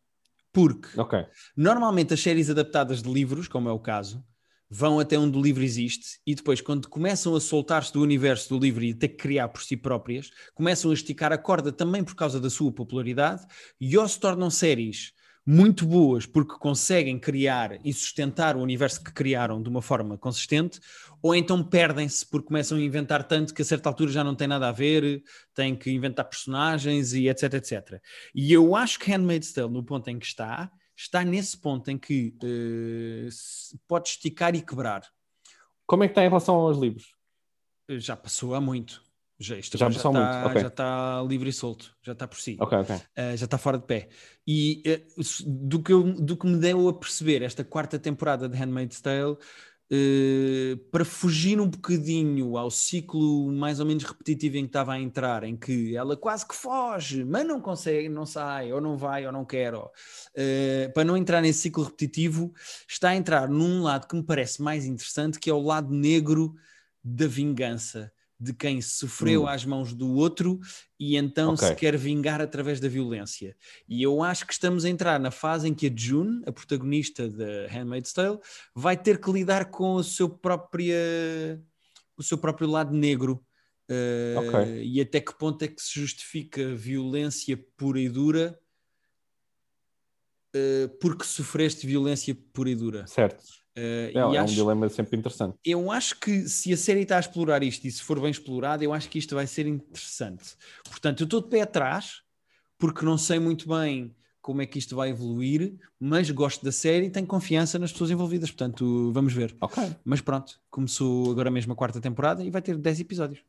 porque 0.52 1.00
okay. 1.00 1.24
normalmente 1.56 2.12
as 2.12 2.20
séries 2.20 2.50
adaptadas 2.50 3.02
de 3.02 3.10
livros, 3.10 3.48
como 3.48 3.68
é 3.68 3.72
o 3.72 3.78
caso, 3.78 4.22
vão 4.70 5.00
até 5.00 5.18
onde 5.18 5.36
o 5.36 5.42
livro 5.42 5.62
existe 5.62 6.20
e 6.26 6.34
depois, 6.34 6.60
quando 6.60 6.88
começam 6.88 7.34
a 7.34 7.40
soltar-se 7.40 7.92
do 7.92 8.02
universo 8.02 8.48
do 8.50 8.58
livro 8.58 8.84
e 8.84 8.94
que 8.94 9.08
criar 9.08 9.48
por 9.48 9.62
si 9.62 9.76
próprias, 9.76 10.30
começam 10.54 10.90
a 10.90 10.94
esticar 10.94 11.32
a 11.32 11.38
corda 11.38 11.72
também 11.72 12.04
por 12.04 12.14
causa 12.14 12.40
da 12.40 12.50
sua 12.50 12.72
popularidade 12.72 13.46
e 13.80 13.96
ou 13.96 14.06
se 14.06 14.20
tornam 14.20 14.50
séries 14.50 15.12
muito 15.50 15.86
boas 15.86 16.26
porque 16.26 16.58
conseguem 16.58 17.18
criar 17.18 17.78
e 17.82 17.90
sustentar 17.90 18.54
o 18.54 18.60
universo 18.60 19.02
que 19.02 19.10
criaram 19.10 19.62
de 19.62 19.70
uma 19.70 19.80
forma 19.80 20.18
consistente, 20.18 20.78
ou 21.22 21.34
então 21.34 21.64
perdem-se 21.64 22.26
porque 22.26 22.48
começam 22.48 22.76
a 22.76 22.82
inventar 22.82 23.24
tanto 23.24 23.54
que 23.54 23.62
a 23.62 23.64
certa 23.64 23.88
altura 23.88 24.10
já 24.10 24.22
não 24.22 24.34
tem 24.34 24.46
nada 24.46 24.68
a 24.68 24.72
ver, 24.72 25.22
têm 25.54 25.74
que 25.74 25.90
inventar 25.90 26.28
personagens 26.28 27.14
e 27.14 27.30
etc, 27.30 27.54
etc. 27.54 27.98
E 28.34 28.52
eu 28.52 28.76
acho 28.76 28.98
que 28.98 29.10
Handmaid's 29.10 29.50
Tale, 29.50 29.72
no 29.72 29.82
ponto 29.82 30.08
em 30.10 30.18
que 30.18 30.26
está, 30.26 30.70
está 30.98 31.24
nesse 31.24 31.56
ponto 31.56 31.90
em 31.90 31.96
que 31.96 32.34
uh, 32.42 33.78
pode 33.86 34.08
esticar 34.08 34.54
e 34.56 34.60
quebrar. 34.60 35.02
Como 35.86 36.02
é 36.02 36.08
que 36.08 36.12
está 36.12 36.24
em 36.24 36.28
relação 36.28 36.56
aos 36.56 36.76
livros? 36.76 37.14
Já 37.88 38.16
passou 38.16 38.54
há 38.54 38.60
muito. 38.60 39.02
Já, 39.40 39.54
já, 39.54 39.60
já, 39.60 39.88
está, 39.88 40.46
okay. 40.46 40.62
já 40.62 40.66
está 40.66 41.22
livre 41.22 41.48
e 41.48 41.52
solto, 41.52 41.96
já 42.02 42.10
está 42.10 42.26
por 42.26 42.40
si, 42.40 42.56
okay, 42.58 42.78
okay. 42.78 42.96
Uh, 42.96 43.36
já 43.36 43.44
está 43.44 43.56
fora 43.56 43.78
de 43.78 43.86
pé. 43.86 44.08
E 44.44 44.82
uh, 44.84 45.22
do, 45.46 45.80
que 45.80 45.92
eu, 45.92 46.02
do 46.02 46.36
que 46.36 46.44
me 46.44 46.58
deu 46.58 46.88
a 46.88 46.92
perceber 46.92 47.42
esta 47.42 47.62
quarta 47.62 48.00
temporada 48.00 48.48
de 48.48 48.58
Handmaid's 48.58 49.00
Tale, 49.00 49.36
uh, 49.92 50.76
para 50.90 51.04
fugir 51.04 51.60
um 51.60 51.68
bocadinho 51.68 52.56
ao 52.56 52.70
ciclo 52.70 53.50
mais 53.52 53.80
ou 53.80 53.86
menos 53.86 54.04
repetitivo 54.04 54.56
em 54.56 54.62
que 54.62 54.68
estava 54.68 54.92
a 54.92 55.00
entrar, 55.00 55.44
em 55.44 55.56
que 55.56 55.96
ela 55.96 56.16
quase 56.16 56.46
que 56.46 56.54
foge, 56.54 57.24
mas 57.24 57.46
não 57.46 57.60
consegue, 57.60 58.08
não 58.08 58.26
sai, 58.26 58.72
ou 58.72 58.80
não 58.80 58.96
vai, 58.96 59.26
ou 59.26 59.32
não 59.32 59.44
quer, 59.44 59.74
ou, 59.74 59.90
para 60.94 61.04
não 61.04 61.16
entrar 61.16 61.40
nesse 61.40 61.60
ciclo 61.60 61.84
repetitivo, 61.84 62.52
está 62.88 63.10
a 63.10 63.16
entrar 63.16 63.48
num 63.48 63.82
lado 63.82 64.06
que 64.06 64.16
me 64.16 64.22
parece 64.22 64.62
mais 64.62 64.84
interessante, 64.84 65.38
que 65.38 65.50
é 65.50 65.54
o 65.54 65.60
lado 65.60 65.92
negro 65.92 66.54
da 67.02 67.26
vingança 67.26 68.12
de 68.40 68.52
quem 68.52 68.80
sofreu 68.80 69.42
hum. 69.42 69.46
às 69.48 69.64
mãos 69.64 69.92
do 69.92 70.14
outro 70.14 70.60
e 70.98 71.16
então 71.16 71.54
okay. 71.54 71.68
se 71.68 71.74
quer 71.74 71.96
vingar 71.96 72.40
através 72.40 72.78
da 72.78 72.88
violência. 72.88 73.56
E 73.88 74.02
eu 74.02 74.22
acho 74.22 74.46
que 74.46 74.52
estamos 74.52 74.84
a 74.84 74.88
entrar 74.88 75.18
na 75.18 75.30
fase 75.30 75.68
em 75.68 75.74
que 75.74 75.88
a 75.88 75.92
June, 75.94 76.42
a 76.46 76.52
protagonista 76.52 77.28
de 77.28 77.66
Handmaid's 77.66 78.12
Tale, 78.12 78.38
vai 78.74 78.96
ter 78.96 79.20
que 79.20 79.30
lidar 79.32 79.70
com 79.70 79.94
o 79.94 80.04
seu 80.04 80.28
próprio, 80.28 80.94
o 82.16 82.22
seu 82.22 82.38
próprio 82.38 82.68
lado 82.68 82.94
negro. 82.94 83.44
Uh, 83.90 84.48
okay. 84.48 84.84
E 84.84 85.00
até 85.00 85.20
que 85.20 85.36
ponto 85.36 85.64
é 85.64 85.68
que 85.68 85.80
se 85.80 85.98
justifica 85.98 86.74
violência 86.74 87.58
pura 87.76 87.98
e 87.98 88.08
dura 88.08 88.58
uh, 90.54 90.88
porque 91.00 91.24
sofreste 91.24 91.86
violência 91.86 92.36
pura 92.52 92.70
e 92.70 92.76
dura? 92.76 93.06
Certo. 93.06 93.42
Uh, 93.78 94.10
é, 94.12 94.36
é 94.36 94.38
acho, 94.38 94.52
um 94.52 94.56
dilema 94.56 94.88
sempre 94.88 95.16
interessante. 95.16 95.56
Eu 95.64 95.90
acho 95.92 96.18
que 96.18 96.48
se 96.48 96.72
a 96.72 96.76
série 96.76 97.02
está 97.02 97.16
a 97.16 97.20
explorar 97.20 97.62
isto 97.62 97.86
e 97.86 97.90
se 97.90 98.02
for 98.02 98.20
bem 98.20 98.30
explorado, 98.30 98.82
eu 98.82 98.92
acho 98.92 99.08
que 99.08 99.18
isto 99.18 99.36
vai 99.36 99.46
ser 99.46 99.66
interessante. 99.66 100.56
Portanto, 100.84 101.20
eu 101.20 101.24
estou 101.24 101.40
de 101.40 101.48
pé 101.48 101.60
atrás, 101.60 102.22
porque 102.76 103.04
não 103.04 103.16
sei 103.16 103.38
muito 103.38 103.68
bem 103.68 104.14
como 104.40 104.62
é 104.62 104.66
que 104.66 104.78
isto 104.78 104.96
vai 104.96 105.10
evoluir, 105.10 105.78
mas 106.00 106.30
gosto 106.30 106.64
da 106.64 106.72
série 106.72 107.06
e 107.06 107.10
tenho 107.10 107.26
confiança 107.26 107.78
nas 107.78 107.92
pessoas 107.92 108.10
envolvidas. 108.10 108.50
Portanto, 108.50 109.12
vamos 109.12 109.32
ver. 109.32 109.54
Ok. 109.60 109.82
Mas 110.04 110.20
pronto, 110.20 110.58
começou 110.70 111.30
agora 111.30 111.50
mesmo 111.50 111.72
a 111.72 111.76
quarta 111.76 112.00
temporada 112.00 112.42
e 112.42 112.50
vai 112.50 112.62
ter 112.62 112.76
10 112.76 113.00
episódios. 113.00 113.44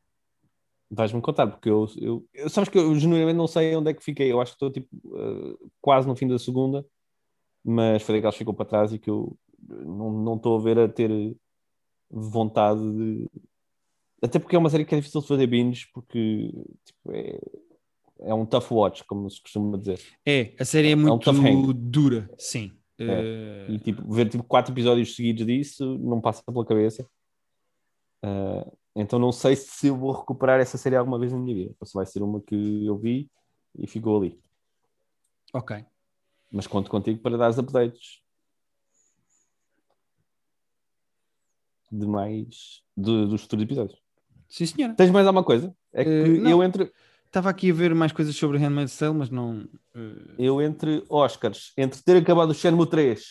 Vais-me 0.91 1.21
contar, 1.21 1.47
porque 1.47 1.69
eu, 1.69 1.87
eu, 1.97 2.27
eu, 2.33 2.49
Sabes 2.49 2.69
que 2.69 2.77
eu 2.77 2.95
genuinamente 2.99 3.37
não 3.37 3.47
sei 3.47 3.75
onde 3.75 3.91
é 3.91 3.93
que 3.93 4.03
fiquei. 4.03 4.31
Eu 4.31 4.41
acho 4.41 4.51
que 4.51 4.55
estou 4.55 4.71
tipo 4.71 4.89
uh, 5.05 5.71
quase 5.79 6.07
no 6.07 6.15
fim 6.15 6.27
da 6.27 6.37
segunda, 6.37 6.85
mas 7.63 8.01
foi 8.03 8.15
daqueles 8.15 8.35
que 8.35 8.39
ficou 8.39 8.53
para 8.53 8.65
trás 8.65 8.91
e 8.91 8.99
que 8.99 9.09
eu 9.09 9.37
não 9.67 10.35
estou 10.35 10.57
a 10.57 10.61
ver 10.61 10.79
a 10.79 10.87
ter 10.89 11.35
vontade 12.09 12.81
de. 12.81 13.29
Até 14.21 14.37
porque 14.37 14.55
é 14.55 14.59
uma 14.59 14.69
série 14.69 14.85
que 14.85 14.93
é 14.93 14.97
difícil 14.97 15.21
de 15.21 15.27
fazer 15.27 15.47
binge, 15.47 15.87
porque 15.93 16.51
tipo, 16.83 17.11
é, 17.11 17.39
é 18.19 18.33
um 18.33 18.45
tough 18.45 18.71
watch, 18.71 19.03
como 19.05 19.29
se 19.29 19.41
costuma 19.41 19.77
dizer. 19.77 19.99
É, 20.25 20.53
a 20.59 20.65
série 20.65 20.91
é 20.91 20.95
muito 20.95 21.29
é 21.29 21.33
um 21.33 21.73
dura, 21.73 22.29
sim. 22.37 22.71
É. 22.97 23.67
Uh... 23.67 23.71
E 23.71 23.79
tipo, 23.79 24.11
ver 24.11 24.29
tipo, 24.29 24.43
quatro 24.43 24.73
episódios 24.73 25.15
seguidos 25.15 25.45
disso 25.45 25.97
não 25.99 26.19
passa 26.19 26.43
pela 26.43 26.65
cabeça. 26.65 27.07
Uh, 28.23 28.77
então 28.93 29.17
não 29.17 29.31
sei 29.31 29.55
se 29.55 29.87
eu 29.87 29.95
vou 29.95 30.11
recuperar 30.11 30.59
essa 30.59 30.77
série 30.77 30.97
alguma 30.97 31.17
vez 31.17 31.31
na 31.31 31.39
minha 31.39 31.55
vida. 31.55 31.75
Ou 31.79 31.87
se 31.87 31.93
vai 31.93 32.05
ser 32.05 32.21
uma 32.21 32.41
que 32.41 32.85
eu 32.85 32.97
vi 32.97 33.29
e 33.77 33.87
ficou 33.87 34.17
ali. 34.17 34.37
Ok. 35.53 35.85
Mas 36.51 36.67
conto 36.67 36.89
contigo 36.89 37.21
para 37.21 37.37
dar 37.37 37.49
os 37.49 37.57
updates. 37.57 38.21
De 41.91 42.05
mais 42.05 42.81
de, 42.95 43.27
dos 43.27 43.41
futuros 43.41 43.63
episódios. 43.63 43.99
Sim, 44.47 44.65
senhora. 44.65 44.93
Tens 44.95 45.11
mais 45.11 45.27
alguma 45.27 45.43
coisa? 45.43 45.73
É 45.93 46.03
que 46.03 46.09
uh, 46.09 46.47
eu 46.47 46.63
entre. 46.63 46.91
Estava 47.25 47.49
aqui 47.49 47.69
a 47.69 47.73
ver 47.73 47.93
mais 47.93 48.11
coisas 48.11 48.35
sobre 48.35 48.57
Handmaid's 48.57 48.97
Tale, 48.97 49.13
mas 49.13 49.29
não. 49.29 49.67
Uh... 49.95 50.33
Eu 50.37 50.61
entre 50.61 51.03
Oscars, 51.07 51.71
entre 51.77 52.01
ter 52.01 52.17
acabado 52.17 52.49
o 52.49 52.53
Shenmue 52.53 52.89
3. 52.89 53.21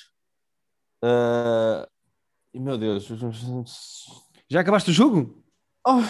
Uh... 1.03 1.87
E 2.55 2.61
meu 2.61 2.79
Deus. 2.79 3.09
Já 4.49 4.61
acabaste 4.61 4.91
o 4.91 4.95
jogo? 4.95 5.43
Oh, 5.87 6.01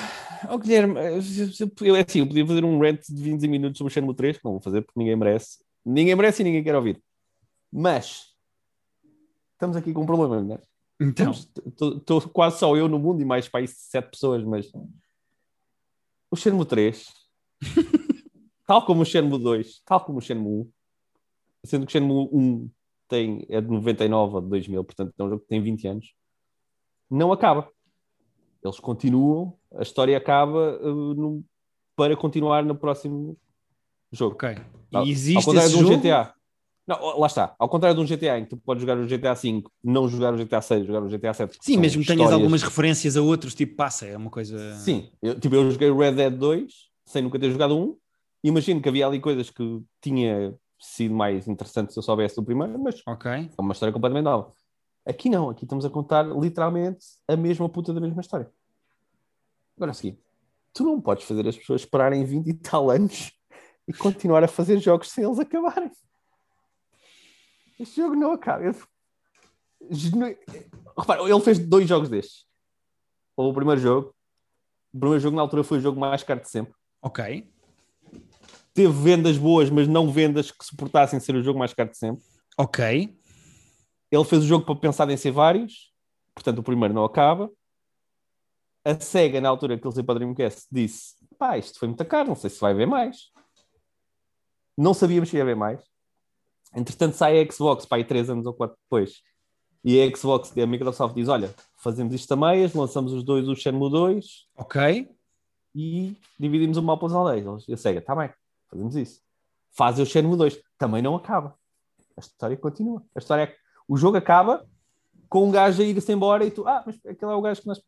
oh 0.50 0.58
Guilherme, 0.58 0.94
eu, 0.96 1.96
é 1.96 2.00
assim, 2.00 2.20
eu 2.20 2.26
podia 2.26 2.46
fazer 2.46 2.64
um 2.64 2.78
rant 2.80 3.00
de 3.08 3.22
20 3.22 3.48
minutos 3.48 3.78
sobre 3.78 3.90
o 3.90 3.94
Shenmue 3.94 4.14
3, 4.14 4.38
que 4.38 4.44
não 4.44 4.52
vou 4.52 4.60
fazer 4.60 4.82
porque 4.82 4.98
ninguém 4.98 5.16
merece. 5.16 5.58
Ninguém 5.84 6.14
merece 6.14 6.42
e 6.42 6.44
ninguém 6.44 6.62
quer 6.62 6.76
ouvir. 6.76 7.02
Mas 7.72 8.34
estamos 9.52 9.76
aqui 9.76 9.92
com 9.92 10.02
um 10.02 10.06
problema, 10.06 10.42
não 10.42 10.54
é? 10.54 10.60
Então. 11.00 11.30
Estou 11.30 12.20
quase 12.28 12.58
só 12.58 12.76
eu 12.76 12.88
no 12.88 12.98
mundo 12.98 13.22
e 13.22 13.24
mais 13.24 13.48
para 13.48 13.60
aí 13.60 13.68
sete 13.68 14.10
pessoas, 14.10 14.44
mas. 14.44 14.70
O 16.30 16.36
Shenmue 16.36 16.66
3, 16.66 17.08
tal 18.66 18.84
como 18.84 19.00
o 19.00 19.04
Shenmue 19.04 19.38
2, 19.38 19.80
tal 19.86 20.04
como 20.04 20.18
o 20.18 20.20
Shenmue 20.20 20.62
1, 20.62 20.70
sendo 21.64 21.86
que 21.86 21.90
o 21.90 21.92
Shenmue 21.92 22.28
1 22.30 22.70
tem, 23.08 23.46
é 23.48 23.62
de 23.62 23.68
99 23.68 24.34
ou 24.34 24.40
de 24.42 24.48
2000, 24.48 24.84
portanto 24.84 25.14
é 25.18 25.24
um 25.24 25.30
jogo 25.30 25.40
que 25.40 25.48
tem 25.48 25.62
20 25.62 25.88
anos, 25.88 26.14
não 27.10 27.32
acaba. 27.32 27.70
Eles 28.62 28.78
continuam, 28.78 29.56
a 29.74 29.82
história 29.82 30.18
acaba 30.18 30.78
uh, 30.82 31.14
no, 31.14 31.44
para 31.96 32.14
continuar 32.14 32.62
no 32.62 32.74
próximo 32.74 33.38
jogo. 34.12 34.34
Ok. 34.34 34.56
E 34.92 35.10
existe 35.10 35.38
ao 35.38 35.44
contrário 35.44 35.68
esse 35.68 35.78
de 35.78 35.84
um 35.84 35.86
jogo? 35.88 35.98
GTA. 35.98 36.34
Não, 36.88 37.18
lá 37.18 37.26
está. 37.26 37.54
Ao 37.58 37.68
contrário 37.68 37.94
de 37.94 38.02
um 38.02 38.16
GTA 38.16 38.38
em 38.38 38.44
que 38.44 38.50
tu 38.50 38.56
podes 38.56 38.80
jogar 38.80 38.96
o 38.96 39.06
GTA 39.06 39.34
V, 39.34 39.62
não 39.84 40.08
jogar 40.08 40.32
o 40.32 40.38
GTA 40.38 40.62
6, 40.62 40.86
jogar 40.86 41.02
o 41.02 41.08
GTA 41.08 41.34
7. 41.34 41.58
Sim, 41.60 41.76
mesmo 41.76 42.00
que 42.00 42.08
tenhas 42.08 42.32
algumas 42.32 42.62
referências 42.62 43.14
a 43.14 43.20
outros, 43.20 43.54
tipo, 43.54 43.76
passa, 43.76 44.06
é 44.06 44.16
uma 44.16 44.30
coisa. 44.30 44.74
Sim, 44.76 45.10
eu, 45.20 45.38
tipo, 45.38 45.54
eu 45.54 45.70
joguei 45.70 45.90
o 45.90 45.98
Red 45.98 46.12
Dead 46.12 46.32
2 46.32 46.72
sem 47.04 47.20
nunca 47.20 47.38
ter 47.38 47.50
jogado 47.50 47.76
um. 47.76 47.94
Imagino 48.42 48.80
que 48.80 48.88
havia 48.88 49.06
ali 49.06 49.20
coisas 49.20 49.50
que 49.50 49.82
tinha 50.00 50.54
sido 50.80 51.14
mais 51.14 51.46
interessante 51.46 51.92
se 51.92 51.98
eu 51.98 52.02
soubesse 52.02 52.36
do 52.36 52.42
primeiro, 52.42 52.78
mas 52.78 53.02
Ok. 53.06 53.30
é 53.30 53.60
uma 53.60 53.72
história 53.72 53.92
completamente 53.92 54.24
nova. 54.24 54.50
Aqui 55.04 55.28
não, 55.28 55.50
aqui 55.50 55.64
estamos 55.64 55.84
a 55.84 55.90
contar 55.90 56.22
literalmente 56.22 57.04
a 57.26 57.36
mesma 57.36 57.68
puta 57.68 57.92
da 57.92 58.00
mesma 58.00 58.22
história. 58.22 58.50
Agora 59.76 59.90
é 59.90 59.92
o 59.92 59.94
seguinte: 59.94 60.20
tu 60.72 60.84
não 60.84 61.00
podes 61.02 61.24
fazer 61.24 61.46
as 61.46 61.56
pessoas 61.56 61.82
esperarem 61.82 62.24
20 62.24 62.46
e 62.48 62.54
tal 62.54 62.88
anos 62.90 63.32
e 63.86 63.92
continuar 63.92 64.42
a 64.42 64.48
fazer 64.48 64.78
jogos 64.78 65.10
sem 65.10 65.24
eles 65.24 65.38
acabarem. 65.38 65.90
Este 67.78 67.96
jogo 67.96 68.14
não 68.14 68.32
acaba. 68.32 68.64
Eu... 68.64 68.74
Genu- 69.90 70.36
Repara, 70.98 71.22
ele 71.22 71.40
fez 71.40 71.58
dois 71.58 71.88
jogos 71.88 72.08
destes. 72.08 72.44
O 73.36 73.52
primeiro 73.54 73.80
jogo, 73.80 74.14
o 74.92 74.98
primeiro 74.98 75.20
jogo 75.20 75.36
na 75.36 75.42
altura 75.42 75.62
foi 75.62 75.78
o 75.78 75.80
jogo 75.80 76.00
mais 76.00 76.22
caro 76.24 76.40
de 76.40 76.50
sempre. 76.50 76.74
Ok. 77.00 77.48
Teve 78.74 78.92
vendas 78.92 79.38
boas, 79.38 79.70
mas 79.70 79.86
não 79.86 80.10
vendas 80.10 80.50
que 80.50 80.64
suportassem 80.64 81.20
ser 81.20 81.36
o 81.36 81.42
jogo 81.42 81.58
mais 81.58 81.72
caro 81.72 81.90
de 81.90 81.96
sempre. 81.98 82.24
Ok. 82.56 83.16
Ele 84.10 84.24
fez 84.24 84.42
o 84.42 84.46
jogo 84.46 84.64
para 84.64 84.74
pensar 84.76 85.08
em 85.10 85.16
ser 85.16 85.30
vários, 85.30 85.92
portanto 86.34 86.58
o 86.58 86.62
primeiro 86.62 86.94
não 86.94 87.04
acaba. 87.04 87.50
A 88.84 88.98
SEGA, 88.98 89.40
na 89.40 89.48
altura 89.48 89.78
que 89.78 89.86
ele 89.86 89.94
saiu 89.94 90.04
para 90.04 90.18
Dreamcast, 90.18 90.66
disse: 90.72 91.14
pá, 91.38 91.58
isto 91.58 91.78
foi 91.78 91.88
muito 91.88 92.04
caro, 92.04 92.28
não 92.28 92.34
sei 92.36 92.50
se 92.50 92.58
vai 92.60 92.72
haver 92.72 92.86
mais. 92.86 93.30
Não 94.76 94.94
sabíamos 94.94 95.28
se 95.28 95.36
ia 95.36 95.42
haver 95.42 95.56
mais. 95.56 95.80
Entretanto, 96.74 97.14
sai 97.14 97.40
a 97.40 97.50
Xbox, 97.50 97.86
pá, 97.86 97.96
aí 97.96 98.04
três 98.04 98.28
anos 98.28 98.46
ou 98.46 98.52
quatro 98.52 98.76
depois. 98.84 99.22
E 99.84 100.00
a 100.00 100.16
Xbox, 100.16 100.56
a 100.56 100.66
Microsoft 100.66 101.14
diz: 101.14 101.28
olha, 101.28 101.54
fazemos 101.76 102.14
isto 102.14 102.32
a 102.32 102.36
meias, 102.36 102.74
lançamos 102.74 103.12
os 103.12 103.22
dois, 103.24 103.48
o 103.48 103.54
Shenmue 103.54 103.90
2 103.90 104.26
Ok. 104.56 105.08
e 105.74 106.16
dividimos 106.38 106.76
o 106.76 106.82
mal 106.82 106.98
pelas 106.98 107.14
aldeias. 107.14 107.64
E 107.68 107.72
a 107.72 107.76
SEGA, 107.76 108.00
tá 108.00 108.14
bem, 108.14 108.30
fazemos 108.68 108.96
isso. 108.96 109.20
Fazem 109.70 110.02
o 110.02 110.06
Shenmue 110.06 110.36
2, 110.36 110.60
também 110.76 111.00
não 111.00 111.14
acaba. 111.14 111.54
A 112.16 112.20
história 112.20 112.56
continua. 112.56 113.02
A 113.14 113.18
história 113.18 113.42
é 113.42 113.46
que 113.46 113.56
o 113.86 113.96
jogo 113.96 114.16
acaba 114.16 114.66
com 115.28 115.46
um 115.46 115.50
gajo 115.50 115.80
a 115.80 115.84
ir-se 115.84 116.12
embora 116.12 116.44
e 116.44 116.50
tu, 116.50 116.66
ah, 116.66 116.82
mas 116.84 116.96
aquele 117.06 117.30
é 117.30 117.34
o 117.34 117.42
gajo 117.42 117.60
que 117.60 117.68
nós 117.68 117.80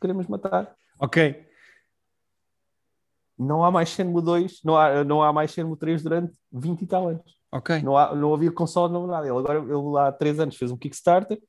queremos 0.00 0.26
matar. 0.26 0.76
Ok. 1.00 1.46
Não 3.38 3.64
há 3.64 3.70
mais 3.70 3.88
Shenmue 3.90 4.20
2, 4.22 4.60
não 4.64 4.76
há, 4.76 5.04
não 5.04 5.22
há 5.22 5.32
mais 5.32 5.52
Shenmue 5.52 5.76
3 5.76 6.02
durante 6.02 6.36
20 6.52 6.82
e 6.82 6.86
tal 6.86 7.08
anos. 7.08 7.37
Ok. 7.52 7.82
Não, 7.82 7.96
há, 7.96 8.14
não 8.14 8.34
havia 8.34 8.52
console, 8.52 8.92
não 8.92 9.06
nada. 9.06 9.26
Ele 9.26 9.38
agora, 9.38 9.58
ele 9.58 9.98
há 9.98 10.12
3 10.12 10.40
anos 10.40 10.56
fez 10.56 10.70
um 10.70 10.76
Kickstarter. 10.76 11.40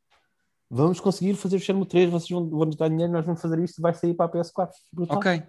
Vamos 0.70 1.00
conseguir 1.00 1.34
fazer 1.36 1.56
o 1.56 1.60
Shenmue 1.60 1.86
3, 1.86 2.12
vocês 2.12 2.30
vão, 2.30 2.47
vão 2.47 2.66
nos 2.66 2.76
dar 2.76 2.89
dinheiro, 2.89 3.12
nós 3.12 3.26
vamos 3.26 3.41
fazer 3.41 3.58
isto 3.60 3.82
vai 3.82 3.93
sair 3.93 4.14
para 4.14 4.28
a 4.28 4.30
PS4. 4.30 4.70
Brutal. 4.93 5.18
Ok. 5.18 5.43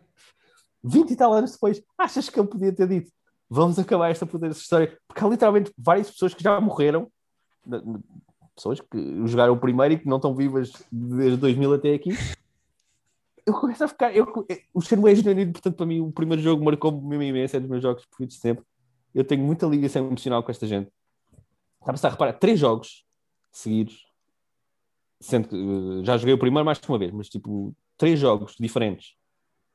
20 0.83 1.11
e 1.11 1.17
tal 1.17 1.33
anos 1.35 1.53
depois, 1.53 1.83
achas 1.99 2.31
que 2.31 2.41
eu 2.41 2.47
podia 2.47 2.73
ter 2.73 2.89
dito 2.89 3.13
vamos 3.51 3.79
acabar 3.79 4.11
esta 4.11 4.25
poder 4.25 4.49
dessa 4.49 4.61
história? 4.61 4.97
Porque 5.09 5.25
há 5.25 5.29
literalmente 5.29 5.73
várias 5.77 6.09
pessoas 6.09 6.33
que 6.33 6.43
já 6.43 6.59
morreram, 6.61 7.11
pessoas 8.55 8.81
que 8.81 9.27
jogaram 9.27 9.55
o 9.55 9.61
primeiro 9.61 9.95
e 9.95 9.99
que 9.99 10.07
não 10.07 10.17
estão 10.17 10.35
vivas 10.35 10.73
desde 10.91 11.37
2000 11.39 11.75
até 11.75 11.95
aqui. 11.95 12.11
Eu 13.45 13.55
começo 13.55 13.83
a 13.83 13.89
ficar. 13.89 14.15
Eu, 14.15 14.27
o 14.73 14.81
Shenmue 14.81 15.11
é 15.11 15.15
genuíno, 15.17 15.53
portanto, 15.53 15.75
para 15.75 15.87
mim, 15.87 16.01
o 16.01 16.13
primeiro 16.13 16.41
jogo 16.41 16.65
marcou-me 16.65 17.27
imenso, 17.27 17.57
é 17.57 17.61
dos 17.61 17.69
meus 17.69 17.83
jogos 17.83 18.05
preferidos 18.07 18.37
de 18.37 18.41
sempre. 18.41 18.65
Eu 19.15 19.25
tenho 19.25 19.43
muita 19.43 19.67
ligação 19.67 20.07
emocional 20.07 20.43
com 20.43 20.51
esta 20.51 20.67
gente. 20.67 20.91
Está 21.81 21.91
a 21.91 21.93
pensar, 21.93 22.09
repara, 22.11 22.33
três 22.33 22.59
jogos 22.59 23.05
seguidos, 23.51 24.07
sendo 25.21 25.49
que 25.49 25.57
eh, 25.57 26.05
já 26.05 26.17
joguei 26.17 26.35
o 26.35 26.39
primeiro 26.39 26.65
mais 26.65 26.79
que 26.79 26.89
uma 26.89 26.99
vez, 26.99 27.13
mas 27.13 27.29
tipo, 27.29 27.75
três 27.97 28.19
jogos 28.19 28.55
diferentes. 28.59 29.15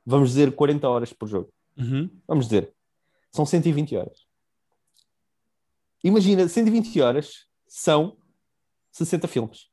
Vamos 0.06 0.30
dizer 0.30 0.54
40 0.54 0.88
horas 0.88 1.14
por 1.14 1.28
jogo. 1.28 1.52
Uhum. 1.78 2.10
Vamos 2.28 2.46
dizer, 2.46 2.74
são 3.32 3.46
120 3.46 3.96
horas. 3.98 4.26
Imagina, 6.04 6.48
120 6.48 7.02
horas 7.02 7.48
são 7.68 8.18
60 8.92 9.28
filmes. 9.28 9.68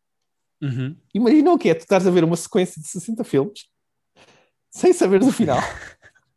Uhum. 0.61 0.97
Imagina 1.13 1.53
o 1.53 1.59
que 1.59 1.69
é, 1.69 1.75
tu 1.75 1.81
estás 1.81 2.07
a 2.07 2.11
ver 2.11 2.25
uma 2.25 2.37
sequência 2.37 2.81
de 2.81 2.89
60 2.89 3.23
filmes 3.25 3.67
sem 4.71 4.93
saber 4.93 5.21
do 5.21 5.31
final, 5.31 5.59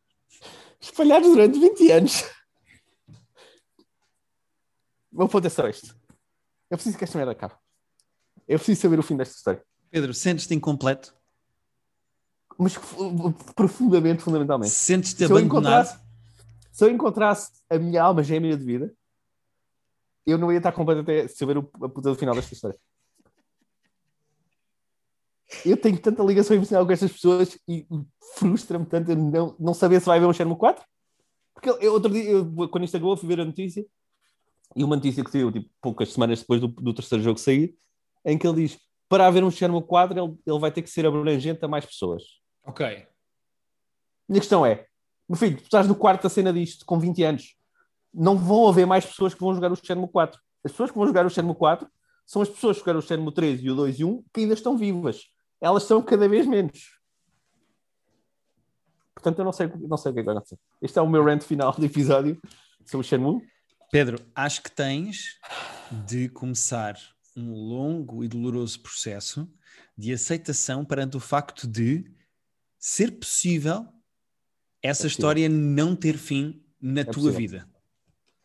espalhados 0.82 1.30
durante 1.30 1.58
20 1.58 1.92
anos. 1.92 2.35
O 5.16 5.20
meu 5.20 5.30
ponto 5.30 5.48
é 5.48 5.50
só 5.50 5.66
este. 5.66 5.96
Eu 6.70 6.78
preciso 6.78 6.98
que 6.98 7.06
esta 7.06 7.18
merda 7.18 7.32
acabe. 7.32 7.54
Eu 8.46 8.60
preciso 8.60 8.82
saber 8.82 9.00
o 9.00 9.04
fim 9.04 9.16
desta 9.16 9.34
história. 9.34 9.64
Pedro, 9.90 10.14
sentes-te 10.14 10.54
incompleto? 10.54 11.16
Mas 12.58 12.78
profundamente, 13.56 14.22
fundamentalmente. 14.22 14.74
Sentes-te 14.74 15.20
Se 15.20 15.24
eu, 15.24 15.38
abandonado? 15.38 15.86
encontrasse, 15.86 16.00
se 16.70 16.84
eu 16.84 16.90
encontrasse 16.90 17.52
a 17.70 17.78
minha 17.78 18.04
alma 18.04 18.22
gêmea 18.24 18.58
de 18.58 18.66
vida, 18.66 18.94
eu 20.26 20.38
não 20.38 20.52
ia 20.52 20.58
estar 20.58 20.74
completo 20.74 21.02
até 21.02 21.30
saber 21.30 21.58
o, 21.60 21.62
a 21.82 21.88
puta 21.88 22.10
do 22.10 22.16
final 22.16 22.36
desta 22.36 22.54
história. 22.54 22.78
Eu 25.66 25.78
tenho 25.78 25.98
tanta 25.98 26.24
ligação 26.24 26.58
emocional 26.58 26.86
com 26.86 26.92
estas 26.92 27.14
pessoas 27.14 27.58
e 27.70 27.88
frustra-me 28.36 28.86
tanto 28.86 29.12
eu 29.12 29.16
não, 29.16 29.56
não 29.58 29.74
saber 29.74 30.02
se 30.02 30.08
vai 30.08 30.18
haver 30.18 30.28
um 30.28 30.34
Shenmue 30.34 30.58
4. 30.58 30.86
Porque 31.54 31.70
eu, 31.70 31.94
outro 31.94 32.12
dia, 32.12 32.32
eu, 32.32 32.70
quando 32.70 32.84
isto 32.84 32.98
acabou, 32.98 33.16
fui 33.16 33.30
ver 33.30 33.40
a 33.40 33.46
notícia 33.46 33.86
e 34.76 34.84
uma 34.84 34.96
notícia 34.96 35.24
que 35.24 35.32
saiu 35.32 35.52
tipo, 35.52 35.70
poucas 35.82 36.12
semanas 36.14 36.40
depois 36.40 36.62
do, 36.62 36.68
do 36.68 36.94
terceiro 36.94 37.24
jogo 37.24 37.40
sair, 37.40 37.76
em 38.24 38.38
que 38.38 38.48
ele 38.48 38.68
diz: 38.68 38.80
para 39.08 39.28
haver 39.28 39.44
um 39.44 39.52
Shenmue 39.52 39.84
4, 39.84 40.18
ele, 40.18 40.38
ele 40.46 40.60
vai 40.60 40.72
ter 40.72 40.82
que 40.82 40.90
ser 40.90 41.06
abrangente 41.06 41.64
a 41.64 41.68
mais 41.68 41.86
pessoas. 41.86 42.24
Ok. 42.66 43.08
Minha 44.28 44.42
questão 44.42 44.66
é: 44.66 44.86
meu 45.28 45.38
filho, 45.38 45.58
tu 45.58 45.64
estás 45.64 45.88
no 45.88 45.96
quarto 45.96 46.24
da 46.24 46.30
cena 46.30 46.52
disto 46.52 46.86
com 46.86 47.00
20 47.00 47.24
anos, 47.24 47.56
não 48.14 48.38
vão 48.38 48.68
haver 48.68 48.86
mais 48.86 49.06
pessoas 49.06 49.34
que 49.34 49.42
vão 49.42 49.54
jogar 49.54 49.72
o 49.72 49.76
Shenmue 49.76 50.08
4. 50.08 50.40
As 50.64 50.72
pessoas 50.72 50.92
que 50.92 50.98
vão 50.98 51.08
jogar 51.08 51.26
o 51.26 51.30
Shenmue 51.30 51.56
4 51.56 51.88
são 52.26 52.42
as 52.42 52.50
pessoas 52.50 52.78
que 52.78 52.82
jogaram 52.82 53.00
o 53.00 53.02
Shenmue 53.02 53.34
3 53.34 53.64
e 53.64 53.70
o 53.70 53.76
2 53.76 54.00
e 54.00 54.06
1 54.06 54.24
que 54.34 54.42
ainda 54.42 54.54
estão 54.54 54.78
vivas. 54.78 55.30
Elas 55.62 55.84
são 55.84 56.02
cada 56.02 56.28
vez 56.28 56.48
menos. 56.48 56.96
Portanto, 59.14 59.40
eu 59.40 59.46
não 59.46 59.52
sei, 59.52 59.68
não 59.68 59.98
sei 59.98 60.12
o 60.12 60.14
que 60.14 60.20
é 60.20 60.24
que 60.24 60.26
vai 60.26 60.36
acontecer. 60.36 60.60
Este 60.82 61.00
é 61.00 61.02
o 61.02 61.10
meu 61.10 61.24
rant 61.24 61.42
final 61.42 61.72
do 61.72 61.86
episódio 61.86 62.40
sobre 62.86 63.06
o 63.06 63.08
Shenmue. 63.08 63.42
Pedro, 63.92 64.20
acho 64.36 64.62
que 64.62 64.72
tens 64.72 65.40
de 66.06 66.30
começar 66.30 66.98
um 67.36 67.54
longo 67.54 68.24
e 68.24 68.28
doloroso 68.28 68.80
processo 68.82 69.50
de 69.98 70.14
aceitação 70.14 70.84
perante 70.84 71.18
o 71.18 71.20
facto 71.20 71.68
de 71.68 72.06
ser 72.78 73.12
possível 73.12 73.88
essa 74.82 75.04
possível. 75.04 75.08
história 75.08 75.50
não 75.50 75.96
ter 75.96 76.18
fim 76.18 76.64
na 76.82 77.04
tua 77.04 77.14
possível. 77.14 77.38
vida. 77.38 77.70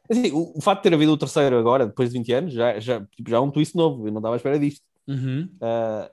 Assim, 0.09 0.31
o, 0.33 0.57
o 0.57 0.61
facto 0.61 0.83
de 0.83 0.91
ter 0.91 0.95
havido 0.95 1.13
o 1.13 1.17
terceiro 1.19 1.59
agora, 1.59 1.87
depois 1.87 2.11
de 2.11 2.19
20 2.19 2.33
anos, 2.33 2.53
já, 2.53 2.81
já, 2.81 3.05
tipo, 3.07 3.31
já 3.31 3.37
é 3.37 3.41
um 3.41 3.51
twist 3.51 3.77
novo. 3.77 4.07
Eu 4.07 4.13
não 4.13 4.19
estava 4.21 4.35
à 4.35 4.39
espera 4.39 4.59
disto. 4.59 4.85
Uhum. 5.07 5.49
Ah, 5.61 6.11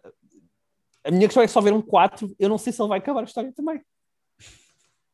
a 1.06 1.12
minha 1.12 1.28
questão 1.28 1.42
é 1.42 1.46
que 1.46 1.52
só 1.52 1.62
ver 1.62 1.74
um 1.74 1.82
4, 1.82 2.36
eu 2.38 2.50
não 2.50 2.58
sei 2.58 2.74
se 2.74 2.82
ele 2.82 2.90
vai 2.90 3.00
acabar 3.00 3.22
a 3.22 3.24
história 3.24 3.52
também. 3.54 3.82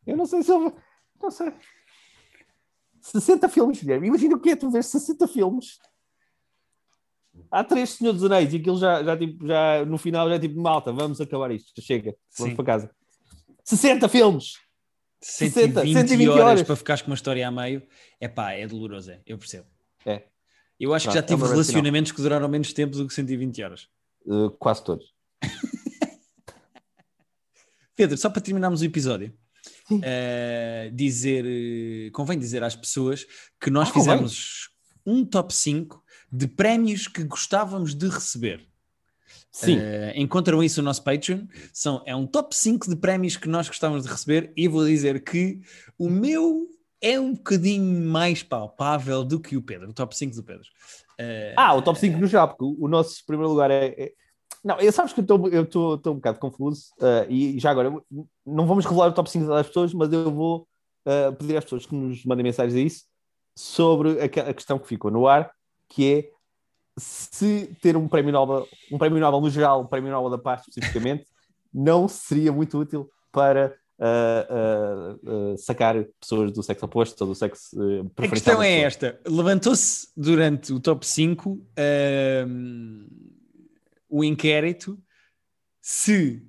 Eu 0.06 0.18
não 0.18 0.26
sei 0.26 0.42
se 0.44 0.52
ele 0.52 0.64
vai. 0.70 0.74
Não 1.22 1.32
sei. 1.32 1.54
60 3.04 3.50
filmes, 3.50 3.82
Guilherme. 3.82 4.08
Imagina 4.08 4.36
o 4.36 4.40
que 4.40 4.52
é 4.52 4.56
tu 4.56 4.72
ver 4.72 4.84
60 4.84 5.28
filmes. 5.28 5.78
Há 7.52 7.64
três 7.64 7.92
Senhor 7.92 8.14
dos 8.14 8.24
Anéis 8.24 8.54
e 8.54 8.58
aquilo 8.58 8.78
já, 8.78 9.04
já, 9.04 9.18
tipo, 9.18 9.46
já 9.46 9.84
no 9.86 9.98
final 9.98 10.30
já 10.30 10.36
é 10.36 10.40
tipo 10.40 10.60
malta, 10.60 10.94
vamos 10.94 11.20
acabar 11.20 11.52
isto, 11.52 11.82
chega, 11.82 12.16
vamos 12.38 12.52
Sim. 12.52 12.56
para 12.56 12.66
casa. 12.66 12.96
60 13.64 14.08
filmes! 14.08 14.54
120, 15.20 15.94
120 15.94 16.30
horas, 16.30 16.44
horas. 16.44 16.64
para 16.64 16.76
ficares 16.76 17.02
com 17.02 17.12
uma 17.12 17.16
história 17.16 17.48
a 17.48 17.52
meio, 17.52 17.82
é 18.20 18.28
pá, 18.28 18.52
é 18.52 18.68
doloroso, 18.68 19.12
é, 19.12 19.22
eu 19.26 19.38
percebo. 19.38 19.66
É. 20.06 20.24
Eu 20.80 20.94
acho 20.94 21.08
que 21.08 21.14
já 21.14 21.22
é 21.22 21.24
tive 21.24 21.46
relacionamentos 21.46 22.12
que 22.12 22.22
duraram 22.22 22.48
menos 22.48 22.74
tempo 22.74 22.96
do 22.96 23.08
que 23.08 23.14
120 23.14 23.64
horas. 23.64 23.88
Uh, 24.26 24.52
quase 24.52 24.84
todos. 24.84 25.14
Pedro, 27.96 28.18
só 28.18 28.30
para 28.30 28.42
terminarmos 28.42 28.82
o 28.82 28.86
episódio, 28.86 29.34
Eh, 30.04 30.90
dizer, 30.94 31.46
eh, 31.46 32.10
convém 32.12 32.38
dizer 32.40 32.64
às 32.64 32.76
pessoas 32.76 33.26
que 33.60 33.70
nós 33.70 33.90
Ah, 33.90 33.94
convém. 33.94 34.12
fizemos 34.18 34.70
um 35.06 35.26
top 35.26 35.54
5 35.54 36.02
de 36.32 36.48
prémios 36.48 37.08
que 37.08 37.24
gostávamos 37.24 37.94
de 37.94 38.08
receber. 38.08 38.66
Sim. 39.52 39.78
Eh, 39.80 40.14
encontram 40.16 40.64
isso 40.64 40.82
no 40.82 40.86
nosso 40.86 41.04
Patreon. 41.04 41.46
São, 41.72 42.02
é 42.06 42.16
um 42.16 42.26
top 42.26 42.56
5 42.56 42.90
de 42.90 42.96
prémios 42.96 43.38
que 43.38 43.48
nós 43.48 43.68
gostávamos 43.68 44.04
de 44.06 44.10
receber 44.12 44.52
e 44.58 44.68
vou 44.68 44.86
dizer 44.86 45.24
que 45.24 45.60
o 45.98 46.10
meu 46.10 46.68
é 47.02 47.20
um 47.20 47.34
bocadinho 47.34 48.08
mais 48.10 48.42
palpável 48.42 49.24
do 49.24 49.40
que 49.40 49.58
o 49.58 49.62
Pedro, 49.62 49.90
o 49.90 49.94
top 49.94 50.16
5 50.18 50.34
do 50.36 50.44
Pedro. 50.44 50.66
Eh, 51.20 51.54
Ah, 51.58 51.74
o 51.76 51.82
top 51.82 52.00
5 52.00 52.18
no 52.18 52.26
geral, 52.26 52.48
porque 52.48 52.64
o 52.64 52.86
o 52.86 52.88
nosso 52.88 53.24
primeiro 53.26 53.52
lugar 53.52 53.70
é. 53.70 53.88
é- 53.98 54.14
Não, 54.64 54.80
eu 54.80 54.92
sabes 54.92 55.12
que 55.12 55.20
eu 55.20 55.64
estou- 55.64 56.00
um 56.08 56.16
bocado 56.16 56.40
confuso 56.40 56.94
uh, 57.00 57.30
e 57.30 57.60
já 57.60 57.70
agora 57.70 57.94
não 58.46 58.66
vamos 58.66 58.86
revelar 58.86 59.10
o 59.10 59.14
top 59.14 59.30
5 59.30 59.46
das 59.46 59.68
pessoas, 59.68 59.94
mas 59.94 60.12
eu 60.12 60.32
vou 60.32 60.68
uh, 61.06 61.36
pedir 61.36 61.58
às 61.58 61.66
pessoas 61.66 61.86
que 61.86 61.94
nos 61.94 62.24
mandem 62.24 62.44
mensagens 62.44 62.76
a 62.76 62.80
isso 62.80 63.04
sobre 63.56 64.22
a, 64.22 64.26
a 64.26 64.54
questão 64.54 64.80
que 64.80 64.88
ficou 64.88 65.12
no 65.12 65.28
ar, 65.28 65.52
que 65.90 66.14
é 66.14 66.30
se 66.98 67.76
ter 67.82 67.98
um 67.98 68.08
prémio 68.08 68.32
Nobel, 68.32 68.68
um 68.92 68.98
prémio 68.98 69.20
Nobel 69.20 69.42
no 69.42 69.50
geral, 69.50 69.82
um 69.82 69.88
prémio 69.88 70.12
Nobel 70.12 70.30
da 70.30 70.38
Paz 70.38 70.62
especificamente, 70.68 71.26
não 71.74 72.08
seria 72.08 72.52
muito 72.52 72.78
útil 72.78 73.10
para 73.32 73.76
uh, 74.00 75.24
uh, 75.24 75.54
uh, 75.54 75.58
sacar 75.58 76.06
pessoas 76.20 76.52
do 76.52 76.64
sexo 76.64 76.86
oposto 76.86 77.22
ou 77.22 77.28
do 77.28 77.36
sexo 77.36 77.76
uh, 77.76 78.12
A 78.18 78.28
questão 78.28 78.62
é 78.62 78.82
esta: 78.82 79.20
levantou-se 79.26 80.08
durante 80.16 80.72
o 80.72 80.80
top 80.80 81.06
5 81.06 81.60
o 84.14 84.24
inquérito 84.24 85.02
se 85.82 86.48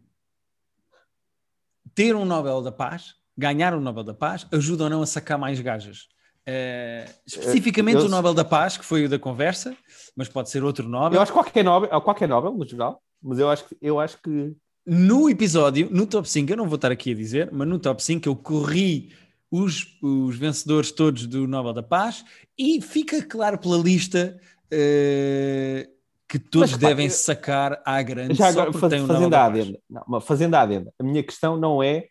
ter 1.94 2.14
um 2.14 2.26
Nobel 2.26 2.60
da 2.60 2.70
Paz, 2.70 3.14
ganhar 3.36 3.72
um 3.72 3.80
Nobel 3.80 4.04
da 4.04 4.12
Paz, 4.12 4.46
ajuda 4.52 4.84
ou 4.84 4.90
não 4.90 5.00
a 5.00 5.06
sacar 5.06 5.38
mais 5.38 5.58
gajas. 5.60 6.08
Uh, 6.46 7.10
especificamente 7.26 8.00
eu, 8.00 8.04
o 8.04 8.08
Nobel 8.10 8.34
da 8.34 8.44
Paz, 8.44 8.76
que 8.76 8.84
foi 8.84 9.06
o 9.06 9.08
da 9.08 9.18
conversa, 9.18 9.74
mas 10.14 10.28
pode 10.28 10.50
ser 10.50 10.62
outro 10.62 10.86
Nobel. 10.86 11.16
Eu 11.16 11.22
acho 11.22 11.32
que 11.32 11.38
qualquer 11.38 11.64
Nobel, 11.64 12.00
qualquer 12.02 12.28
Nobel 12.28 12.52
no 12.52 12.68
geral, 12.68 13.02
mas 13.22 13.38
eu 13.38 13.48
acho 13.48 13.64
que, 13.64 13.78
eu 13.80 13.98
acho 13.98 14.20
que 14.20 14.54
no 14.84 15.30
episódio, 15.30 15.88
no 15.90 16.06
top 16.06 16.28
5, 16.28 16.52
eu 16.52 16.58
não 16.58 16.68
vou 16.68 16.76
estar 16.76 16.92
aqui 16.92 17.12
a 17.12 17.14
dizer, 17.14 17.48
mas 17.50 17.66
no 17.66 17.78
top 17.78 18.04
5 18.04 18.28
eu 18.28 18.36
corri 18.36 19.10
os, 19.50 19.98
os 20.02 20.36
vencedores 20.36 20.92
todos 20.92 21.26
do 21.26 21.48
Nobel 21.48 21.72
da 21.72 21.82
Paz 21.82 22.26
e 22.58 22.82
fica 22.82 23.22
claro 23.22 23.56
pela 23.56 23.78
lista 23.78 24.38
uh, 24.66 25.93
que 26.28 26.38
todos 26.38 26.72
mas, 26.72 26.80
devem 26.80 27.08
sacar 27.08 27.80
à 27.84 28.02
grande 28.02 28.34
já 28.34 28.48
agora, 28.48 28.72
faz, 28.72 28.92
um 28.94 29.06
fazendo, 29.06 29.34
a 29.34 29.44
adenda, 29.44 29.78
não, 29.88 30.20
fazendo 30.20 30.54
a 30.54 30.60
adenda, 30.62 30.92
a 30.98 31.02
minha 31.02 31.22
questão 31.22 31.56
não 31.56 31.82
é 31.82 32.08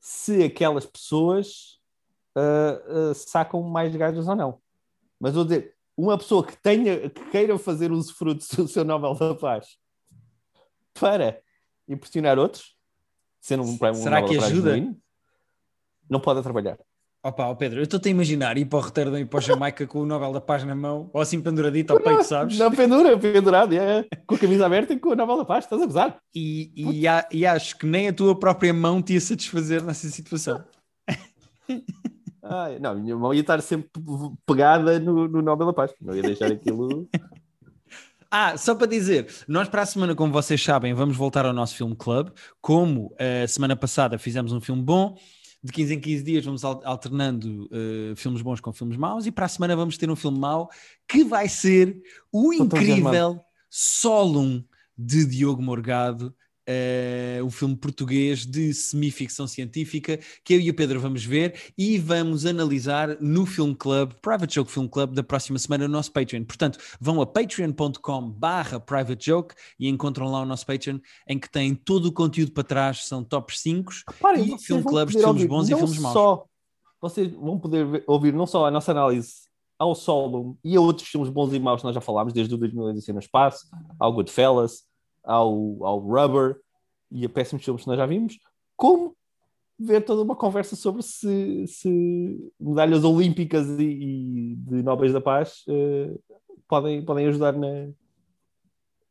se 0.00 0.42
aquelas 0.42 0.86
pessoas 0.86 1.78
uh, 2.36 3.10
uh, 3.10 3.14
sacam 3.14 3.62
mais 3.62 3.94
gajas 3.94 4.28
ou 4.28 4.36
não. 4.36 4.60
Mas 5.20 5.34
vou 5.34 5.44
dizer, 5.44 5.74
uma 5.96 6.16
pessoa 6.16 6.46
que 6.46 6.56
tenha, 6.56 7.10
que 7.10 7.24
queira 7.30 7.58
fazer 7.58 7.90
usufruto 7.90 8.44
do 8.56 8.68
seu 8.68 8.84
Nobel 8.84 9.14
da 9.14 9.34
Paz 9.34 9.76
para 10.94 11.40
impressionar 11.88 12.38
outros, 12.38 12.76
sendo 13.40 13.64
um, 13.64 13.78
um 13.80 13.94
Será 13.94 14.22
que 14.22 14.36
ajuda? 14.36 14.74
Genuíno, 14.74 15.00
não 16.08 16.20
pode 16.20 16.42
trabalhar. 16.42 16.78
Opa, 17.28 17.46
oh 17.46 17.54
Pedro, 17.54 17.80
eu 17.80 17.82
estou-te 17.82 18.08
a 18.08 18.10
imaginar 18.10 18.56
ir 18.56 18.64
para 18.64 18.78
o 18.78 18.80
Roterdão 18.80 19.18
e 19.18 19.24
para 19.26 19.36
o 19.36 19.40
Jamaica 19.42 19.86
com 19.86 20.00
o 20.00 20.06
Nobel 20.06 20.32
da 20.32 20.40
Paz 20.40 20.64
na 20.64 20.74
mão, 20.74 21.10
ou 21.12 21.20
assim 21.20 21.42
penduradito 21.42 21.92
ao 21.92 22.00
peito, 22.00 22.24
sabes? 22.24 22.58
Não, 22.58 22.70
pendura, 22.70 23.18
pendurado, 23.18 23.74
é, 23.74 24.06
com 24.26 24.34
a 24.34 24.38
camisa 24.38 24.64
aberta 24.64 24.94
e 24.94 24.98
com 24.98 25.10
o 25.10 25.14
Nobel 25.14 25.36
da 25.36 25.44
Paz, 25.44 25.64
estás 25.64 25.82
a 25.82 25.84
gozar. 25.84 26.16
E, 26.34 26.72
e, 26.74 27.02
e, 27.30 27.46
acho 27.46 27.76
que 27.76 27.84
nem 27.84 28.08
a 28.08 28.14
tua 28.14 28.34
própria 28.38 28.72
mão 28.72 29.02
te 29.02 29.12
ia 29.12 29.20
satisfazer 29.20 29.84
nessa 29.84 30.08
situação. 30.08 30.64
Ai, 32.42 32.78
não, 32.78 32.92
a 32.92 32.94
minha 32.94 33.14
mão 33.14 33.34
ia 33.34 33.42
estar 33.42 33.60
sempre 33.60 33.90
pegada 34.46 34.98
no, 34.98 35.28
no 35.28 35.42
Nobel 35.42 35.66
da 35.66 35.72
Paz, 35.74 35.92
não 36.00 36.14
ia 36.14 36.22
deixar 36.22 36.50
aquilo. 36.50 37.06
Ah, 38.30 38.58
só 38.58 38.74
para 38.74 38.86
dizer, 38.86 39.26
nós 39.48 39.70
para 39.70 39.80
a 39.80 39.86
semana, 39.86 40.14
como 40.14 40.30
vocês 40.30 40.62
sabem, 40.62 40.92
vamos 40.92 41.16
voltar 41.16 41.46
ao 41.46 41.52
nosso 41.54 41.74
filme 41.74 41.96
club. 41.96 42.28
Como 42.60 43.14
a 43.18 43.44
uh, 43.44 43.48
semana 43.48 43.74
passada 43.74 44.18
fizemos 44.18 44.52
um 44.52 44.60
filme 44.60 44.82
bom, 44.82 45.16
de 45.62 45.72
15 45.72 45.94
em 45.94 46.00
15 46.00 46.22
dias 46.22 46.44
vamos 46.44 46.64
alternando 46.64 47.66
uh, 47.66 48.16
filmes 48.16 48.42
bons 48.42 48.60
com 48.60 48.72
filmes 48.72 48.96
maus, 48.96 49.26
e 49.26 49.30
para 49.30 49.46
a 49.46 49.48
semana 49.48 49.74
vamos 49.74 49.96
ter 49.98 50.10
um 50.10 50.16
filme 50.16 50.38
mau 50.38 50.68
que 51.08 51.24
vai 51.24 51.48
ser 51.48 52.00
o 52.32 52.52
incrível 52.52 53.40
Solum 53.70 54.64
de 54.96 55.24
Diogo 55.24 55.62
Morgado, 55.62 56.34
uh, 56.68 57.44
um 57.44 57.50
filme 57.50 57.74
português 57.74 58.44
de 58.44 58.72
semi-ficção 58.74 59.46
científica 59.46 60.18
que 60.44 60.54
eu 60.54 60.60
e 60.60 60.70
o 60.70 60.74
Pedro 60.74 61.00
vamos 61.00 61.24
ver 61.24 61.58
e 61.76 61.98
vamos 61.98 62.44
analisar 62.44 63.16
no 63.20 63.46
Film 63.46 63.72
Club, 63.72 64.12
Private 64.20 64.54
Joke 64.54 64.70
Film 64.70 64.86
Club, 64.86 65.14
da 65.14 65.22
próxima 65.22 65.58
semana 65.58 65.88
no 65.88 65.92
nosso 65.92 66.12
Patreon. 66.12 66.44
Portanto, 66.44 66.78
vão 67.00 67.20
a 67.20 67.26
patreon.com 67.26 68.30
barra 68.30 68.78
Private 68.78 69.24
Joke 69.24 69.54
e 69.80 69.88
encontram 69.88 70.30
lá 70.30 70.42
o 70.42 70.46
nosso 70.46 70.66
Patreon 70.66 70.98
em 71.26 71.38
que 71.38 71.50
tem 71.50 71.74
todo 71.74 72.06
o 72.06 72.12
conteúdo 72.12 72.52
para 72.52 72.64
trás, 72.64 73.06
são 73.06 73.24
top 73.24 73.58
5 73.58 73.92
e 74.38 74.58
Film 74.58 74.82
Clubs 74.82 75.14
de 75.14 75.22
filmes 75.22 75.46
bons 75.46 75.68
e 75.68 75.74
filmes 75.74 75.98
maus. 75.98 76.12
Só, 76.12 76.44
vocês 77.00 77.32
vão 77.32 77.58
poder 77.58 77.86
ver, 77.86 78.04
ouvir 78.06 78.32
não 78.32 78.46
só 78.46 78.66
a 78.66 78.70
nossa 78.70 78.90
análise 78.90 79.48
ao 79.78 79.94
Solo 79.94 80.58
e 80.64 80.76
a 80.76 80.80
outros 80.80 81.08
filmes 81.08 81.30
bons 81.30 81.52
e 81.54 81.58
maus 81.60 81.80
que 81.80 81.86
nós 81.86 81.94
já 81.94 82.00
falámos, 82.00 82.32
desde 82.32 82.52
o 82.54 82.58
2010 82.58 83.08
no 83.08 83.20
Espaço, 83.20 83.66
ao 83.98 84.12
Goodfellas, 84.12 84.87
ao, 85.28 85.84
ao 85.84 85.98
Rubber 85.98 86.56
e 87.10 87.24
a 87.24 87.28
péssimos 87.28 87.64
filmes 87.64 87.82
que 87.82 87.88
nós 87.88 87.98
já 87.98 88.06
vimos, 88.06 88.38
como 88.76 89.14
ver 89.78 90.00
toda 90.00 90.22
uma 90.22 90.34
conversa 90.34 90.74
sobre 90.74 91.02
se, 91.02 91.66
se 91.68 92.52
medalhas 92.58 93.04
olímpicas 93.04 93.68
e, 93.78 93.84
e, 93.84 94.56
de 94.56 94.82
Nobres 94.82 95.12
da 95.12 95.20
Paz 95.20 95.62
uh, 95.68 96.20
podem, 96.66 97.04
podem 97.04 97.26
ajudar 97.28 97.52
na. 97.52 97.90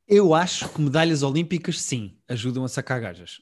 Eu 0.08 0.34
acho 0.34 0.68
que 0.70 0.82
medalhas 0.82 1.22
olímpicas, 1.22 1.80
sim, 1.80 2.18
ajudam 2.28 2.64
a 2.64 2.68
sacar 2.68 3.00
gajas. 3.00 3.40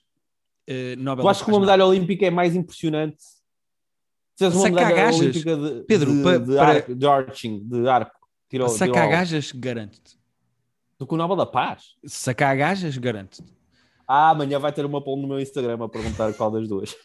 Uh, 0.70 1.00
Nobel 1.02 1.24
tu 1.24 1.30
achas 1.30 1.44
que 1.44 1.50
uma 1.50 1.60
medalha 1.60 1.84
não. 1.84 1.90
olímpica 1.90 2.26
é 2.26 2.32
mais 2.32 2.56
impressionante? 2.56 3.24
Se 4.36 4.46
uma 4.46 4.52
sacar 4.52 4.94
gajas? 4.94 5.22
olímpica 5.22 5.56
de, 5.56 5.84
Pedro, 5.86 6.12
de, 6.14 6.24
para, 6.24 6.40
de, 6.40 6.58
arco, 6.58 6.96
de 6.96 7.08
arching, 7.08 7.60
de 7.68 7.88
arco, 7.88 8.20
tirou, 8.50 8.68
sacar 8.70 9.10
gajas, 9.10 9.52
garanto-te. 9.52 10.18
Do 10.98 11.06
que 11.06 11.14
o 11.14 11.18
Nobel 11.18 11.36
da 11.36 11.46
Paz? 11.46 11.96
Sacar 12.06 12.56
gajas, 12.56 12.98
garanto-te. 12.98 13.44
Ah, 14.08 14.30
amanhã 14.30 14.60
vai 14.60 14.72
ter 14.72 14.86
uma 14.86 15.04
poll 15.04 15.18
no 15.18 15.28
meu 15.28 15.40
Instagram 15.40 15.84
a 15.84 15.90
perguntar 15.90 16.34
qual 16.34 16.52
das 16.52 16.68
duas. 16.68 16.96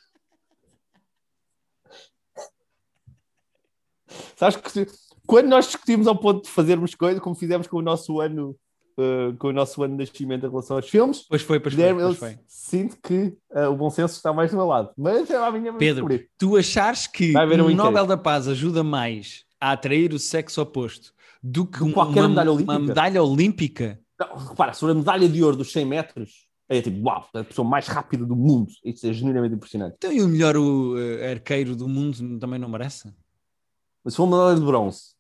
Sabes 4.37 4.57
que 4.57 4.87
quando 5.27 5.49
nós 5.49 5.67
discutimos 5.67 6.07
ao 6.07 6.17
ponto 6.17 6.45
de 6.45 6.51
fazermos 6.51 6.95
coisas, 6.95 7.21
como 7.21 7.35
fizemos 7.35 7.67
com 7.67 7.79
o 7.79 7.83
nosso 7.83 8.21
ano, 8.21 8.57
uh, 8.99 9.37
com 9.39 9.49
o 9.49 9.53
nosso 9.53 9.83
ano 9.83 9.97
de 9.97 10.05
nascimento 10.05 10.47
em 10.47 10.51
relação 10.51 10.77
aos 10.77 10.89
filmes, 10.89 11.27
pois 11.29 11.43
foi, 11.43 11.59
pois 11.59 11.75
foi, 11.75 11.95
pois 11.95 12.19
foi. 12.19 12.39
sinto 12.47 12.97
que 13.03 13.37
uh, 13.51 13.71
o 13.71 13.77
bom 13.77 13.91
senso 13.91 14.17
está 14.17 14.33
mais 14.33 14.51
do 14.51 14.57
meu 14.57 14.67
lado. 14.67 14.91
Mas 14.97 15.31
é 15.31 15.37
a 15.37 15.51
minha 15.51 15.73
Pedro, 15.75 16.09
tu 16.39 16.57
achares 16.57 17.07
que 17.07 17.35
o 17.37 17.65
um 17.67 17.75
Nobel 17.75 18.07
da 18.07 18.17
Paz 18.17 18.47
ajuda 18.49 18.85
mais 18.85 19.45
a 19.61 19.73
atrair 19.73 20.13
o 20.13 20.19
sexo 20.19 20.63
oposto 20.63 21.13
do 21.43 21.67
que 21.67 21.83
uma, 21.83 22.11
medalha 22.29 22.53
uma, 22.53 22.79
medalha 22.79 23.23
olímpica? 23.23 23.99
Não, 24.19 24.37
repara, 24.37 24.73
sobre 24.73 24.93
a 24.93 24.99
medalha 24.99 25.29
de 25.29 25.43
ouro 25.43 25.57
dos 25.57 25.73
100 25.73 25.85
metros, 25.85 26.49
é 26.69 26.81
tipo, 26.81 27.05
uau, 27.07 27.29
a 27.35 27.45
pessoa 27.45 27.67
mais 27.67 27.89
rápida 27.89 28.25
do 28.25 28.37
mundo. 28.37 28.71
Isso 28.85 29.07
é 29.07 29.13
genuinamente 29.13 29.55
impressionante. 29.55 29.95
Então, 29.97 30.13
e 30.13 30.23
o 30.23 30.29
melhor 30.29 30.57
o, 30.57 30.95
uh, 30.95 31.31
arqueiro 31.31 31.75
do 31.75 31.89
mundo 31.89 32.39
também 32.39 32.59
não 32.59 32.69
merece? 32.69 33.13
Mas 34.05 34.15
se 34.15 34.17
for 34.19 34.25
uma 34.25 34.39
medalha 34.39 34.61
de 34.61 34.67
bronze, 34.67 35.15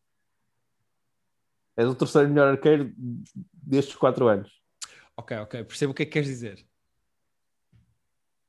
és 1.77 1.89
o 1.89 1.95
terceiro 1.95 2.29
melhor 2.29 2.49
arqueiro 2.49 2.93
destes 3.53 3.97
quatro 3.97 4.29
anos. 4.29 4.51
Ok, 5.17 5.37
ok, 5.39 5.65
percebo 5.65 5.93
o 5.93 5.95
que 5.95 6.03
é 6.03 6.07
que 6.07 6.13
queres 6.13 6.29
dizer. 6.29 6.65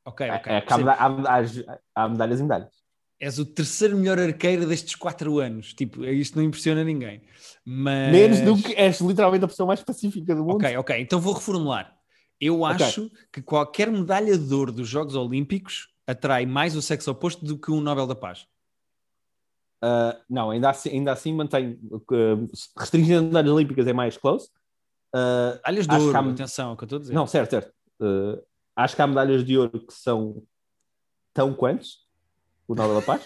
Ok, 0.06 0.30
ok. 0.30 0.52
É, 0.52 0.58
é 0.58 0.66
há, 0.68 1.06
há, 1.06 1.80
há, 1.96 2.10
medalhas 2.10 2.40
e 2.40 2.44
medalhas. 2.44 2.81
És 3.22 3.38
o 3.38 3.46
terceiro 3.46 3.96
melhor 3.96 4.18
arqueiro 4.18 4.66
destes 4.66 4.96
quatro 4.96 5.38
anos. 5.38 5.76
Tipo, 5.76 6.04
isto 6.06 6.36
não 6.36 6.44
impressiona 6.44 6.84
ninguém. 6.84 7.22
Mas... 7.64 8.12
Menos 8.12 8.40
do 8.42 8.58
que 8.58 8.74
és 8.74 9.00
literalmente 9.00 9.46
a 9.46 9.48
pessoa 9.48 9.68
mais 9.68 9.84
pacífica 9.84 10.34
do 10.34 10.44
mundo. 10.44 10.56
Ok, 10.56 10.76
ok. 10.78 11.00
Então 11.00 11.22
vou 11.22 11.34
reformular. 11.34 11.96
Eu 12.40 12.66
acho 12.66 13.06
okay. 13.06 13.18
que 13.32 13.42
qualquer 13.44 13.92
medalha 13.92 14.36
de 14.36 14.52
ouro 14.52 14.72
dos 14.72 14.90
Jogos 14.90 15.14
Olímpicos 15.14 15.90
atrai 16.08 16.48
mais 16.48 16.76
o 16.76 16.82
sexo 16.82 17.12
oposto 17.12 17.46
do 17.46 17.60
que 17.60 17.72
um 17.72 17.80
Nobel 17.80 18.08
da 18.08 18.16
Paz. 18.16 18.48
Uh, 19.84 20.18
não, 20.28 20.50
ainda 20.50 20.72
assim, 20.72 20.90
ainda 20.90 21.12
assim 21.12 21.32
mantém. 21.32 21.80
Uh, 21.92 22.50
restringindo 22.76 23.26
medalhas 23.26 23.52
olímpicas 23.52 23.86
é 23.86 23.94
mais 23.94 24.18
close. 24.18 24.48
Uh, 25.16 25.58
medalhas 25.58 25.86
de 25.86 25.96
ouro, 25.96 26.18
há... 26.18 26.32
atenção, 26.32 26.72
é 26.72 26.74
o 26.74 26.78
que 26.78 26.84
eu 26.84 26.86
estou 26.88 26.98
a 26.98 27.02
dizer. 27.02 27.14
Não, 27.14 27.28
certo, 27.28 27.52
certo. 27.52 27.72
Uh, 28.02 28.42
acho 28.76 28.96
que 28.96 29.02
há 29.04 29.06
medalhas 29.06 29.46
de 29.46 29.60
ouro 29.60 29.86
que 29.86 29.94
são 29.94 30.42
tão 31.36 31.54
quantos 31.54 32.10
o 32.74 32.76
Nobel 32.76 32.96
da 32.96 33.02
Paz. 33.02 33.22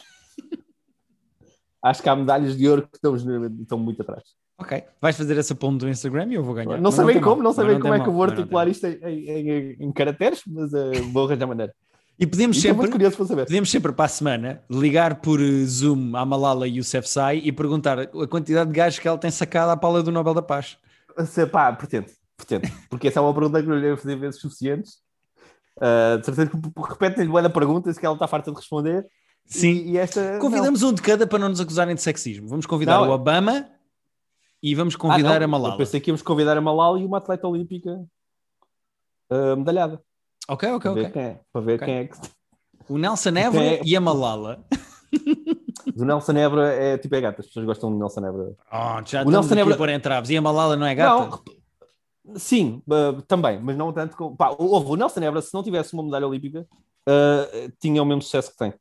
acho 1.84 2.02
que 2.02 2.10
há 2.10 2.16
medalhas 2.16 2.58
de 2.58 2.68
ouro 2.68 2.84
que 2.84 2.98
estão, 2.98 3.16
estão 3.16 3.78
muito 3.78 4.02
atrás. 4.02 4.24
Ok, 4.58 4.84
vais 5.02 5.18
fazer 5.18 5.38
essa 5.38 5.54
ponta 5.54 5.86
do 5.86 5.89
Instagram 5.89 6.28
e 6.32 6.36
eu 6.36 6.43
vou 6.43 6.54
ganhar. 6.54 6.80
Não, 6.80 6.91
sei 6.91 7.04
bem 7.06 7.20
como, 7.20 7.43
não 7.43 7.52
sei 7.52 7.66
bem 7.66 7.80
como 7.80 7.93
é 7.93 8.00
que 8.00 8.08
eu 8.08 8.14
vou 8.14 8.24
articular 8.24 8.68
isto 8.70 8.88
em, 8.88 9.30
em, 9.30 9.78
em, 9.82 9.91
caracteres, 9.91 10.41
mas 10.48 10.72
uh, 10.72 11.12
vou 11.12 11.26
arranjar 11.26 11.46
maneira. 11.46 11.74
E 12.18 12.26
podemos 12.26 12.62
sempre, 12.62 12.89
podemos 12.89 13.70
sempre 13.70 13.91
para 13.91 14.06
a 14.06 14.08
semana 14.08 14.64
ligar 14.72 15.20
por 15.20 15.41
eh, 15.41 15.66
Zoom 15.66 16.16
à 16.16 16.26
Malala 16.26 16.66
Yousafzai 16.66 17.41
e 17.43 17.52
perguntar 17.52 18.00
a 18.00 18.28
quantidade 18.28 18.70
de 18.70 18.76
gajos 18.78 19.00
que 19.00 19.08
ela 19.08 19.18
tem 19.18 19.30
sacado 19.30 19.72
à 19.72 19.76
pala 19.76 20.02
do 20.02 20.14
Nobel 20.14 20.34
da 20.34 20.41
Paz. 20.41 20.78
Se, 21.26 21.46
pá, 21.46 21.74
pretendo, 21.74 22.06
pretendo. 22.38 22.72
Porque 22.89 23.10
essa 23.10 23.20
é 23.20 23.22
uma 23.22 23.34
pergunta 23.34 23.62
que 23.62 23.68
não 23.68 23.78
lhe 23.78 23.98
fazer 23.98 24.16
vezes 24.16 24.39
suficientes. 24.39 24.93
Uh, 25.76 26.18
de 26.20 26.26
certeza 26.26 26.50
que 26.50 26.58
repete-lhe 26.89 27.38
a 27.38 27.50
pergunta 27.50 27.91
se 27.91 28.00
que 28.00 28.06
ela 28.06 28.16
está 28.16 28.28
farta 28.28 28.50
de 28.50 28.56
responder. 28.56 29.06
Sim. 29.46 29.70
E, 29.70 29.91
e 29.91 29.98
esta, 29.98 30.39
Convidamos 30.39 30.82
não. 30.82 30.89
um 30.89 30.93
de 30.93 31.02
cada 31.02 31.28
para 31.28 31.39
não 31.39 31.50
nos 31.50 31.60
acusarem 31.60 31.96
de 31.96 32.02
sexismo. 32.02 32.48
Vamos 32.48 32.66
convidar 32.66 33.00
não, 33.00 33.10
o 33.10 33.12
Obama 33.12 33.70
e 34.62 34.74
vamos 34.74 34.96
convidar 34.96 35.41
ah, 35.41 35.46
a 35.46 35.48
Malala. 35.48 35.74
Eu 35.76 35.78
pensei 35.78 36.00
que 36.00 36.10
íamos 36.10 36.22
convidar 36.22 36.58
a 36.58 36.62
Malala 36.62 37.00
e 37.00 37.06
uma 37.06 37.20
atleta 37.20 37.48
olímpica 37.48 38.04
uh, 39.32 39.56
medalhada. 39.58 40.02
Ok, 40.48 40.70
ok, 40.72 40.91
para 40.91 41.02
ok. 41.02 41.12
Ver 41.12 41.20
é, 41.20 41.41
para 41.52 41.62
ver 41.62 41.76
okay. 41.76 41.86
quem 41.86 41.96
é 41.96 42.06
que. 42.06 42.18
O 42.88 42.98
Nelson 42.98 43.30
Évora 43.30 43.64
é... 43.64 43.82
e 43.84 43.96
a 43.96 44.02
Malala. 44.02 44.64
O 45.96 46.04
Nelson 46.04 46.34
Nebra 46.34 46.74
é 46.74 46.98
tipo 46.98 47.16
é 47.16 47.22
gato, 47.22 47.39
as 47.39 47.48
pessoas 47.48 47.66
gostam 47.66 47.91
do 47.91 47.98
Nelson 47.98 48.22
Nebra. 48.22 48.56
Oh, 48.72 49.06
já 49.06 49.22
O 49.22 49.26
Nelson 49.26 49.32
Nelson 49.32 49.56
Nebra- 49.56 49.74
a 49.74 49.78
pôr 49.78 49.89
entraves. 49.89 50.30
E 50.30 50.38
a 50.38 50.41
Malala 50.41 50.76
não 50.76 50.86
é 50.86 50.96
gata? 50.96 51.41
Não, 52.26 52.36
sim, 52.36 52.82
uh, 52.88 53.22
também, 53.24 53.60
mas 53.62 53.78
não 53.78 53.93
tanto 53.93 54.18
como. 54.18 54.36
Pá, 54.36 54.56
houve, 54.58 54.91
o 54.91 54.96
Nelson 54.96 55.20
Nebra, 55.20 55.41
se 55.41 55.54
não 55.54 55.64
tivesse 55.64 55.93
uma 55.93 56.04
medalha 56.04 56.28
olímpica, 56.28 56.68
uh, 57.08 57.72
tinha 57.80 58.02
o 58.02 58.06
mesmo 58.06 58.22
sucesso 58.22 58.52
que 58.52 58.58
tem. 58.58 58.74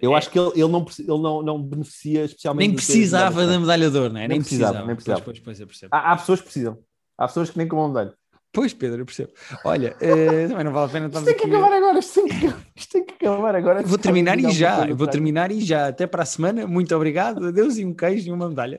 Eu 0.00 0.14
é, 0.14 0.18
acho 0.18 0.30
que 0.30 0.38
ele, 0.38 0.50
ele, 0.54 0.68
não, 0.68 0.84
ele 0.98 1.06
não, 1.08 1.42
não 1.42 1.62
beneficia 1.62 2.24
especialmente. 2.24 2.66
Nem 2.68 2.74
precisava 2.74 3.46
da 3.46 3.58
medalha 3.60 3.90
de 3.90 3.96
ouro, 3.96 4.12
não 4.12 4.20
é? 4.20 4.28
Nem 4.28 4.40
precisava, 4.40 4.78
nem 4.78 4.86
Pois, 4.86 4.96
precisava. 4.96 5.20
pois, 5.20 5.38
pois, 5.38 5.58
percebo. 5.58 5.94
Há, 5.94 6.12
há 6.12 6.16
pessoas 6.16 6.40
que 6.40 6.44
precisam. 6.46 6.78
Há 7.16 7.26
pessoas 7.28 7.50
que 7.50 7.58
nem 7.58 7.68
com 7.68 7.76
uma 7.76 7.88
medalha. 7.88 8.14
Pois, 8.52 8.74
Pedro, 8.74 9.00
eu 9.00 9.06
percebo. 9.06 9.32
Olha, 9.64 9.96
eh, 9.98 10.46
também 10.46 10.64
não 10.64 10.72
vale 10.72 10.86
a 10.86 10.92
pena 10.92 11.06
Isto 11.06 11.24
tem 11.24 11.34
que 11.34 11.44
aqui... 11.44 11.54
acabar 11.54 11.72
agora, 11.74 11.98
isto 11.98 12.14
tem 12.14 12.28
que, 12.28 12.54
isto 12.76 12.92
tem 12.92 13.04
que 13.06 13.14
acabar 13.14 13.56
agora. 13.56 13.82
Vou 13.82 13.96
terminar 13.96 14.38
e 14.38 14.50
já, 14.50 14.86
vou 14.94 15.06
terminar 15.06 15.50
e 15.50 15.60
já. 15.62 15.88
Até 15.88 16.06
para 16.06 16.22
a 16.22 16.26
semana. 16.26 16.66
Muito 16.66 16.94
obrigado. 16.94 17.46
Adeus 17.46 17.78
e 17.78 17.84
um 17.84 17.94
queijo 17.94 18.28
e 18.28 18.32
uma 18.32 18.48
medalha. 18.48 18.78